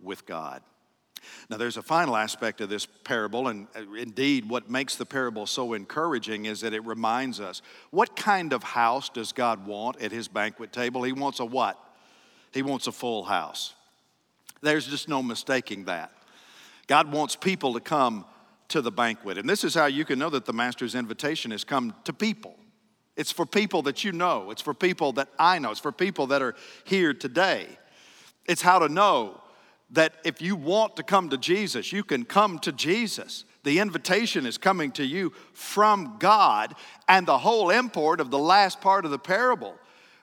with 0.00 0.24
God. 0.24 0.62
Now, 1.50 1.56
there's 1.56 1.76
a 1.76 1.82
final 1.82 2.16
aspect 2.16 2.60
of 2.60 2.68
this 2.68 2.86
parable, 2.86 3.48
and 3.48 3.66
uh, 3.76 3.92
indeed, 3.92 4.48
what 4.48 4.70
makes 4.70 4.96
the 4.96 5.06
parable 5.06 5.46
so 5.46 5.72
encouraging 5.72 6.46
is 6.46 6.60
that 6.60 6.72
it 6.72 6.84
reminds 6.84 7.40
us 7.40 7.62
what 7.90 8.16
kind 8.16 8.52
of 8.52 8.62
house 8.62 9.08
does 9.08 9.32
God 9.32 9.66
want 9.66 10.00
at 10.00 10.12
his 10.12 10.28
banquet 10.28 10.72
table? 10.72 11.02
He 11.02 11.12
wants 11.12 11.40
a 11.40 11.44
what? 11.44 11.78
He 12.52 12.62
wants 12.62 12.86
a 12.86 12.92
full 12.92 13.24
house. 13.24 13.74
There's 14.60 14.86
just 14.86 15.08
no 15.08 15.22
mistaking 15.22 15.84
that. 15.84 16.12
God 16.86 17.12
wants 17.12 17.36
people 17.36 17.74
to 17.74 17.80
come 17.80 18.24
to 18.68 18.80
the 18.80 18.90
banquet. 18.90 19.38
And 19.38 19.48
this 19.48 19.64
is 19.64 19.74
how 19.74 19.86
you 19.86 20.04
can 20.04 20.18
know 20.18 20.30
that 20.30 20.44
the 20.44 20.52
Master's 20.52 20.94
invitation 20.94 21.50
has 21.50 21.64
come 21.64 21.94
to 22.04 22.12
people. 22.12 22.56
It's 23.16 23.32
for 23.32 23.46
people 23.46 23.82
that 23.82 24.04
you 24.04 24.12
know, 24.12 24.50
it's 24.50 24.62
for 24.62 24.74
people 24.74 25.12
that 25.12 25.28
I 25.38 25.58
know, 25.58 25.70
it's 25.70 25.80
for 25.80 25.92
people 25.92 26.28
that 26.28 26.40
are 26.40 26.54
here 26.84 27.12
today. 27.12 27.66
It's 28.46 28.62
how 28.62 28.78
to 28.78 28.88
know 28.88 29.40
that 29.90 30.14
if 30.24 30.42
you 30.42 30.54
want 30.54 30.96
to 30.96 31.02
come 31.02 31.30
to 31.30 31.38
Jesus, 31.38 31.92
you 31.92 32.04
can 32.04 32.24
come 32.24 32.58
to 32.60 32.72
Jesus. 32.72 33.44
The 33.64 33.78
invitation 33.78 34.46
is 34.46 34.58
coming 34.58 34.92
to 34.92 35.04
you 35.04 35.32
from 35.52 36.16
God, 36.18 36.74
and 37.08 37.26
the 37.26 37.38
whole 37.38 37.70
import 37.70 38.20
of 38.20 38.30
the 38.30 38.38
last 38.38 38.80
part 38.80 39.04
of 39.04 39.10
the 39.10 39.18
parable, 39.18 39.74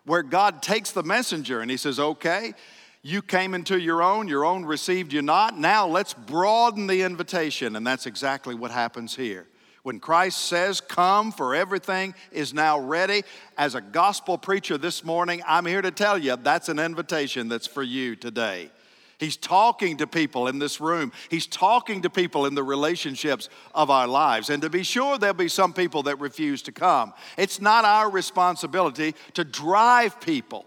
where 0.05 0.23
God 0.23 0.61
takes 0.61 0.91
the 0.91 1.03
messenger 1.03 1.61
and 1.61 1.69
he 1.69 1.77
says, 1.77 1.99
Okay, 1.99 2.53
You 3.01 3.21
came 3.21 3.53
into 3.53 3.79
your 3.79 4.01
own, 4.01 4.27
your 4.27 4.45
own 4.45 4.65
received 4.65 5.13
you 5.13 5.21
not. 5.21 5.57
Now 5.57 5.87
let's 5.87 6.13
broaden 6.13 6.87
the 6.87 7.03
invitation. 7.03 7.75
And 7.75 7.85
that's 7.85 8.05
exactly 8.05 8.55
what 8.55 8.71
happens 8.71 9.15
here. 9.15 9.47
When 9.83 9.99
Christ 9.99 10.39
says, 10.39 10.81
Come, 10.81 11.31
for 11.31 11.53
everything 11.53 12.15
is 12.31 12.53
now 12.53 12.79
ready, 12.79 13.23
as 13.57 13.75
a 13.75 13.81
gospel 13.81 14.37
preacher 14.37 14.77
this 14.77 15.03
morning, 15.03 15.43
I'm 15.45 15.65
here 15.65 15.83
to 15.83 15.91
tell 15.91 16.17
you 16.17 16.35
that's 16.35 16.69
an 16.69 16.79
invitation 16.79 17.47
that's 17.47 17.67
for 17.67 17.83
you 17.83 18.15
today. 18.15 18.71
He's 19.17 19.37
talking 19.37 19.97
to 19.97 20.07
people 20.07 20.47
in 20.47 20.59
this 20.59 20.81
room. 20.81 21.11
He's 21.29 21.47
talking 21.47 22.01
to 22.01 22.09
people 22.09 22.45
in 22.45 22.55
the 22.55 22.63
relationships 22.63 23.49
of 23.73 23.89
our 23.89 24.07
lives. 24.07 24.49
And 24.49 24.61
to 24.61 24.69
be 24.69 24.83
sure, 24.83 25.17
there'll 25.17 25.33
be 25.33 25.47
some 25.47 25.73
people 25.73 26.03
that 26.03 26.19
refuse 26.19 26.61
to 26.63 26.71
come. 26.71 27.13
It's 27.37 27.61
not 27.61 27.85
our 27.85 28.09
responsibility 28.09 29.15
to 29.33 29.43
drive 29.43 30.19
people 30.19 30.65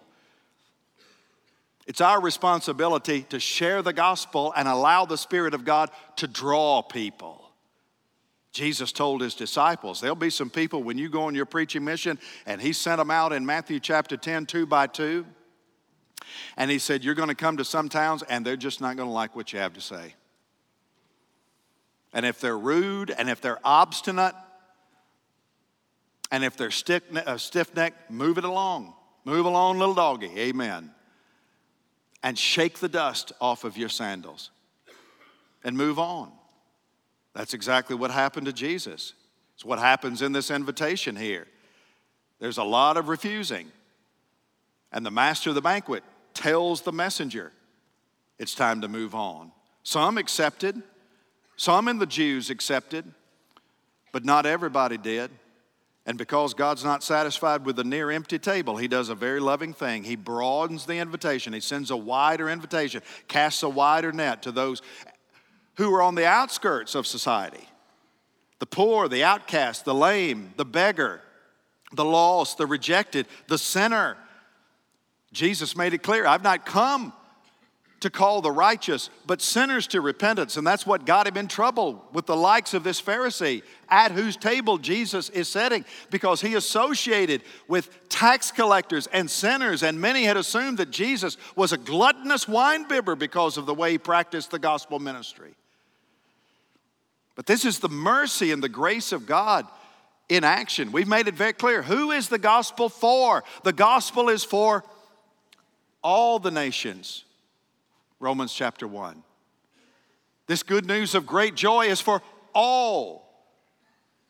it's 1.89 2.03
our 2.03 2.21
responsibility 2.21 3.23
to 3.31 3.41
share 3.41 3.81
the 3.81 3.95
gospel 3.95 4.53
and 4.55 4.69
allow 4.69 5.07
the 5.07 5.17
Spirit 5.17 5.55
of 5.55 5.65
God 5.65 5.91
to 6.17 6.29
draw 6.29 6.83
people. 6.83 7.51
Jesus 8.53 8.93
told 8.93 9.23
his 9.23 9.35
disciples, 9.35 9.99
there'll 9.99 10.15
be 10.15 10.29
some 10.29 10.51
people 10.51 10.83
when 10.83 10.99
you 10.99 11.09
go 11.09 11.23
on 11.23 11.35
your 11.35 11.47
preaching 11.47 11.83
mission, 11.83 12.19
and 12.45 12.61
he 12.61 12.75
sent 12.75 12.99
them 12.99 13.11
out 13.11 13.33
in 13.33 13.47
Matthew 13.47 13.81
chapter 13.81 14.19
10, 14.19 14.45
two 14.45 14.67
by 14.67 14.87
two. 14.87 15.25
And 16.57 16.71
he 16.71 16.79
said, 16.79 17.05
You're 17.05 17.15
going 17.15 17.29
to 17.29 17.35
come 17.35 17.57
to 17.57 17.65
some 17.65 17.89
towns, 17.89 18.23
and 18.23 18.45
they're 18.45 18.57
just 18.57 18.81
not 18.81 18.97
going 18.97 19.09
to 19.09 19.13
like 19.13 19.37
what 19.37 19.53
you 19.53 19.59
have 19.59 19.75
to 19.75 19.81
say. 19.81 20.15
And 22.13 22.25
if 22.25 22.41
they're 22.41 22.59
rude, 22.59 23.11
and 23.11 23.29
if 23.29 23.41
they're 23.41 23.61
obstinate, 23.65 24.35
and 26.31 26.45
if 26.45 26.57
they're 26.57 26.73
uh, 27.27 27.39
stiff 27.39 27.75
necked, 27.75 28.11
move 28.11 28.39
it 28.39 28.45
along. 28.45 28.95
Move 29.25 29.47
along, 29.47 29.79
little 29.79 29.95
doggy. 29.95 30.31
Amen 30.37 30.91
and 32.23 32.39
shake 32.39 32.79
the 32.79 32.89
dust 32.89 33.33
off 33.41 33.65
of 33.65 33.77
your 33.77 33.89
sandals 33.89 34.51
and 35.65 35.77
move 35.77 35.99
on. 35.99 36.33
That's 37.35 37.55
exactly 37.55 37.95
what 37.95 38.11
happened 38.11 38.47
to 38.47 38.53
Jesus. 38.53 39.15
It's 39.55 39.65
what 39.65 39.79
happens 39.79 40.23
in 40.23 40.33
this 40.33 40.51
invitation 40.51 41.17
here. 41.17 41.47
There's 42.41 42.59
a 42.59 42.65
lot 42.65 42.97
of 42.97 43.09
refusing. 43.09 43.71
And 44.93 45.05
the 45.05 45.11
master 45.11 45.51
of 45.51 45.55
the 45.55 45.63
banquet 45.63 46.03
tells 46.35 46.83
the 46.83 46.93
messenger, 46.93 47.53
it's 48.39 48.55
time 48.55 48.81
to 48.81 48.89
move 48.89 49.15
on. 49.15 49.53
Some 49.83 50.19
accepted, 50.19 50.83
some 51.57 51.89
in 51.89 51.99
the 51.99 52.07
Jews 52.07 52.51
accepted, 52.51 53.05
but 54.13 54.25
not 54.25 54.47
everybody 54.47 54.97
did. 54.97 55.31
And 56.07 56.17
because 56.17 56.55
God's 56.55 56.85
not 56.85 57.03
satisfied 57.03 57.67
with 57.67 57.77
the 57.77 57.85
near 57.85 58.11
empty 58.11 58.39
table, 58.39 58.79
He 58.79 58.89
does 58.89 59.11
a 59.11 59.15
very 59.15 59.41
loving 59.41 59.75
thing. 59.75 60.05
He 60.05 60.17
broadens 60.17 60.87
the 60.87 60.99
invitation, 60.99 61.53
He 61.53 61.61
sends 61.61 61.91
a 61.91 61.97
wider 61.97 62.49
invitation, 62.49 63.03
casts 63.29 63.63
a 63.63 63.69
wider 63.69 64.13
net 64.13 64.43
to 64.43 64.53
those 64.53 64.81
who 65.77 65.95
are 65.95 66.03
on 66.03 66.15
the 66.15 66.27
outskirts 66.27 66.95
of 66.95 67.07
society 67.07 67.69
the 68.59 68.67
poor, 68.67 69.07
the 69.07 69.23
outcast, 69.23 69.85
the 69.85 69.95
lame, 69.95 70.53
the 70.57 70.65
beggar, 70.65 71.21
the 71.93 72.05
lost, 72.05 72.59
the 72.59 72.67
rejected, 72.67 73.27
the 73.47 73.59
sinner. 73.59 74.17
Jesus 75.33 75.77
made 75.77 75.95
it 75.95 76.03
clear 76.03 76.27
I've 76.27 76.43
not 76.43 76.65
come 76.67 77.13
to 78.01 78.11
call 78.11 78.41
the 78.41 78.53
righteous, 78.53 79.11
but 79.27 79.43
sinners 79.43 79.89
to 79.89 80.01
repentance. 80.01 80.57
And 80.57 80.67
that's 80.67 80.87
what 80.87 81.05
got 81.05 81.27
him 81.27 81.37
in 81.37 81.49
trouble 81.49 82.05
with 82.13 82.27
the 82.27 82.37
likes 82.37 82.73
of 82.73 82.85
this 82.85 83.03
Pharisee, 83.03 83.63
at 83.89 84.13
whose 84.13 84.37
table 84.37 84.79
Jesus 84.79 85.29
is 85.31 85.49
sitting, 85.49 85.85
because 86.11 86.41
he 86.41 86.55
associated 86.55 87.43
with 87.67 88.09
tax 88.09 88.53
collectors 88.53 89.09
and 89.09 89.29
sinners. 89.29 89.83
And 89.83 90.01
many 90.01 90.25
had 90.25 90.37
assumed 90.37 90.79
that 90.79 90.91
Jesus 90.91 91.37
was 91.57 91.73
a 91.73 91.77
gluttonous 91.77 92.45
winebibber 92.45 93.19
because 93.19 93.57
of 93.57 93.67
the 93.67 93.75
way 93.75 93.93
he 93.93 93.99
practiced 93.99 94.53
the 94.53 94.61
gospel 94.61 95.01
ministry. 95.01 95.55
But 97.35 97.47
this 97.47 97.65
is 97.65 97.81
the 97.81 97.89
mercy 97.89 98.53
and 98.53 98.63
the 98.63 98.69
grace 98.69 99.11
of 99.11 99.27
God 99.27 99.67
in 100.29 100.45
action. 100.45 100.93
We've 100.93 101.09
made 101.09 101.27
it 101.27 101.35
very 101.35 101.53
clear. 101.53 101.83
Who 101.83 102.13
is 102.13 102.29
the 102.29 102.39
gospel 102.39 102.89
for? 102.89 103.43
The 103.65 103.73
gospel 103.73 104.29
is 104.29 104.45
for 104.45 104.85
all 106.03 106.39
the 106.39 106.51
nations 106.51 107.25
Romans 108.21 108.53
chapter 108.53 108.87
1. 108.87 109.23
This 110.47 110.63
good 110.63 110.87
news 110.87 111.15
of 111.15 111.27
great 111.27 111.55
joy 111.55 111.87
is 111.87 112.01
for 112.01 112.23
all 112.55 113.29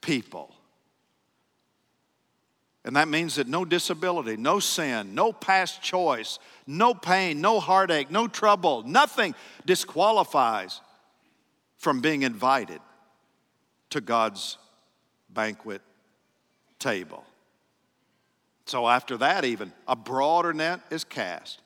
people. 0.00 0.54
And 2.84 2.96
that 2.96 3.08
means 3.08 3.36
that 3.36 3.48
no 3.48 3.64
disability, 3.64 4.36
no 4.36 4.60
sin, 4.60 5.14
no 5.14 5.32
past 5.32 5.82
choice, 5.82 6.38
no 6.66 6.94
pain, 6.94 7.40
no 7.40 7.60
heartache, 7.60 8.10
no 8.10 8.28
trouble, 8.28 8.82
nothing 8.82 9.34
disqualifies 9.66 10.80
from 11.76 12.00
being 12.00 12.22
invited 12.22 12.80
to 13.90 14.00
God's 14.00 14.58
banquet 15.28 15.82
table. 16.78 17.24
So, 18.68 18.86
after 18.86 19.16
that, 19.16 19.44
even 19.46 19.72
a 19.86 19.96
broader 19.96 20.52
net 20.52 20.80
is 20.90 21.02
cast. 21.02 21.60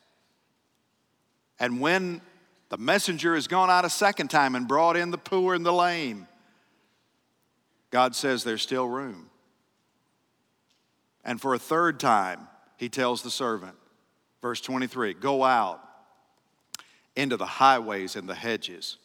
And 1.59 1.81
when 1.81 2.21
the 2.69 2.77
messenger 2.77 3.35
has 3.35 3.47
gone 3.47 3.69
out 3.69 3.83
a 3.83 3.89
second 3.89 4.29
time 4.29 4.55
and 4.55 4.67
brought 4.67 4.95
in 4.95 5.11
the 5.11 5.17
poor 5.17 5.53
and 5.53 5.65
the 5.65 5.73
lame, 5.73 6.27
God 7.91 8.15
says 8.15 8.43
there's 8.43 8.61
still 8.61 8.87
room. 8.87 9.29
And 11.25 11.39
for 11.39 11.53
a 11.53 11.59
third 11.59 11.99
time, 11.99 12.47
he 12.77 12.89
tells 12.89 13.21
the 13.21 13.29
servant, 13.29 13.75
verse 14.41 14.61
23 14.61 15.13
Go 15.13 15.43
out 15.43 15.81
into 17.15 17.37
the 17.37 17.45
highways 17.45 18.15
and 18.15 18.27
the 18.27 18.35
hedges 18.35 18.97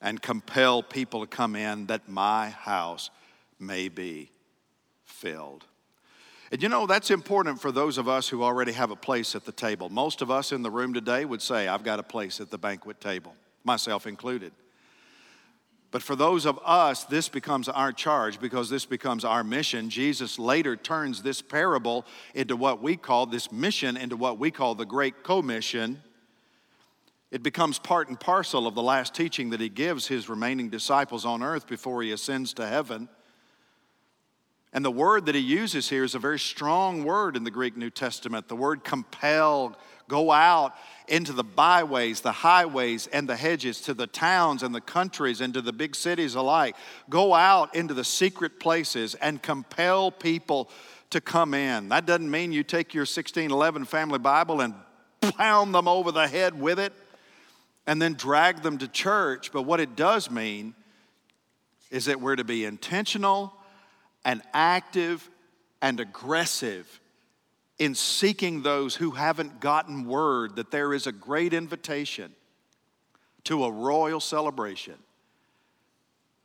and 0.00 0.20
compel 0.20 0.82
people 0.82 1.20
to 1.20 1.26
come 1.26 1.54
in 1.54 1.86
that 1.86 2.08
my 2.08 2.50
house 2.50 3.10
may 3.60 3.88
be 3.88 4.30
filled. 5.04 5.64
And 6.52 6.62
you 6.62 6.68
know, 6.68 6.86
that's 6.86 7.10
important 7.10 7.62
for 7.62 7.72
those 7.72 7.96
of 7.96 8.08
us 8.08 8.28
who 8.28 8.42
already 8.42 8.72
have 8.72 8.90
a 8.90 8.96
place 8.96 9.34
at 9.34 9.46
the 9.46 9.52
table. 9.52 9.88
Most 9.88 10.20
of 10.20 10.30
us 10.30 10.52
in 10.52 10.60
the 10.60 10.70
room 10.70 10.92
today 10.92 11.24
would 11.24 11.40
say, 11.40 11.66
I've 11.66 11.82
got 11.82 11.98
a 11.98 12.02
place 12.02 12.42
at 12.42 12.50
the 12.50 12.58
banquet 12.58 13.00
table, 13.00 13.34
myself 13.64 14.06
included. 14.06 14.52
But 15.90 16.02
for 16.02 16.14
those 16.14 16.44
of 16.44 16.60
us, 16.62 17.04
this 17.04 17.30
becomes 17.30 17.70
our 17.70 17.90
charge 17.90 18.38
because 18.38 18.68
this 18.68 18.84
becomes 18.84 19.24
our 19.24 19.42
mission. 19.42 19.88
Jesus 19.88 20.38
later 20.38 20.76
turns 20.76 21.22
this 21.22 21.40
parable 21.40 22.04
into 22.34 22.54
what 22.54 22.82
we 22.82 22.98
call 22.98 23.24
this 23.24 23.50
mission, 23.50 23.96
into 23.96 24.18
what 24.18 24.38
we 24.38 24.50
call 24.50 24.74
the 24.74 24.84
Great 24.84 25.24
Commission. 25.24 26.02
It 27.30 27.42
becomes 27.42 27.78
part 27.78 28.10
and 28.10 28.20
parcel 28.20 28.66
of 28.66 28.74
the 28.74 28.82
last 28.82 29.14
teaching 29.14 29.48
that 29.50 29.60
he 29.60 29.70
gives 29.70 30.06
his 30.06 30.28
remaining 30.28 30.68
disciples 30.68 31.24
on 31.24 31.42
earth 31.42 31.66
before 31.66 32.02
he 32.02 32.12
ascends 32.12 32.52
to 32.54 32.66
heaven. 32.66 33.08
And 34.72 34.84
the 34.84 34.90
word 34.90 35.26
that 35.26 35.34
he 35.34 35.40
uses 35.40 35.90
here 35.90 36.02
is 36.02 36.14
a 36.14 36.18
very 36.18 36.38
strong 36.38 37.04
word 37.04 37.36
in 37.36 37.44
the 37.44 37.50
Greek 37.50 37.76
New 37.76 37.90
Testament. 37.90 38.48
The 38.48 38.56
word 38.56 38.84
compelled, 38.84 39.76
go 40.08 40.32
out 40.32 40.74
into 41.08 41.34
the 41.34 41.44
byways, 41.44 42.22
the 42.22 42.32
highways, 42.32 43.06
and 43.08 43.28
the 43.28 43.36
hedges, 43.36 43.82
to 43.82 43.92
the 43.92 44.06
towns 44.06 44.62
and 44.62 44.74
the 44.74 44.80
countries, 44.80 45.42
and 45.42 45.52
to 45.52 45.60
the 45.60 45.74
big 45.74 45.94
cities 45.94 46.34
alike. 46.34 46.74
Go 47.10 47.34
out 47.34 47.74
into 47.74 47.92
the 47.92 48.04
secret 48.04 48.60
places 48.60 49.14
and 49.16 49.42
compel 49.42 50.10
people 50.10 50.70
to 51.10 51.20
come 51.20 51.52
in. 51.52 51.90
That 51.90 52.06
doesn't 52.06 52.30
mean 52.30 52.52
you 52.52 52.62
take 52.62 52.94
your 52.94 53.02
1611 53.02 53.84
family 53.84 54.18
Bible 54.18 54.62
and 54.62 54.74
pound 55.36 55.74
them 55.74 55.86
over 55.86 56.10
the 56.10 56.26
head 56.26 56.58
with 56.58 56.80
it 56.80 56.94
and 57.86 58.00
then 58.00 58.14
drag 58.14 58.62
them 58.62 58.78
to 58.78 58.88
church. 58.88 59.52
But 59.52 59.62
what 59.62 59.80
it 59.80 59.96
does 59.96 60.30
mean 60.30 60.74
is 61.90 62.06
that 62.06 62.22
we're 62.22 62.36
to 62.36 62.44
be 62.44 62.64
intentional 62.64 63.52
and 64.24 64.42
active 64.52 65.28
and 65.80 65.98
aggressive 66.00 67.00
in 67.78 67.94
seeking 67.94 68.62
those 68.62 68.94
who 68.94 69.10
haven't 69.10 69.60
gotten 69.60 70.06
word 70.06 70.56
that 70.56 70.70
there 70.70 70.94
is 70.94 71.06
a 71.06 71.12
great 71.12 71.52
invitation 71.52 72.32
to 73.44 73.64
a 73.64 73.70
royal 73.70 74.20
celebration 74.20 74.94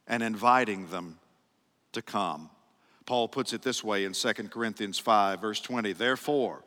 and 0.08 0.24
inviting 0.24 0.88
them 0.88 1.20
to 1.92 2.02
come. 2.02 2.50
Paul 3.06 3.28
puts 3.28 3.54
it 3.54 3.62
this 3.62 3.84
way 3.84 4.06
in 4.06 4.14
2 4.14 4.34
Corinthians 4.50 4.98
5, 4.98 5.40
verse 5.40 5.62
20 5.62 5.94
Therefore, 5.94 6.64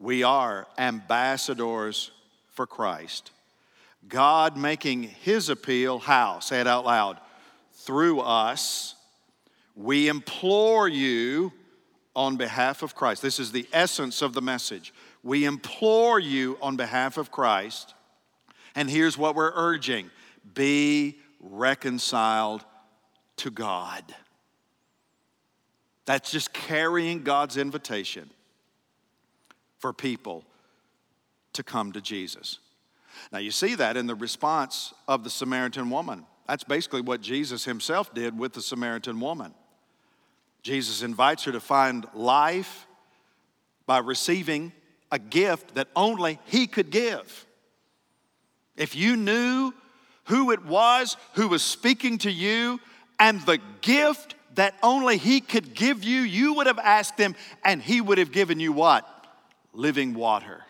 we 0.00 0.24
are 0.24 0.66
ambassadors 0.76 2.10
for 2.50 2.66
Christ. 2.66 3.30
God 4.08 4.56
making 4.56 5.04
his 5.04 5.48
appeal, 5.48 5.98
how? 5.98 6.40
Say 6.40 6.60
it 6.60 6.66
out 6.66 6.84
loud. 6.84 7.20
Through 7.72 8.20
us 8.20 8.95
we 9.76 10.08
implore 10.08 10.88
you 10.88 11.52
on 12.16 12.36
behalf 12.36 12.82
of 12.82 12.94
Christ. 12.94 13.20
This 13.20 13.38
is 13.38 13.52
the 13.52 13.68
essence 13.72 14.22
of 14.22 14.32
the 14.32 14.40
message. 14.40 14.94
We 15.22 15.44
implore 15.44 16.18
you 16.18 16.58
on 16.62 16.76
behalf 16.76 17.18
of 17.18 17.30
Christ. 17.30 17.94
And 18.74 18.88
here's 18.88 19.18
what 19.18 19.34
we're 19.34 19.52
urging 19.54 20.10
be 20.54 21.18
reconciled 21.40 22.64
to 23.36 23.50
God. 23.50 24.02
That's 26.06 26.30
just 26.30 26.52
carrying 26.54 27.22
God's 27.22 27.56
invitation 27.56 28.30
for 29.78 29.92
people 29.92 30.44
to 31.52 31.62
come 31.62 31.92
to 31.92 32.00
Jesus. 32.00 32.60
Now, 33.32 33.38
you 33.38 33.50
see 33.50 33.74
that 33.74 33.96
in 33.96 34.06
the 34.06 34.14
response 34.14 34.94
of 35.08 35.24
the 35.24 35.30
Samaritan 35.30 35.90
woman. 35.90 36.24
That's 36.46 36.64
basically 36.64 37.00
what 37.00 37.20
Jesus 37.20 37.64
himself 37.64 38.14
did 38.14 38.38
with 38.38 38.52
the 38.52 38.62
Samaritan 38.62 39.20
woman. 39.20 39.52
Jesus 40.66 41.02
invites 41.02 41.44
her 41.44 41.52
to 41.52 41.60
find 41.60 42.08
life 42.12 42.88
by 43.86 43.98
receiving 43.98 44.72
a 45.12 45.18
gift 45.18 45.76
that 45.76 45.86
only 45.94 46.40
He 46.46 46.66
could 46.66 46.90
give. 46.90 47.46
If 48.76 48.96
you 48.96 49.16
knew 49.16 49.72
who 50.24 50.50
it 50.50 50.64
was 50.64 51.16
who 51.34 51.46
was 51.46 51.62
speaking 51.62 52.18
to 52.18 52.32
you 52.32 52.80
and 53.20 53.40
the 53.42 53.60
gift 53.80 54.34
that 54.56 54.74
only 54.82 55.18
He 55.18 55.40
could 55.40 55.72
give 55.72 56.02
you, 56.02 56.22
you 56.22 56.54
would 56.54 56.66
have 56.66 56.80
asked 56.80 57.16
Him 57.16 57.36
and 57.64 57.80
He 57.80 58.00
would 58.00 58.18
have 58.18 58.32
given 58.32 58.58
you 58.58 58.72
what? 58.72 59.06
Living 59.72 60.14
water. 60.14 60.64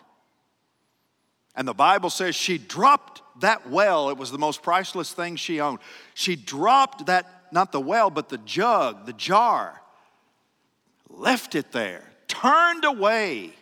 And 1.55 1.67
the 1.67 1.73
Bible 1.73 2.11
says 2.11 2.35
she 2.35 2.59
dropped 2.59 3.23
that 3.41 3.67
well. 3.67 4.11
It 4.11 4.17
was 4.17 4.29
the 4.29 4.37
most 4.37 4.61
priceless 4.61 5.11
thing 5.11 5.37
she 5.37 5.59
owned. 5.59 5.79
She 6.13 6.35
dropped 6.35 7.07
that, 7.07 7.47
not 7.51 7.71
the 7.71 7.81
well, 7.81 8.11
but 8.11 8.29
the 8.29 8.37
jug, 8.37 9.07
the 9.07 9.13
jar, 9.13 9.81
left 11.09 11.55
it 11.55 11.71
there, 11.71 12.03
turned 12.27 12.85
away 12.85 13.53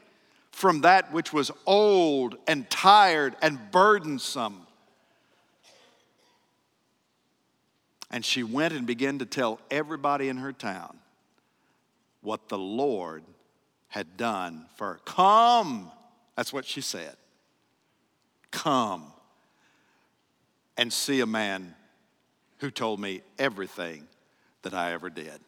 from 0.51 0.81
that 0.81 1.11
which 1.11 1.33
was 1.33 1.51
old 1.65 2.37
and 2.47 2.69
tired 2.69 3.35
and 3.41 3.59
burdensome. 3.71 4.65
And 8.09 8.23
she 8.23 8.43
went 8.43 8.73
and 8.73 8.87
began 8.87 9.19
to 9.19 9.25
tell 9.25 9.59
everybody 9.69 10.29
in 10.29 10.37
her 10.37 10.53
town 10.53 10.97
what 12.21 12.47
the 12.47 12.57
Lord 12.57 13.23
had 13.89 14.17
done 14.17 14.65
for 14.77 14.93
her. 14.93 14.99
Come, 15.05 15.91
that's 16.35 16.53
what 16.53 16.65
she 16.65 16.81
said. 16.81 17.15
Come 18.51 19.11
and 20.77 20.91
see 20.91 21.19
a 21.19 21.25
man 21.25 21.75
who 22.59 22.71
told 22.71 22.99
me 22.99 23.21
everything 23.37 24.07
that 24.61 24.73
I 24.73 24.93
ever 24.93 25.09
did. 25.09 25.39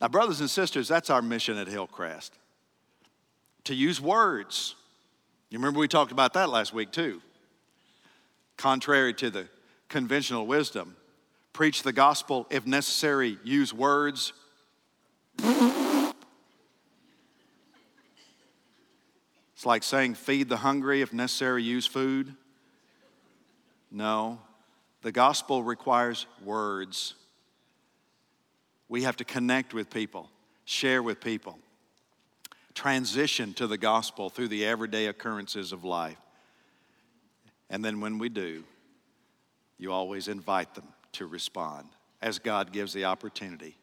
Now, 0.00 0.08
brothers 0.08 0.40
and 0.40 0.50
sisters, 0.50 0.88
that's 0.88 1.10
our 1.10 1.22
mission 1.22 1.56
at 1.56 1.68
Hillcrest 1.68 2.32
to 3.64 3.74
use 3.74 4.00
words. 4.00 4.74
You 5.50 5.58
remember 5.58 5.80
we 5.80 5.88
talked 5.88 6.12
about 6.12 6.34
that 6.34 6.50
last 6.50 6.72
week 6.74 6.92
too. 6.92 7.20
Contrary 8.56 9.14
to 9.14 9.30
the 9.30 9.48
conventional 9.88 10.46
wisdom, 10.46 10.96
preach 11.52 11.82
the 11.82 11.92
gospel, 11.92 12.46
if 12.50 12.66
necessary, 12.66 13.38
use 13.42 13.72
words. 13.72 14.32
It's 19.54 19.64
like 19.64 19.82
saying, 19.82 20.14
feed 20.14 20.48
the 20.48 20.58
hungry, 20.58 21.00
if 21.00 21.12
necessary, 21.12 21.62
use 21.62 21.86
food. 21.86 22.34
No, 23.90 24.40
the 25.02 25.12
gospel 25.12 25.62
requires 25.62 26.26
words. 26.44 27.14
We 28.94 29.02
have 29.02 29.16
to 29.16 29.24
connect 29.24 29.74
with 29.74 29.90
people, 29.90 30.30
share 30.64 31.02
with 31.02 31.20
people, 31.20 31.58
transition 32.74 33.52
to 33.54 33.66
the 33.66 33.76
gospel 33.76 34.30
through 34.30 34.46
the 34.46 34.64
everyday 34.64 35.06
occurrences 35.06 35.72
of 35.72 35.82
life. 35.82 36.16
And 37.68 37.84
then 37.84 38.00
when 38.00 38.20
we 38.20 38.28
do, 38.28 38.62
you 39.78 39.90
always 39.90 40.28
invite 40.28 40.76
them 40.76 40.86
to 41.14 41.26
respond 41.26 41.88
as 42.22 42.38
God 42.38 42.70
gives 42.70 42.92
the 42.92 43.06
opportunity. 43.06 43.76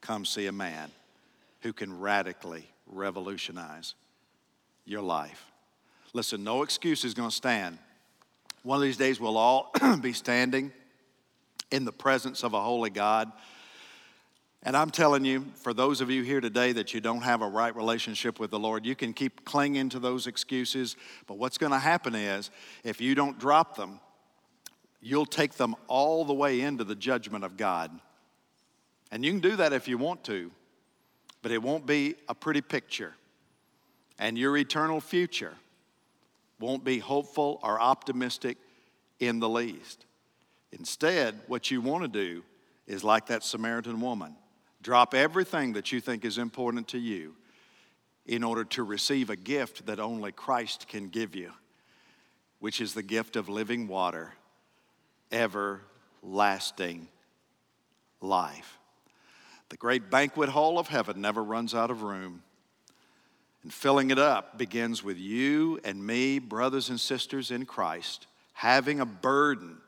Come 0.00 0.24
see 0.24 0.46
a 0.46 0.52
man 0.52 0.92
who 1.62 1.72
can 1.72 1.98
radically 1.98 2.68
revolutionize 2.86 3.94
your 4.84 5.02
life. 5.02 5.44
Listen, 6.12 6.44
no 6.44 6.62
excuse 6.62 7.04
is 7.04 7.14
going 7.14 7.30
to 7.30 7.34
stand. 7.34 7.78
One 8.62 8.76
of 8.76 8.82
these 8.82 8.96
days, 8.96 9.18
we'll 9.18 9.38
all 9.38 9.72
be 10.00 10.12
standing 10.12 10.70
in 11.72 11.84
the 11.84 11.90
presence 11.90 12.44
of 12.44 12.54
a 12.54 12.60
holy 12.60 12.90
God. 12.90 13.32
And 14.64 14.76
I'm 14.76 14.90
telling 14.90 15.24
you, 15.24 15.46
for 15.56 15.74
those 15.74 16.00
of 16.00 16.10
you 16.10 16.22
here 16.22 16.40
today 16.40 16.72
that 16.72 16.94
you 16.94 17.00
don't 17.00 17.22
have 17.22 17.42
a 17.42 17.48
right 17.48 17.74
relationship 17.74 18.38
with 18.38 18.50
the 18.50 18.58
Lord, 18.58 18.86
you 18.86 18.94
can 18.94 19.12
keep 19.12 19.44
clinging 19.44 19.88
to 19.88 19.98
those 19.98 20.26
excuses. 20.26 20.96
But 21.26 21.38
what's 21.38 21.58
going 21.58 21.72
to 21.72 21.78
happen 21.78 22.14
is, 22.14 22.50
if 22.84 23.00
you 23.00 23.14
don't 23.16 23.38
drop 23.40 23.76
them, 23.76 23.98
you'll 25.00 25.26
take 25.26 25.54
them 25.54 25.74
all 25.88 26.24
the 26.24 26.34
way 26.34 26.60
into 26.60 26.84
the 26.84 26.94
judgment 26.94 27.44
of 27.44 27.56
God. 27.56 27.90
And 29.10 29.24
you 29.24 29.32
can 29.32 29.40
do 29.40 29.56
that 29.56 29.72
if 29.72 29.88
you 29.88 29.98
want 29.98 30.22
to, 30.24 30.52
but 31.42 31.50
it 31.50 31.60
won't 31.60 31.86
be 31.86 32.14
a 32.28 32.34
pretty 32.34 32.60
picture 32.60 33.14
and 34.22 34.38
your 34.38 34.56
eternal 34.56 35.00
future 35.00 35.54
won't 36.60 36.84
be 36.84 37.00
hopeful 37.00 37.58
or 37.64 37.80
optimistic 37.80 38.56
in 39.18 39.40
the 39.40 39.48
least. 39.48 40.06
Instead, 40.70 41.40
what 41.48 41.72
you 41.72 41.80
want 41.80 42.04
to 42.04 42.08
do 42.08 42.44
is 42.86 43.02
like 43.02 43.26
that 43.26 43.42
Samaritan 43.42 44.00
woman 44.00 44.36
drop 44.82 45.14
everything 45.14 45.74
that 45.74 45.92
you 45.92 46.00
think 46.00 46.24
is 46.24 46.38
important 46.38 46.88
to 46.88 46.98
you 46.98 47.34
in 48.26 48.44
order 48.44 48.64
to 48.64 48.82
receive 48.82 49.30
a 49.30 49.36
gift 49.36 49.86
that 49.86 49.98
only 49.98 50.32
Christ 50.32 50.88
can 50.88 51.08
give 51.08 51.34
you, 51.34 51.52
which 52.58 52.80
is 52.80 52.94
the 52.94 53.02
gift 53.02 53.36
of 53.36 53.48
living 53.48 53.88
water, 53.88 54.32
everlasting 55.30 57.08
life. 58.20 58.78
The 59.70 59.76
great 59.76 60.10
banquet 60.10 60.50
hall 60.50 60.78
of 60.78 60.88
heaven 60.88 61.20
never 61.20 61.42
runs 61.42 61.74
out 61.74 61.90
of 61.90 62.02
room. 62.02 62.42
And 63.62 63.72
filling 63.72 64.10
it 64.10 64.18
up 64.18 64.58
begins 64.58 65.02
with 65.02 65.16
you 65.16 65.80
and 65.84 66.04
me, 66.04 66.38
brothers 66.38 66.90
and 66.90 67.00
sisters 67.00 67.50
in 67.50 67.64
Christ, 67.64 68.26
having 68.52 69.00
a 69.00 69.06
burden 69.06 69.78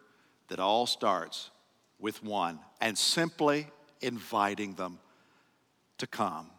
that 0.49 0.61
all 0.61 0.87
starts 0.87 1.51
with 1.99 2.23
one 2.23 2.61
and 2.81 2.97
simply 2.97 3.67
inviting 4.05 4.75
them 4.75 4.99
to 5.99 6.07
come. 6.07 6.51